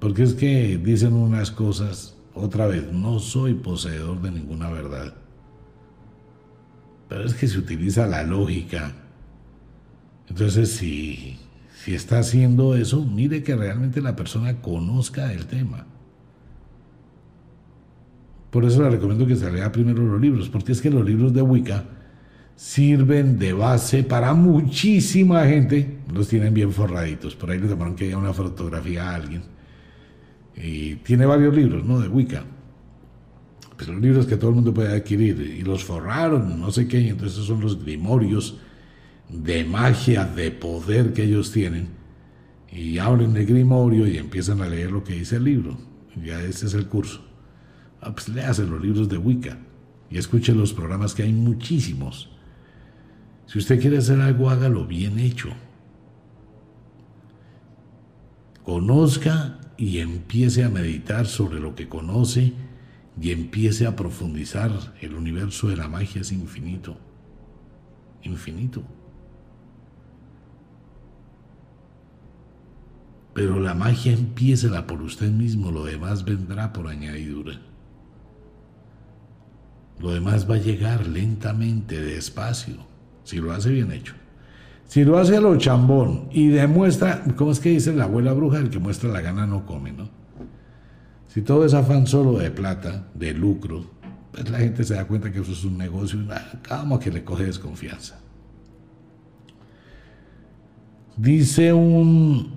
Porque 0.00 0.24
es 0.24 0.34
que 0.34 0.78
dicen 0.78 1.12
unas 1.12 1.52
cosas 1.52 2.13
otra 2.34 2.66
vez, 2.66 2.92
no 2.92 3.20
soy 3.20 3.54
poseedor 3.54 4.20
de 4.20 4.32
ninguna 4.32 4.68
verdad. 4.68 5.14
Pero 7.08 7.24
es 7.24 7.34
que 7.34 7.46
se 7.46 7.58
utiliza 7.58 8.06
la 8.06 8.24
lógica. 8.24 8.92
Entonces, 10.28 10.72
si, 10.72 11.38
si 11.74 11.94
está 11.94 12.18
haciendo 12.18 12.74
eso, 12.74 13.04
mire 13.04 13.42
que 13.44 13.54
realmente 13.54 14.00
la 14.00 14.16
persona 14.16 14.60
conozca 14.60 15.32
el 15.32 15.46
tema. 15.46 15.86
Por 18.50 18.64
eso 18.64 18.82
le 18.82 18.90
recomiendo 18.90 19.26
que 19.26 19.36
se 19.36 19.50
lea 19.50 19.70
primero 19.70 20.02
los 20.02 20.20
libros, 20.20 20.48
porque 20.48 20.72
es 20.72 20.80
que 20.80 20.90
los 20.90 21.04
libros 21.04 21.32
de 21.32 21.42
Wicca 21.42 21.84
sirven 22.56 23.38
de 23.38 23.52
base 23.52 24.02
para 24.02 24.34
muchísima 24.34 25.44
gente. 25.46 25.98
Los 26.12 26.28
tienen 26.28 26.54
bien 26.54 26.72
forraditos. 26.72 27.36
Por 27.36 27.50
ahí 27.50 27.60
le 27.60 27.68
tomaron 27.68 27.94
que 27.94 28.06
haya 28.06 28.18
una 28.18 28.32
fotografía 28.32 29.10
a 29.10 29.14
alguien 29.14 29.53
y 30.56 30.96
tiene 30.96 31.26
varios 31.26 31.54
libros, 31.54 31.84
¿no? 31.84 32.00
De 32.00 32.08
Wicca. 32.08 32.44
Pero 33.76 33.92
los 33.92 34.02
libros 34.02 34.26
que 34.26 34.36
todo 34.36 34.50
el 34.50 34.56
mundo 34.56 34.72
puede 34.72 34.94
adquirir. 34.94 35.40
Y 35.40 35.62
los 35.62 35.84
forraron, 35.84 36.60
no 36.60 36.70
sé 36.70 36.86
qué. 36.86 37.08
Entonces 37.08 37.44
son 37.44 37.60
los 37.60 37.82
grimorios 37.82 38.58
de 39.28 39.64
magia, 39.64 40.24
de 40.24 40.50
poder 40.50 41.12
que 41.12 41.24
ellos 41.24 41.50
tienen. 41.50 41.88
Y 42.70 42.98
abren 42.98 43.36
el 43.36 43.46
grimorio 43.46 44.06
y 44.06 44.16
empiezan 44.16 44.60
a 44.60 44.68
leer 44.68 44.92
lo 44.92 45.02
que 45.02 45.14
dice 45.14 45.36
el 45.36 45.44
libro. 45.44 45.76
Ya 46.24 46.40
ese 46.40 46.66
es 46.66 46.74
el 46.74 46.86
curso. 46.86 47.24
Ah, 48.00 48.12
pues 48.12 48.28
léase 48.28 48.64
los 48.64 48.80
libros 48.80 49.08
de 49.08 49.18
Wicca. 49.18 49.58
Y 50.10 50.18
escuche 50.18 50.54
los 50.54 50.72
programas 50.72 51.14
que 51.14 51.24
hay 51.24 51.32
muchísimos. 51.32 52.30
Si 53.46 53.58
usted 53.58 53.80
quiere 53.80 53.98
hacer 53.98 54.20
algo, 54.20 54.50
hágalo 54.50 54.86
bien 54.86 55.18
hecho. 55.18 55.48
Conozca 58.64 59.58
y 59.76 59.98
empiece 59.98 60.64
a 60.64 60.68
meditar 60.68 61.26
sobre 61.26 61.60
lo 61.60 61.74
que 61.74 61.88
conoce 61.88 62.52
y 63.20 63.30
empiece 63.30 63.86
a 63.86 63.96
profundizar, 63.96 64.94
el 65.00 65.14
universo 65.14 65.68
de 65.68 65.76
la 65.76 65.88
magia 65.88 66.20
es 66.20 66.32
infinito, 66.32 66.96
infinito. 68.22 68.82
Pero 73.34 73.58
la 73.58 73.74
magia 73.74 74.12
empieza 74.12 74.86
por 74.86 75.02
usted 75.02 75.30
mismo, 75.30 75.72
lo 75.72 75.84
demás 75.84 76.24
vendrá 76.24 76.72
por 76.72 76.86
añadidura. 76.86 77.60
Lo 80.00 80.12
demás 80.12 80.48
va 80.48 80.56
a 80.56 80.58
llegar 80.58 81.06
lentamente, 81.06 82.00
despacio, 82.00 82.76
si 83.24 83.38
lo 83.38 83.52
hace 83.52 83.70
bien 83.70 83.90
hecho. 83.92 84.14
Si 84.86 85.04
lo 85.04 85.18
hace 85.18 85.36
a 85.36 85.40
lo 85.40 85.56
chambón 85.56 86.28
y 86.30 86.48
demuestra, 86.48 87.24
¿cómo 87.36 87.50
es 87.50 87.60
que 87.60 87.70
dice 87.70 87.92
la 87.92 88.04
abuela 88.04 88.32
bruja? 88.32 88.58
El 88.58 88.70
que 88.70 88.78
muestra 88.78 89.10
la 89.10 89.20
gana 89.20 89.46
no 89.46 89.66
come, 89.66 89.92
¿no? 89.92 90.08
Si 91.28 91.42
todo 91.42 91.64
es 91.64 91.74
afán 91.74 92.06
solo 92.06 92.38
de 92.38 92.50
plata, 92.50 93.08
de 93.14 93.34
lucro, 93.34 93.84
pues 94.30 94.48
la 94.50 94.58
gente 94.58 94.84
se 94.84 94.94
da 94.94 95.06
cuenta 95.06 95.32
que 95.32 95.40
eso 95.40 95.52
es 95.52 95.64
un 95.64 95.78
negocio 95.78 96.20
y 96.20 96.26
nada, 96.26 96.60
que 97.00 97.10
le 97.10 97.24
coge 97.24 97.44
desconfianza. 97.44 98.20
Dice 101.16 101.72
un, 101.72 102.54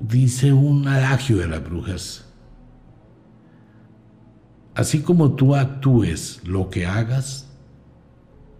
dice 0.00 0.52
un 0.52 0.88
adagio 0.88 1.36
de 1.36 1.48
las 1.48 1.62
brujas. 1.62 2.24
Así 4.74 5.00
como 5.00 5.34
tú 5.34 5.54
actúes, 5.54 6.40
lo 6.44 6.70
que 6.70 6.86
hagas 6.86 7.48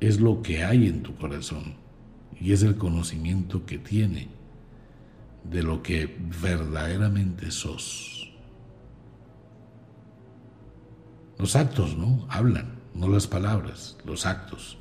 es 0.01 0.21
lo 0.21 0.43
que 0.43 0.65
hay 0.65 0.87
en 0.87 1.03
tu 1.03 1.15
corazón 1.17 1.86
y 2.41 2.53
es 2.53 2.63
el 2.63 2.77
conocimiento 2.77 3.65
que 3.65 3.79
tiene 3.79 4.29
de 5.45 5.63
lo 5.63 5.83
que 5.83 6.17
verdaderamente 6.43 7.51
sos. 7.51 8.33
Los 11.39 11.55
actos, 11.55 11.97
¿no? 11.97 12.27
Hablan, 12.29 12.81
no 12.95 13.09
las 13.09 13.27
palabras, 13.27 13.97
los 14.05 14.27
actos. 14.27 14.79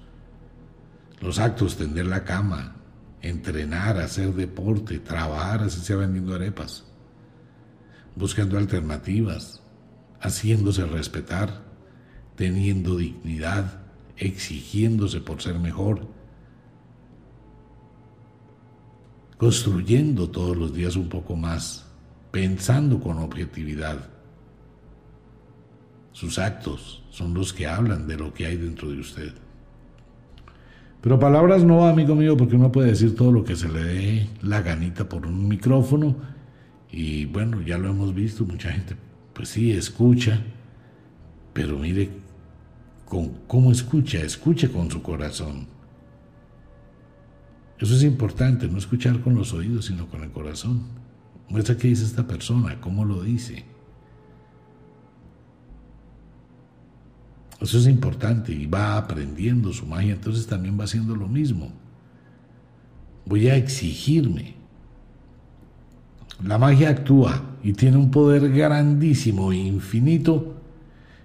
Los 1.21 1.39
actos, 1.39 1.77
tender 1.77 2.07
la 2.07 2.23
cama, 2.23 2.75
entrenar, 3.21 3.97
hacer 3.97 4.33
deporte, 4.33 4.99
trabajar, 4.99 5.63
así 5.63 5.81
sea 5.81 5.97
vendiendo 5.97 6.35
arepas, 6.35 6.85
buscando 8.15 8.57
alternativas, 8.57 9.61
haciéndose 10.19 10.85
respetar, 10.85 11.63
teniendo 12.35 12.97
dignidad, 12.97 13.81
exigiéndose 14.17 15.21
por 15.21 15.41
ser 15.41 15.59
mejor, 15.59 16.07
construyendo 19.37 20.29
todos 20.29 20.55
los 20.55 20.73
días 20.73 20.95
un 20.95 21.09
poco 21.09 21.35
más, 21.35 21.85
pensando 22.31 22.99
con 22.99 23.17
objetividad. 23.19 24.09
Sus 26.11 26.39
actos 26.39 27.03
son 27.09 27.33
los 27.33 27.51
que 27.51 27.67
hablan 27.67 28.07
de 28.07 28.17
lo 28.17 28.33
que 28.33 28.45
hay 28.45 28.57
dentro 28.57 28.89
de 28.89 28.99
usted. 28.99 29.33
Pero 31.01 31.19
palabras 31.19 31.63
no, 31.63 31.85
amigo 31.85 32.15
mío, 32.15 32.35
porque 32.35 32.55
uno 32.55 32.71
puede 32.71 32.89
decir 32.89 33.15
todo 33.15 33.31
lo 33.31 33.43
que 33.43 33.55
se 33.55 33.69
le 33.69 33.83
dé 33.83 34.29
la 34.41 34.61
ganita 34.61 35.07
por 35.07 35.27
un 35.27 35.47
micrófono. 35.47 36.15
Y 36.89 37.25
bueno, 37.25 37.61
ya 37.61 37.77
lo 37.77 37.89
hemos 37.89 38.15
visto, 38.15 38.45
mucha 38.45 38.71
gente, 38.71 38.95
pues 39.33 39.49
sí, 39.49 39.71
escucha, 39.71 40.41
pero 41.53 41.77
mire 41.77 42.09
con 43.05 43.29
cómo 43.47 43.71
escucha, 43.71 44.19
escuche 44.19 44.71
con 44.71 44.89
su 44.89 45.01
corazón. 45.01 45.67
Eso 47.79 47.93
es 47.93 48.03
importante, 48.03 48.67
no 48.67 48.77
escuchar 48.77 49.21
con 49.21 49.35
los 49.35 49.53
oídos, 49.53 49.85
sino 49.85 50.07
con 50.07 50.23
el 50.23 50.31
corazón. 50.31 50.83
Muestra 51.49 51.77
qué 51.77 51.89
dice 51.89 52.05
esta 52.05 52.25
persona, 52.25 52.79
cómo 52.79 53.03
lo 53.05 53.21
dice. 53.21 53.65
Eso 57.59 57.77
es 57.77 57.87
importante 57.87 58.51
y 58.53 58.65
va 58.65 58.97
aprendiendo 58.97 59.73
su 59.73 59.85
magia, 59.85 60.13
entonces 60.13 60.47
también 60.47 60.79
va 60.79 60.85
haciendo 60.85 61.15
lo 61.15 61.27
mismo. 61.27 61.71
Voy 63.25 63.47
a 63.49 63.55
exigirme. 63.55 64.55
La 66.43 66.57
magia 66.57 66.89
actúa 66.89 67.57
y 67.63 67.73
tiene 67.73 67.97
un 67.97 68.11
poder 68.11 68.51
grandísimo 68.51 69.51
e 69.51 69.57
infinito, 69.57 70.61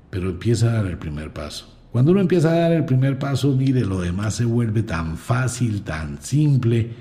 pero 0.08 0.30
empieza 0.30 0.70
a 0.70 0.74
dar 0.74 0.86
el 0.86 0.98
primer 0.98 1.32
paso. 1.32 1.79
Cuando 1.92 2.12
uno 2.12 2.20
empieza 2.20 2.50
a 2.50 2.58
dar 2.58 2.72
el 2.72 2.84
primer 2.84 3.18
paso, 3.18 3.52
mire, 3.52 3.80
lo 3.80 4.00
demás 4.00 4.34
se 4.34 4.44
vuelve 4.44 4.82
tan 4.82 5.16
fácil, 5.16 5.82
tan 5.82 6.22
simple, 6.22 6.92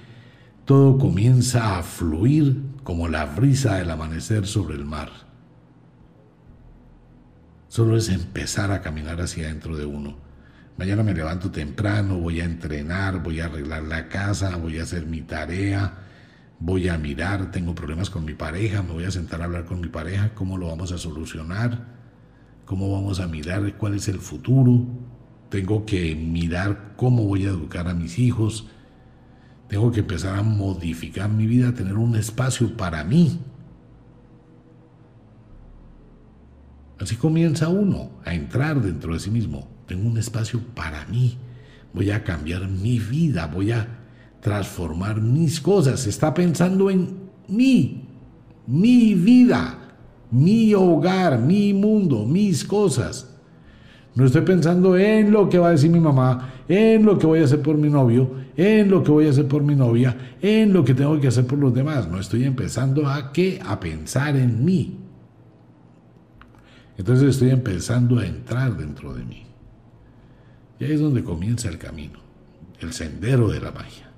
todo 0.66 0.98
comienza 0.98 1.78
a 1.78 1.84
fluir 1.84 2.64
como 2.84 3.08
la 3.08 3.26
brisa 3.26 3.76
del 3.76 3.92
amanecer 3.92 4.48
sobre 4.48 4.76
el 4.76 4.86
mar. 4.86 5.10
Solo 7.68 7.98
es 7.98 8.10
empezar 8.10 8.72
a 8.72 8.82
caminar 8.82 9.22
hacia 9.22 9.46
adentro 9.46 9.78
de 9.78 9.86
uno. 9.86 10.18
Mañana 10.76 11.04
me 11.04 11.14
levanto 11.14 11.52
temprano, 11.52 12.18
voy 12.18 12.40
a 12.40 12.46
entrenar, 12.46 13.22
voy 13.22 13.42
a 13.42 13.46
arreglar 13.46 13.84
la 13.84 14.08
casa, 14.08 14.56
voy 14.56 14.80
a 14.80 14.84
hacer 14.84 15.06
mi 15.06 15.22
tarea, 15.22 16.00
voy 16.60 16.88
a 16.90 16.98
mirar, 16.98 17.52
tengo 17.52 17.76
problemas 17.76 18.10
con 18.10 18.26
mi 18.26 18.34
pareja, 18.34 18.82
me 18.82 18.94
voy 18.94 19.04
a 19.04 19.12
sentar 19.12 19.42
a 19.42 19.46
hablar 19.46 19.66
con 19.66 19.82
mi 19.82 19.90
pareja, 19.90 20.34
cómo 20.34 20.58
lo 20.58 20.68
vamos 20.68 20.92
a 20.92 20.98
solucionar, 20.98 21.99
cómo 22.70 22.92
vamos 22.92 23.20
a 23.20 23.26
mirar 23.26 23.76
cuál 23.78 23.96
es 23.96 24.08
el 24.10 24.20
futuro, 24.20 24.86
tengo 25.50 25.88
que 25.88 26.16
mirar 26.16 26.94
cómo 26.98 27.24
voy 27.24 27.48
a 27.48 27.50
educar 27.50 27.88
a 27.88 27.96
mis 27.96 28.20
hijos, 28.20 28.68
tengo 29.68 29.92
que 29.92 30.02
empezar 30.02 30.38
a 30.38 30.44
modificar 30.44 31.32
mi 31.32 31.48
vida, 31.48 31.74
tener 31.74 31.98
un 31.98 32.16
espacio 32.16 32.78
para 32.78 33.04
mí. 33.04 33.40
Así 37.00 37.16
comienza 37.16 37.70
uno 37.70 38.12
a 38.24 38.36
entrar 38.36 38.80
dentro 38.80 39.16
de 39.16 39.20
sí 39.20 39.32
mismo. 39.32 39.68
Tengo 39.88 40.08
un 40.08 40.20
espacio 40.20 40.62
para 40.76 41.08
mí, 41.08 41.40
voy 41.92 42.12
a 42.12 42.24
cambiar 42.24 42.68
mi 42.68 43.00
vida, 43.00 43.48
voy 43.48 43.72
a 43.72 43.88
transformar 44.42 45.22
mis 45.22 45.60
cosas, 45.60 46.06
está 46.06 46.36
pensando 46.36 46.92
en 46.92 47.18
mí, 47.48 48.06
mi 48.68 49.16
vida, 49.16 49.89
mi 50.32 50.74
hogar, 50.74 51.40
mi 51.40 51.74
mundo, 51.74 52.26
mis 52.26 52.64
cosas. 52.64 53.36
No 54.16 54.26
estoy 54.26 54.42
pensando 54.42 54.98
en 54.98 55.32
lo 55.32 55.50
que 55.50 55.60
va 55.60 55.70
a 55.70 55.72
decir 55.72 55.90
mi 55.90 56.00
mamá, 56.00 56.54
en 56.68 57.06
lo 57.06 57.18
que 57.18 57.26
voy 57.26 57.40
a 57.40 57.46
hacer 57.46 57.62
por 57.62 57.78
mi 57.78 57.90
novio, 57.90 58.32
en 58.58 58.90
lo 58.90 59.04
que 59.04 59.12
voy 59.12 59.28
a 59.28 59.30
hacer 59.30 59.48
por 59.48 59.64
mi 59.64 59.76
novia, 59.76 60.36
en 60.42 60.74
lo 60.74 60.84
que 60.84 60.94
tengo 60.94 61.20
que 61.20 61.28
hacer 61.28 61.46
por 61.46 61.58
los 61.58 61.74
demás. 61.74 62.08
No 62.10 62.20
estoy 62.20 62.44
empezando 62.44 63.08
a 63.08 63.32
qué? 63.32 63.60
A 63.66 63.80
pensar 63.80 64.36
en 64.36 64.66
mí. 64.66 64.98
Entonces 66.98 67.30
estoy 67.30 67.52
empezando 67.52 68.20
a 68.20 68.26
entrar 68.26 68.76
dentro 68.76 69.14
de 69.14 69.24
mí. 69.24 69.44
Y 70.80 70.86
ahí 70.86 70.92
es 70.92 71.00
donde 71.00 71.24
comienza 71.24 71.70
el 71.70 71.78
camino, 71.78 72.20
el 72.82 72.92
sendero 72.92 73.50
de 73.50 73.62
la 73.62 73.72
magia. 73.72 74.10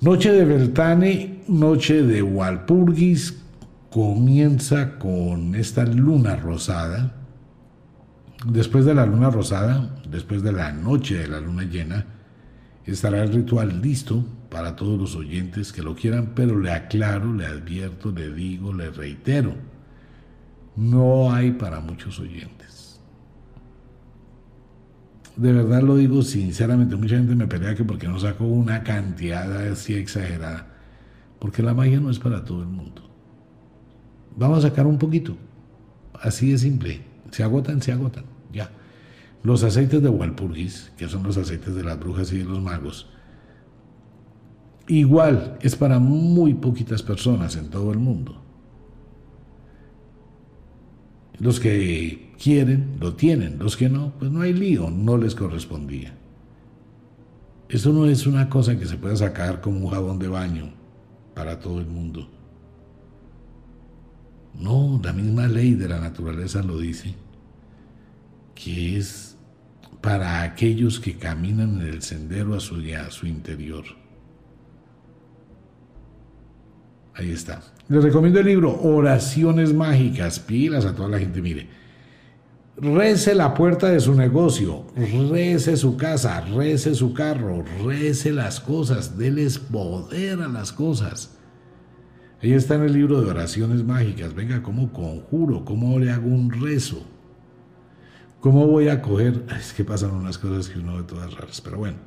Noche 0.00 0.32
de 0.32 0.44
Beltane, 0.44 1.42
noche 1.48 2.02
de 2.02 2.22
Walpurgis, 2.22 3.41
comienza 3.92 4.98
con 4.98 5.54
esta 5.54 5.84
luna 5.84 6.36
rosada. 6.36 7.14
Después 8.46 8.84
de 8.84 8.94
la 8.94 9.06
luna 9.06 9.30
rosada, 9.30 10.02
después 10.08 10.42
de 10.42 10.52
la 10.52 10.72
noche 10.72 11.18
de 11.18 11.28
la 11.28 11.40
luna 11.40 11.64
llena, 11.64 12.06
estará 12.84 13.22
el 13.22 13.32
ritual 13.32 13.80
listo 13.80 14.24
para 14.50 14.74
todos 14.74 14.98
los 14.98 15.14
oyentes 15.14 15.72
que 15.72 15.82
lo 15.82 15.94
quieran, 15.94 16.32
pero 16.34 16.58
le 16.58 16.72
aclaro, 16.72 17.32
le 17.32 17.46
advierto, 17.46 18.10
le 18.10 18.32
digo, 18.32 18.72
le 18.72 18.90
reitero, 18.90 19.54
no 20.74 21.32
hay 21.32 21.52
para 21.52 21.80
muchos 21.80 22.18
oyentes 22.18 22.62
de 25.36 25.52
verdad 25.52 25.82
lo 25.82 25.96
digo 25.96 26.22
sinceramente, 26.22 26.96
mucha 26.96 27.16
gente 27.16 27.34
me 27.34 27.46
pelea 27.46 27.74
que 27.74 27.84
porque 27.84 28.06
no 28.06 28.18
saco 28.18 28.44
una 28.44 28.82
cantidad 28.82 29.50
así 29.66 29.94
exagerada, 29.94 30.66
porque 31.38 31.62
la 31.62 31.74
magia 31.74 32.00
no 32.00 32.10
es 32.10 32.18
para 32.18 32.44
todo 32.44 32.62
el 32.62 32.68
mundo. 32.68 33.11
Vamos 34.36 34.58
a 34.64 34.68
sacar 34.68 34.86
un 34.86 34.98
poquito, 34.98 35.36
así 36.14 36.52
de 36.52 36.58
simple, 36.58 37.02
se 37.30 37.42
agotan, 37.42 37.82
se 37.82 37.92
agotan, 37.92 38.24
ya. 38.52 38.70
Los 39.42 39.64
aceites 39.64 40.02
de 40.02 40.08
Walpurgis, 40.08 40.92
que 40.96 41.08
son 41.08 41.22
los 41.24 41.36
aceites 41.36 41.74
de 41.74 41.82
las 41.82 41.98
brujas 41.98 42.32
y 42.32 42.38
de 42.38 42.44
los 42.44 42.60
magos, 42.60 43.08
igual 44.86 45.58
es 45.60 45.76
para 45.76 45.98
muy 45.98 46.54
poquitas 46.54 47.02
personas 47.02 47.56
en 47.56 47.68
todo 47.68 47.92
el 47.92 47.98
mundo. 47.98 48.40
Los 51.38 51.58
que 51.58 52.32
quieren, 52.42 52.96
lo 53.00 53.14
tienen. 53.14 53.58
Los 53.58 53.76
que 53.76 53.88
no, 53.88 54.12
pues 54.18 54.30
no 54.30 54.42
hay 54.42 54.52
lío, 54.52 54.90
no 54.90 55.16
les 55.16 55.34
correspondía. 55.34 56.14
Esto 57.68 57.92
no 57.92 58.06
es 58.06 58.26
una 58.26 58.48
cosa 58.48 58.78
que 58.78 58.86
se 58.86 58.96
pueda 58.96 59.16
sacar 59.16 59.60
como 59.60 59.86
un 59.86 59.90
jabón 59.90 60.18
de 60.18 60.28
baño 60.28 60.72
para 61.34 61.58
todo 61.58 61.80
el 61.80 61.86
mundo. 61.86 62.28
La 65.02 65.12
misma 65.12 65.48
ley 65.48 65.74
de 65.74 65.88
la 65.88 65.98
naturaleza 65.98 66.62
lo 66.62 66.78
dice, 66.78 67.14
que 68.54 68.96
es 68.96 69.36
para 70.00 70.42
aquellos 70.42 71.00
que 71.00 71.16
caminan 71.16 71.80
en 71.80 71.88
el 71.88 72.02
sendero 72.02 72.54
a 72.54 72.60
su, 72.60 72.76
a 72.76 73.10
su 73.10 73.26
interior. 73.26 73.84
Ahí 77.14 77.30
está. 77.30 77.62
Les 77.88 78.02
recomiendo 78.02 78.40
el 78.40 78.46
libro 78.46 78.80
Oraciones 78.80 79.74
Mágicas. 79.74 80.38
Pilas 80.40 80.84
a 80.84 80.94
toda 80.94 81.08
la 81.08 81.18
gente, 81.18 81.42
mire. 81.42 81.68
Rece 82.76 83.34
la 83.34 83.52
puerta 83.52 83.88
de 83.88 84.00
su 84.00 84.14
negocio, 84.14 84.86
rece 85.30 85.76
su 85.76 85.96
casa, 85.98 86.40
rece 86.40 86.94
su 86.94 87.12
carro, 87.12 87.64
rece 87.84 88.32
las 88.32 88.60
cosas, 88.60 89.18
déles 89.18 89.58
poder 89.58 90.40
a 90.40 90.48
las 90.48 90.72
cosas. 90.72 91.36
Ahí 92.42 92.54
está 92.54 92.74
en 92.74 92.82
el 92.82 92.92
libro 92.92 93.22
de 93.22 93.30
oraciones 93.30 93.84
mágicas. 93.84 94.34
Venga, 94.34 94.62
¿cómo 94.62 94.92
conjuro? 94.92 95.64
¿Cómo 95.64 95.98
le 96.00 96.10
hago 96.10 96.26
un 96.26 96.50
rezo? 96.50 97.06
¿Cómo 98.40 98.66
voy 98.66 98.88
a 98.88 99.00
coger? 99.00 99.44
Es 99.56 99.72
que 99.72 99.84
pasan 99.84 100.10
unas 100.10 100.38
cosas 100.38 100.68
que 100.68 100.80
uno 100.80 100.96
ve 100.96 101.04
todas 101.04 101.32
raras, 101.32 101.60
pero 101.60 101.78
bueno. 101.78 101.98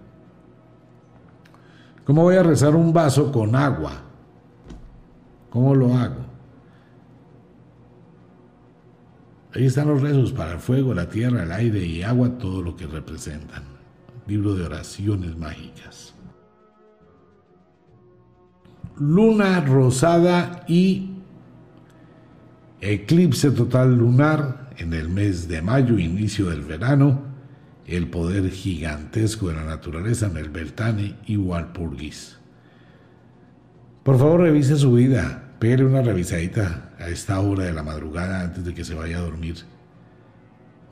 ¿Cómo 2.04 2.24
voy 2.24 2.36
a 2.36 2.44
rezar 2.44 2.76
un 2.76 2.92
vaso 2.92 3.32
con 3.32 3.56
agua? 3.56 4.04
¿Cómo 5.50 5.74
lo 5.74 5.96
hago? 5.96 6.26
Ahí 9.54 9.66
están 9.66 9.88
los 9.88 10.02
rezos 10.02 10.34
para 10.34 10.52
el 10.52 10.60
fuego, 10.60 10.94
la 10.94 11.08
tierra, 11.08 11.44
el 11.44 11.52
aire 11.54 11.80
y 11.86 12.04
agua, 12.04 12.38
todo 12.38 12.62
lo 12.62 12.76
que 12.76 12.86
representan. 12.86 13.64
Libro 14.28 14.54
de 14.54 14.66
oraciones 14.66 15.38
mágicas. 15.38 16.15
Luna 19.00 19.62
rosada 19.62 20.64
y 20.68 21.12
eclipse 22.82 23.52
total 23.52 23.98
lunar 23.98 24.70
en 24.78 24.94
el 24.94 25.10
mes 25.10 25.48
de 25.48 25.62
mayo, 25.62 26.00
inicio 26.00 26.50
del 26.50 26.62
verano, 26.62 27.22
el 27.86 28.08
poder 28.10 28.50
gigantesco 28.50 29.50
de 29.50 29.56
la 29.56 29.66
naturaleza 29.66 30.28
en 30.28 30.38
el 30.38 30.50
Beltane 30.50 31.16
y 31.26 31.38
Walpurgis. 31.38 32.38
Por 34.04 34.18
favor, 34.18 34.42
revise 34.42 34.76
su 34.76 34.94
vida, 34.94 35.46
Pégale 35.60 35.86
una 35.86 36.02
revisadita 36.02 36.92
a 37.00 37.08
esta 37.08 37.40
hora 37.40 37.64
de 37.64 37.74
la 37.74 37.82
madrugada 37.82 38.42
antes 38.42 38.66
de 38.66 38.74
que 38.74 38.84
se 38.84 38.94
vaya 38.94 39.18
a 39.18 39.22
dormir. 39.22 39.56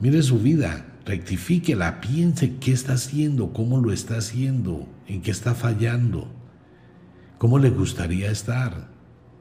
Mire 0.00 0.22
su 0.22 0.38
vida, 0.38 0.86
rectifíquela, 1.04 2.00
piense 2.00 2.56
qué 2.56 2.72
está 2.72 2.94
haciendo, 2.94 3.52
cómo 3.52 3.80
lo 3.80 3.92
está 3.92 4.16
haciendo, 4.16 4.88
en 5.06 5.20
qué 5.20 5.30
está 5.30 5.54
fallando, 5.54 6.28
cómo 7.44 7.58
le 7.58 7.68
gustaría 7.68 8.30
estar. 8.30 8.88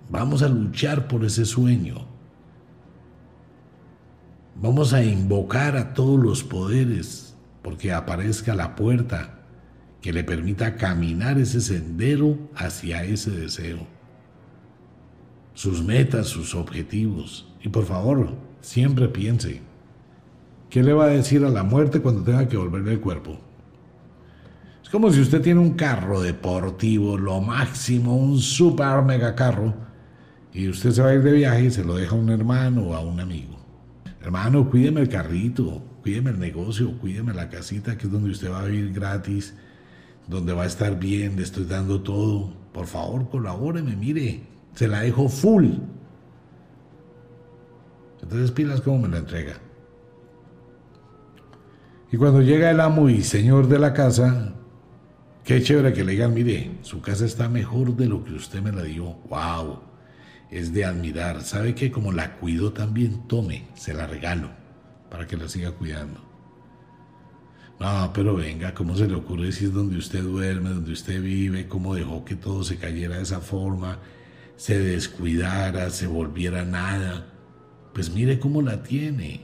Vamos 0.09 0.43
a 0.43 0.49
luchar 0.49 1.07
por 1.07 1.23
ese 1.23 1.45
sueño. 1.45 2.05
Vamos 4.61 4.91
a 4.91 5.01
invocar 5.01 5.77
a 5.77 5.93
todos 5.93 6.19
los 6.19 6.43
poderes 6.43 7.33
porque 7.61 7.93
aparezca 7.93 8.55
la 8.55 8.75
puerta 8.75 9.39
que 10.01 10.11
le 10.11 10.25
permita 10.25 10.75
caminar 10.75 11.37
ese 11.37 11.61
sendero 11.61 12.37
hacia 12.57 13.05
ese 13.05 13.31
deseo 13.31 13.87
sus 15.53 15.81
metas, 15.81 16.27
sus 16.27 16.55
objetivos. 16.55 17.47
Y 17.61 17.69
por 17.69 17.85
favor, 17.85 18.33
siempre 18.59 19.07
piense, 19.07 19.61
¿qué 20.69 20.83
le 20.83 20.91
va 20.91 21.05
a 21.05 21.07
decir 21.07 21.45
a 21.45 21.49
la 21.49 21.63
muerte 21.63 22.01
cuando 22.01 22.21
tenga 22.21 22.49
que 22.49 22.57
volverle 22.57 22.91
el 22.91 22.99
cuerpo? 22.99 23.39
Como 24.93 25.11
si 25.11 25.21
usted 25.21 25.41
tiene 25.41 25.59
un 25.59 25.71
carro 25.71 26.21
deportivo, 26.21 27.17
lo 27.17 27.41
máximo, 27.41 28.15
un 28.15 28.37
super 28.37 29.01
mega 29.01 29.33
carro, 29.33 29.73
y 30.53 30.69
usted 30.69 30.91
se 30.91 31.01
va 31.01 31.09
a 31.09 31.13
ir 31.15 31.23
de 31.23 31.31
viaje 31.31 31.65
y 31.65 31.71
se 31.71 31.83
lo 31.83 31.95
deja 31.95 32.15
a 32.15 32.19
un 32.19 32.29
hermano 32.29 32.83
o 32.83 32.93
a 32.93 32.99
un 32.99 33.19
amigo. 33.19 33.57
Hermano, 34.21 34.69
cuídeme 34.69 35.01
el 35.01 35.09
carrito, 35.09 35.81
cuídeme 36.03 36.29
el 36.29 36.37
negocio, 36.37 36.95
cuídeme 36.99 37.33
la 37.33 37.49
casita, 37.49 37.97
que 37.97 38.05
es 38.05 38.11
donde 38.11 38.29
usted 38.29 38.51
va 38.51 38.61
a 38.61 38.65
vivir 38.65 38.93
gratis, 38.93 39.55
donde 40.27 40.53
va 40.53 40.61
a 40.61 40.67
estar 40.67 40.99
bien, 40.99 41.37
le 41.37 41.41
estoy 41.41 41.65
dando 41.65 42.03
todo. 42.03 42.53
Por 42.71 42.85
favor, 42.85 43.27
colabóreme, 43.31 43.95
mire, 43.95 44.43
se 44.75 44.87
la 44.87 44.99
dejo 44.99 45.27
full. 45.27 45.69
Entonces 48.21 48.51
pilas 48.51 48.81
cómo 48.81 48.99
me 48.99 49.07
la 49.07 49.17
entrega. 49.17 49.55
Y 52.11 52.17
cuando 52.17 52.43
llega 52.43 52.69
el 52.69 52.79
amo 52.79 53.09
y 53.09 53.23
señor 53.23 53.67
de 53.67 53.79
la 53.79 53.93
casa, 53.93 54.53
qué 55.43 55.61
chévere 55.61 55.93
que 55.93 56.03
le 56.03 56.13
digan, 56.13 56.33
mire, 56.33 56.77
su 56.81 57.01
casa 57.01 57.25
está 57.25 57.49
mejor 57.49 57.95
de 57.95 58.07
lo 58.07 58.23
que 58.23 58.33
usted 58.33 58.61
me 58.61 58.71
la 58.71 58.83
dio. 58.83 59.17
¡Wow! 59.29 59.79
Es 60.49 60.73
de 60.73 60.85
admirar. 60.85 61.43
¿Sabe 61.43 61.75
que 61.75 61.91
como 61.91 62.11
la 62.11 62.35
cuido 62.35 62.73
también? 62.73 63.27
Tome, 63.27 63.67
se 63.75 63.93
la 63.93 64.07
regalo 64.07 64.49
para 65.09 65.27
que 65.27 65.37
la 65.37 65.47
siga 65.47 65.71
cuidando. 65.71 66.21
No, 67.79 68.11
pero 68.13 68.35
venga, 68.35 68.73
¿cómo 68.73 68.95
se 68.95 69.07
le 69.07 69.15
ocurre 69.15 69.51
si 69.51 69.65
es 69.65 69.73
donde 69.73 69.97
usted 69.97 70.23
duerme, 70.23 70.69
donde 70.69 70.91
usted 70.91 71.21
vive? 71.21 71.67
¿Cómo 71.67 71.95
dejó 71.95 72.23
que 72.23 72.35
todo 72.35 72.63
se 72.63 72.77
cayera 72.77 73.17
de 73.17 73.23
esa 73.23 73.41
forma? 73.41 73.99
se 74.55 74.79
descuidara, 74.79 75.89
se 75.89 76.07
volviera 76.07 76.63
nada, 76.63 77.27
pues 77.93 78.11
mire 78.11 78.39
cómo 78.39 78.61
la 78.61 78.83
tiene. 78.83 79.41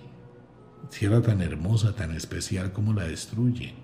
Si 0.90 1.06
era 1.06 1.22
tan 1.22 1.42
hermosa, 1.42 1.96
tan 1.96 2.16
especial, 2.16 2.72
¿cómo 2.72 2.94
la 2.94 3.04
destruye? 3.04 3.76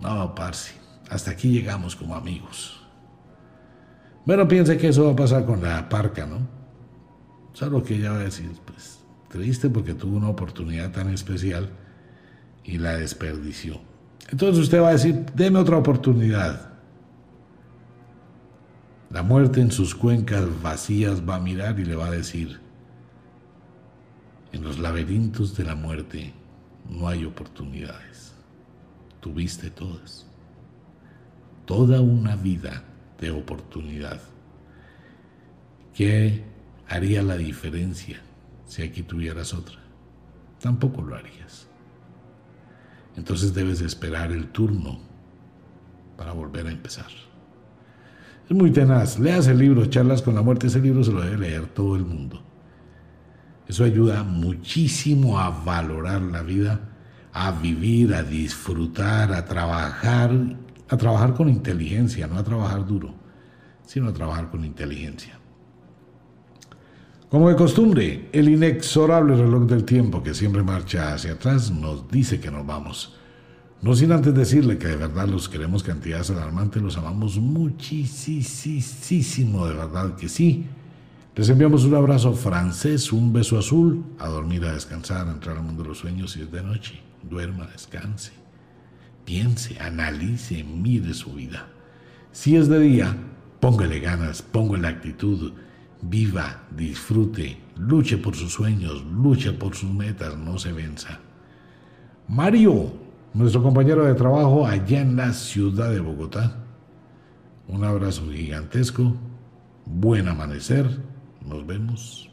No, 0.00 0.34
Parsi, 0.34 0.74
hasta 1.10 1.32
aquí 1.32 1.50
llegamos 1.50 1.94
como 1.94 2.14
amigos. 2.14 2.80
Bueno, 4.24 4.46
piense 4.48 4.78
que 4.78 4.88
eso 4.88 5.06
va 5.06 5.12
a 5.12 5.16
pasar 5.16 5.44
con 5.44 5.62
la 5.62 5.88
parca, 5.88 6.26
¿no? 6.26 6.46
Solo 7.52 7.82
que 7.82 7.96
ella 7.96 8.12
va 8.12 8.18
a 8.18 8.24
decir, 8.24 8.50
pues, 8.64 9.00
triste 9.28 9.68
porque 9.68 9.94
tuvo 9.94 10.16
una 10.16 10.28
oportunidad 10.28 10.90
tan 10.92 11.10
especial 11.10 11.70
y 12.64 12.78
la 12.78 12.96
desperdició. 12.96 13.80
Entonces 14.30 14.62
usted 14.64 14.80
va 14.80 14.88
a 14.88 14.92
decir, 14.92 15.26
deme 15.34 15.58
otra 15.58 15.76
oportunidad. 15.76 16.70
La 19.10 19.22
muerte 19.22 19.60
en 19.60 19.72
sus 19.72 19.94
cuencas 19.94 20.44
vacías 20.62 21.28
va 21.28 21.36
a 21.36 21.40
mirar 21.40 21.80
y 21.80 21.84
le 21.84 21.96
va 21.96 22.06
a 22.06 22.10
decir, 22.12 22.60
en 24.52 24.62
los 24.62 24.78
laberintos 24.78 25.56
de 25.56 25.64
la 25.64 25.74
muerte 25.74 26.32
no 26.88 27.08
hay 27.08 27.24
oportunidades. 27.24 28.32
Tuviste 29.20 29.70
todas. 29.70 30.26
Toda 31.66 32.00
una 32.00 32.36
vida 32.36 32.84
de 33.20 33.30
oportunidad. 33.30 34.20
¿Qué 35.94 36.42
haría 36.88 37.22
la 37.22 37.36
diferencia 37.36 38.20
si 38.66 38.82
aquí 38.82 39.02
tuvieras 39.02 39.54
otra? 39.54 39.78
Tampoco 40.60 41.02
lo 41.02 41.14
harías. 41.16 41.68
Entonces 43.16 43.54
debes 43.54 43.80
esperar 43.80 44.32
el 44.32 44.48
turno 44.48 44.98
para 46.16 46.32
volver 46.32 46.66
a 46.66 46.72
empezar. 46.72 47.08
Es 48.48 48.56
muy 48.56 48.70
tenaz. 48.70 49.18
Leas 49.18 49.46
el 49.46 49.58
libro 49.58 49.86
Charlas 49.86 50.22
con 50.22 50.34
la 50.34 50.42
muerte. 50.42 50.66
Ese 50.66 50.80
libro 50.80 51.04
se 51.04 51.12
lo 51.12 51.20
debe 51.20 51.38
leer 51.38 51.66
todo 51.66 51.96
el 51.96 52.04
mundo. 52.04 52.42
Eso 53.68 53.84
ayuda 53.84 54.24
muchísimo 54.24 55.38
a 55.38 55.50
valorar 55.50 56.20
la 56.22 56.42
vida, 56.42 56.89
a 57.32 57.50
vivir, 57.52 58.14
a 58.14 58.22
disfrutar, 58.22 59.32
a 59.32 59.44
trabajar, 59.44 60.30
a 60.88 60.96
trabajar 60.96 61.34
con 61.34 61.48
inteligencia, 61.48 62.26
no 62.26 62.38
a 62.38 62.44
trabajar 62.44 62.86
duro, 62.86 63.14
sino 63.86 64.08
a 64.08 64.12
trabajar 64.12 64.50
con 64.50 64.64
inteligencia. 64.64 65.38
Como 67.30 67.48
de 67.48 67.54
costumbre, 67.54 68.28
el 68.32 68.48
inexorable 68.48 69.36
reloj 69.36 69.66
del 69.66 69.84
tiempo 69.84 70.20
que 70.20 70.34
siempre 70.34 70.64
marcha 70.64 71.14
hacia 71.14 71.34
atrás 71.34 71.70
nos 71.70 72.10
dice 72.10 72.40
que 72.40 72.50
nos 72.50 72.66
vamos. 72.66 73.14
No 73.82 73.94
sin 73.94 74.10
antes 74.10 74.34
decirle 74.34 74.78
que 74.78 74.88
de 74.88 74.96
verdad 74.96 75.28
los 75.28 75.48
queremos 75.48 75.84
cantidades 75.84 76.30
alarmantes, 76.30 76.82
los 76.82 76.96
amamos 76.98 77.38
muchísimo, 77.38 78.04
de 79.66 79.74
verdad 79.74 80.16
que 80.16 80.28
sí. 80.28 80.66
Les 81.36 81.48
enviamos 81.48 81.84
un 81.84 81.94
abrazo 81.94 82.32
francés, 82.34 83.12
un 83.12 83.32
beso 83.32 83.56
azul, 83.56 84.04
a 84.18 84.26
dormir, 84.26 84.64
a 84.64 84.72
descansar, 84.72 85.28
a 85.28 85.30
entrar 85.30 85.56
al 85.56 85.62
mundo 85.62 85.84
de 85.84 85.90
los 85.90 85.98
sueños 85.98 86.32
si 86.32 86.42
es 86.42 86.50
de 86.50 86.62
noche. 86.62 87.00
Duerma, 87.22 87.66
descanse, 87.66 88.32
piense, 89.24 89.78
analice, 89.80 90.64
mire 90.64 91.14
su 91.14 91.34
vida. 91.34 91.68
Si 92.32 92.56
es 92.56 92.68
de 92.68 92.80
día, 92.80 93.16
póngale 93.60 94.00
ganas, 94.00 94.42
póngale 94.42 94.88
actitud 94.88 95.52
Viva, 96.02 96.62
disfrute, 96.70 97.58
luche 97.76 98.16
por 98.16 98.34
sus 98.34 98.52
sueños, 98.52 99.04
luche 99.04 99.52
por 99.52 99.74
sus 99.74 99.90
metas, 99.90 100.36
no 100.36 100.58
se 100.58 100.72
venza. 100.72 101.20
Mario, 102.26 102.92
nuestro 103.34 103.62
compañero 103.62 104.06
de 104.06 104.14
trabajo 104.14 104.66
allá 104.66 105.02
en 105.02 105.16
la 105.16 105.34
ciudad 105.34 105.90
de 105.90 106.00
Bogotá. 106.00 106.56
Un 107.68 107.84
abrazo 107.84 108.30
gigantesco, 108.30 109.14
buen 109.84 110.26
amanecer, 110.26 111.02
nos 111.46 111.66
vemos 111.66 112.29